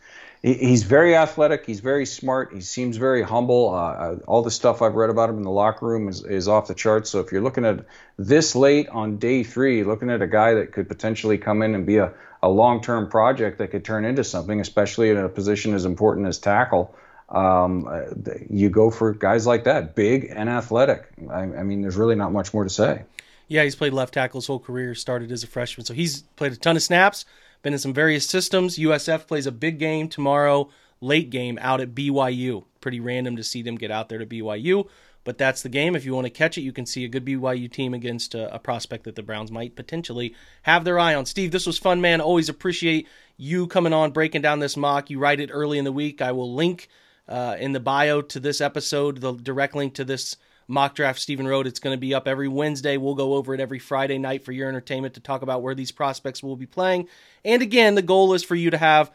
he's 0.44 0.83
very 0.83 1.16
athletic. 1.16 1.64
He's 1.64 1.80
very 1.80 2.04
smart. 2.04 2.52
He 2.52 2.61
seems 2.61 2.98
very 2.98 3.22
humble. 3.22 3.74
Uh, 3.74 4.16
all 4.26 4.42
the 4.42 4.50
stuff 4.50 4.83
I've 4.83 4.94
read 4.94 5.09
about 5.09 5.30
him 5.30 5.38
in 5.38 5.42
the 5.42 5.50
locker 5.50 5.87
room 5.87 6.07
is, 6.07 6.22
is 6.22 6.48
off 6.48 6.66
the 6.66 6.74
charts. 6.74 7.09
So 7.09 7.20
if 7.20 7.33
you're 7.33 7.40
looking 7.40 7.64
at 7.64 7.87
this 8.18 8.54
late 8.54 8.88
on 8.90 9.16
day 9.16 9.42
three, 9.42 9.85
looking 9.85 10.11
at 10.11 10.20
a 10.20 10.26
guy 10.26 10.54
that 10.54 10.72
could 10.72 10.87
potentially 10.87 11.38
come 11.38 11.62
in 11.62 11.74
and 11.74 11.87
be 11.87 11.96
a, 11.96 12.12
a 12.42 12.48
long 12.48 12.83
term 12.83 13.09
project 13.09 13.57
that 13.59 13.70
could 13.70 13.87
turn 13.87 14.04
into 14.04 14.22
something, 14.22 14.61
especially 14.61 15.09
in 15.09 15.16
a 15.16 15.30
position 15.30 15.72
as 15.72 15.87
important 15.87 16.26
as 16.26 16.38
tackle. 16.38 16.94
Um, 17.30 17.88
uh, 17.90 18.02
you 18.50 18.68
go 18.68 18.90
for 18.90 19.14
guys 19.14 19.46
like 19.46 19.64
that, 19.64 19.94
big 19.94 20.30
and 20.30 20.50
athletic. 20.50 21.11
I, 21.30 21.40
I 21.40 21.62
mean, 21.62 21.80
there's 21.80 21.96
really 21.96 22.16
not 22.16 22.33
much 22.33 22.52
more 22.52 22.64
to 22.64 22.70
say. 22.70 23.04
Yeah, 23.48 23.62
he's 23.62 23.76
played 23.76 23.94
left 23.94 24.12
tackle 24.12 24.40
his 24.40 24.46
whole 24.46 24.59
career, 24.59 24.94
started 24.94 25.33
as 25.33 25.42
a 25.42 25.46
freshman. 25.46 25.87
So 25.87 25.94
he's 25.94 26.20
played 26.37 26.52
a 26.52 26.57
ton 26.57 26.76
of 26.76 26.83
snaps 26.83 27.24
been 27.64 27.72
in 27.72 27.79
some 27.81 27.94
various 27.94 28.29
systems. 28.29 28.79
USF 28.79 29.27
plays 29.27 29.46
a 29.46 29.53
big 29.53 29.79
game 29.81 30.09
tomorrow, 30.09 30.68
late 31.00 31.31
game 31.31 31.59
out 31.61 31.81
at 31.81 31.94
BYU. 31.94 32.64
Pretty 32.81 33.00
random 33.00 33.37
to 33.37 33.42
see 33.42 33.62
them 33.62 33.77
get 33.77 33.90
out 33.90 34.09
there 34.09 34.18
to 34.18 34.27
BYU, 34.27 34.87
but 35.24 35.38
that's 35.38 35.62
the 35.62 35.70
game. 35.70 35.96
If 35.96 36.05
you 36.05 36.14
want 36.14 36.27
to 36.27 36.31
catch 36.31 36.59
it, 36.59 36.61
you 36.61 36.72
can 36.72 36.85
see 36.85 37.05
a 37.05 37.09
good 37.09 37.24
BYU 37.24 37.72
team 37.72 37.94
against 37.94 38.35
a, 38.35 38.55
a 38.55 38.59
prospect 38.59 39.05
that 39.05 39.16
the 39.16 39.22
Browns 39.22 39.50
might 39.50 39.74
potentially 39.74 40.37
have 40.62 40.85
their 40.85 40.98
eye 40.98 41.14
on. 41.14 41.24
Steve, 41.24 41.50
this 41.50 41.66
was 41.66 41.79
fun, 41.79 42.03
man. 42.03 42.20
Always 42.20 42.50
appreciate 42.50 43.09
you 43.38 43.66
coming 43.66 43.94
on, 43.94 44.12
breaking 44.12 44.42
down 44.42 44.61
this 44.61 44.77
mock. 44.77 45.09
You 45.09 45.18
write 45.18 45.40
it 45.40 45.50
early 45.50 45.79
in 45.79 45.85
the 45.85 45.92
week. 45.92 46.20
I 46.20 46.33
will 46.33 46.55
link 46.55 46.88
uh, 47.27 47.57
in 47.59 47.72
the 47.72 47.81
bio 47.81 48.20
to 48.20 48.38
this 48.38 48.61
episode, 48.61 49.22
the 49.22 49.33
direct 49.33 49.74
link 49.74 49.94
to 49.94 50.05
this 50.05 50.37
mock 50.68 50.94
draft 50.94 51.20
Stephen 51.20 51.46
wrote. 51.46 51.66
It's 51.66 51.81
going 51.81 51.94
to 51.94 52.00
be 52.00 52.14
up 52.14 52.27
every 52.27 52.48
Wednesday. 52.48 52.96
We'll 52.96 53.14
go 53.14 53.35
over 53.35 53.55
it 53.55 53.61
every 53.61 53.79
Friday 53.79 54.18
night 54.18 54.44
for 54.44 54.53
your 54.53 54.68
entertainment 54.68 55.14
to 55.14 55.20
talk 55.20 55.42
about 55.42 55.62
where 55.62 55.74
these 55.74 55.92
prospects 55.92 56.42
will 56.42 56.57
be 56.57 56.66
playing. 56.66 57.09
And 57.44 57.62
again, 57.62 57.94
the 57.94 58.03
goal 58.03 58.35
is 58.35 58.44
for 58.44 58.55
you 58.55 58.70
to 58.70 58.79
have 58.79 59.11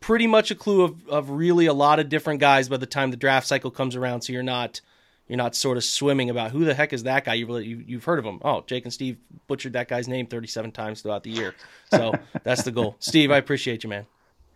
pretty 0.00 0.26
much 0.26 0.50
a 0.50 0.54
clue 0.54 0.82
of, 0.82 1.08
of 1.08 1.30
really 1.30 1.66
a 1.66 1.72
lot 1.72 1.98
of 1.98 2.08
different 2.08 2.40
guys 2.40 2.68
by 2.68 2.76
the 2.76 2.86
time 2.86 3.10
the 3.10 3.16
draft 3.16 3.46
cycle 3.46 3.70
comes 3.70 3.96
around. 3.96 4.22
So 4.22 4.32
you're 4.32 4.42
not 4.42 4.80
you're 5.28 5.38
not 5.38 5.54
sort 5.54 5.76
of 5.78 5.84
swimming 5.84 6.28
about 6.28 6.50
who 6.50 6.64
the 6.64 6.74
heck 6.74 6.92
is 6.92 7.04
that 7.04 7.24
guy. 7.24 7.34
You've 7.34 7.64
you, 7.64 7.82
you've 7.86 8.04
heard 8.04 8.18
of 8.18 8.24
him. 8.24 8.40
Oh, 8.44 8.64
Jake 8.66 8.84
and 8.84 8.92
Steve 8.92 9.16
butchered 9.46 9.72
that 9.74 9.88
guy's 9.88 10.08
name 10.08 10.26
37 10.26 10.72
times 10.72 11.00
throughout 11.00 11.22
the 11.22 11.30
year. 11.30 11.54
So 11.90 12.12
that's 12.42 12.64
the 12.64 12.72
goal. 12.72 12.96
Steve, 12.98 13.30
I 13.30 13.38
appreciate 13.38 13.82
you, 13.82 13.88
man. 13.88 14.06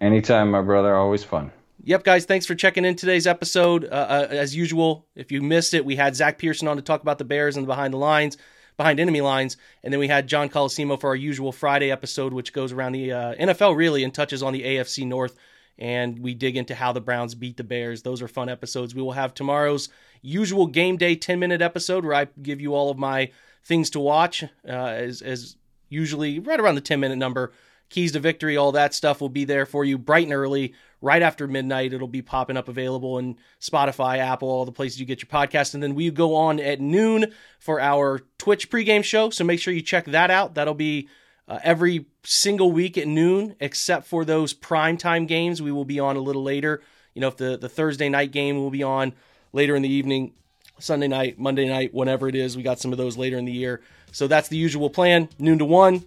Anytime, 0.00 0.50
my 0.50 0.60
brother. 0.60 0.94
Always 0.94 1.24
fun. 1.24 1.52
Yep, 1.84 2.04
guys, 2.04 2.24
thanks 2.24 2.46
for 2.46 2.54
checking 2.54 2.84
in 2.84 2.96
today's 2.96 3.26
episode. 3.26 3.84
Uh, 3.84 3.88
uh, 3.88 4.26
as 4.30 4.56
usual, 4.56 5.06
if 5.14 5.30
you 5.30 5.42
missed 5.42 5.74
it, 5.74 5.84
we 5.84 5.94
had 5.94 6.16
Zach 6.16 6.38
Pearson 6.38 6.68
on 6.68 6.76
to 6.76 6.82
talk 6.82 7.02
about 7.02 7.18
the 7.18 7.24
Bears 7.24 7.56
and 7.56 7.64
the 7.64 7.68
behind 7.68 7.92
the 7.92 7.98
lines, 7.98 8.36
behind 8.76 8.98
enemy 8.98 9.20
lines, 9.20 9.56
and 9.84 9.92
then 9.92 10.00
we 10.00 10.08
had 10.08 10.26
John 10.26 10.48
Colosimo 10.48 10.98
for 10.98 11.08
our 11.08 11.16
usual 11.16 11.52
Friday 11.52 11.90
episode, 11.90 12.32
which 12.32 12.52
goes 12.52 12.72
around 12.72 12.92
the 12.92 13.12
uh, 13.12 13.34
NFL 13.34 13.76
really 13.76 14.04
and 14.04 14.12
touches 14.12 14.42
on 14.42 14.52
the 14.52 14.62
AFC 14.62 15.06
North. 15.06 15.36
And 15.78 16.18
we 16.20 16.34
dig 16.34 16.56
into 16.56 16.74
how 16.74 16.92
the 16.92 17.02
Browns 17.02 17.34
beat 17.34 17.58
the 17.58 17.64
Bears. 17.64 18.02
Those 18.02 18.22
are 18.22 18.28
fun 18.28 18.48
episodes. 18.48 18.94
We 18.94 19.02
will 19.02 19.12
have 19.12 19.34
tomorrow's 19.34 19.90
usual 20.22 20.66
game 20.66 20.96
day 20.96 21.14
10 21.14 21.38
minute 21.38 21.60
episode 21.60 22.04
where 22.04 22.14
I 22.14 22.28
give 22.42 22.62
you 22.62 22.74
all 22.74 22.90
of 22.90 22.96
my 22.96 23.30
things 23.62 23.90
to 23.90 24.00
watch, 24.00 24.42
uh, 24.66 24.70
as, 24.70 25.20
as 25.20 25.56
usually 25.90 26.38
right 26.38 26.58
around 26.58 26.76
the 26.76 26.80
10 26.80 26.98
minute 26.98 27.18
number 27.18 27.52
keys 27.88 28.12
to 28.12 28.20
victory, 28.20 28.56
all 28.56 28.72
that 28.72 28.94
stuff 28.94 29.20
will 29.20 29.28
be 29.28 29.44
there 29.44 29.66
for 29.66 29.84
you 29.84 29.98
bright 29.98 30.24
and 30.24 30.32
early, 30.32 30.74
right 31.00 31.22
after 31.22 31.46
midnight. 31.46 31.92
It'll 31.92 32.08
be 32.08 32.22
popping 32.22 32.56
up 32.56 32.68
available 32.68 33.18
in 33.18 33.36
Spotify, 33.60 34.18
Apple, 34.18 34.48
all 34.48 34.64
the 34.64 34.72
places 34.72 34.98
you 34.98 35.06
get 35.06 35.22
your 35.22 35.28
podcast. 35.28 35.74
And 35.74 35.82
then 35.82 35.94
we 35.94 36.10
go 36.10 36.34
on 36.34 36.58
at 36.58 36.80
noon 36.80 37.32
for 37.60 37.80
our 37.80 38.20
Twitch 38.38 38.70
pregame 38.70 39.04
show. 39.04 39.30
So 39.30 39.44
make 39.44 39.60
sure 39.60 39.72
you 39.72 39.82
check 39.82 40.06
that 40.06 40.30
out. 40.30 40.54
That'll 40.54 40.74
be 40.74 41.08
uh, 41.48 41.60
every 41.62 42.06
single 42.24 42.72
week 42.72 42.98
at 42.98 43.06
noon, 43.06 43.54
except 43.60 44.06
for 44.06 44.24
those 44.24 44.52
prime 44.52 44.96
time 44.96 45.26
games. 45.26 45.62
We 45.62 45.70
will 45.70 45.84
be 45.84 46.00
on 46.00 46.16
a 46.16 46.20
little 46.20 46.42
later. 46.42 46.82
you 47.14 47.20
know, 47.20 47.28
if 47.28 47.36
the, 47.38 47.56
the 47.56 47.68
Thursday 47.68 48.10
night 48.10 48.30
game 48.30 48.58
will 48.58 48.70
be 48.70 48.82
on 48.82 49.14
later 49.52 49.74
in 49.74 49.82
the 49.82 49.88
evening, 49.88 50.34
Sunday 50.78 51.08
night, 51.08 51.38
Monday 51.38 51.66
night, 51.66 51.94
whenever 51.94 52.28
it 52.28 52.34
is. 52.34 52.56
We 52.56 52.62
got 52.62 52.78
some 52.78 52.92
of 52.92 52.98
those 52.98 53.16
later 53.16 53.38
in 53.38 53.46
the 53.46 53.52
year. 53.52 53.80
So 54.12 54.26
that's 54.26 54.48
the 54.48 54.58
usual 54.58 54.90
plan. 54.90 55.28
Noon 55.38 55.58
to 55.58 55.64
one. 55.64 56.04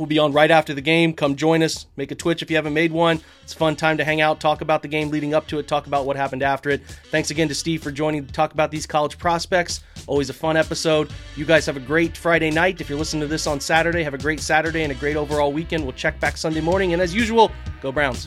We'll 0.00 0.06
be 0.06 0.18
on 0.18 0.32
right 0.32 0.50
after 0.50 0.72
the 0.72 0.80
game. 0.80 1.12
Come 1.12 1.36
join 1.36 1.62
us. 1.62 1.84
Make 1.94 2.10
a 2.10 2.14
Twitch 2.14 2.40
if 2.40 2.48
you 2.48 2.56
haven't 2.56 2.72
made 2.72 2.90
one. 2.90 3.20
It's 3.42 3.52
a 3.52 3.56
fun 3.56 3.76
time 3.76 3.98
to 3.98 4.04
hang 4.04 4.22
out, 4.22 4.40
talk 4.40 4.62
about 4.62 4.80
the 4.80 4.88
game 4.88 5.10
leading 5.10 5.34
up 5.34 5.46
to 5.48 5.58
it, 5.58 5.68
talk 5.68 5.86
about 5.86 6.06
what 6.06 6.16
happened 6.16 6.42
after 6.42 6.70
it. 6.70 6.80
Thanks 7.10 7.30
again 7.30 7.48
to 7.48 7.54
Steve 7.54 7.82
for 7.82 7.90
joining 7.90 8.24
to 8.24 8.32
talk 8.32 8.54
about 8.54 8.70
these 8.70 8.86
college 8.86 9.18
prospects. 9.18 9.82
Always 10.06 10.30
a 10.30 10.32
fun 10.32 10.56
episode. 10.56 11.12
You 11.36 11.44
guys 11.44 11.66
have 11.66 11.76
a 11.76 11.80
great 11.80 12.16
Friday 12.16 12.50
night. 12.50 12.80
If 12.80 12.88
you're 12.88 12.98
listening 12.98 13.20
to 13.20 13.26
this 13.26 13.46
on 13.46 13.60
Saturday, 13.60 14.02
have 14.02 14.14
a 14.14 14.18
great 14.18 14.40
Saturday 14.40 14.84
and 14.84 14.90
a 14.90 14.96
great 14.96 15.16
overall 15.16 15.52
weekend. 15.52 15.84
We'll 15.84 15.92
check 15.92 16.18
back 16.18 16.38
Sunday 16.38 16.62
morning. 16.62 16.94
And 16.94 17.02
as 17.02 17.14
usual, 17.14 17.52
go 17.82 17.92
Browns. 17.92 18.26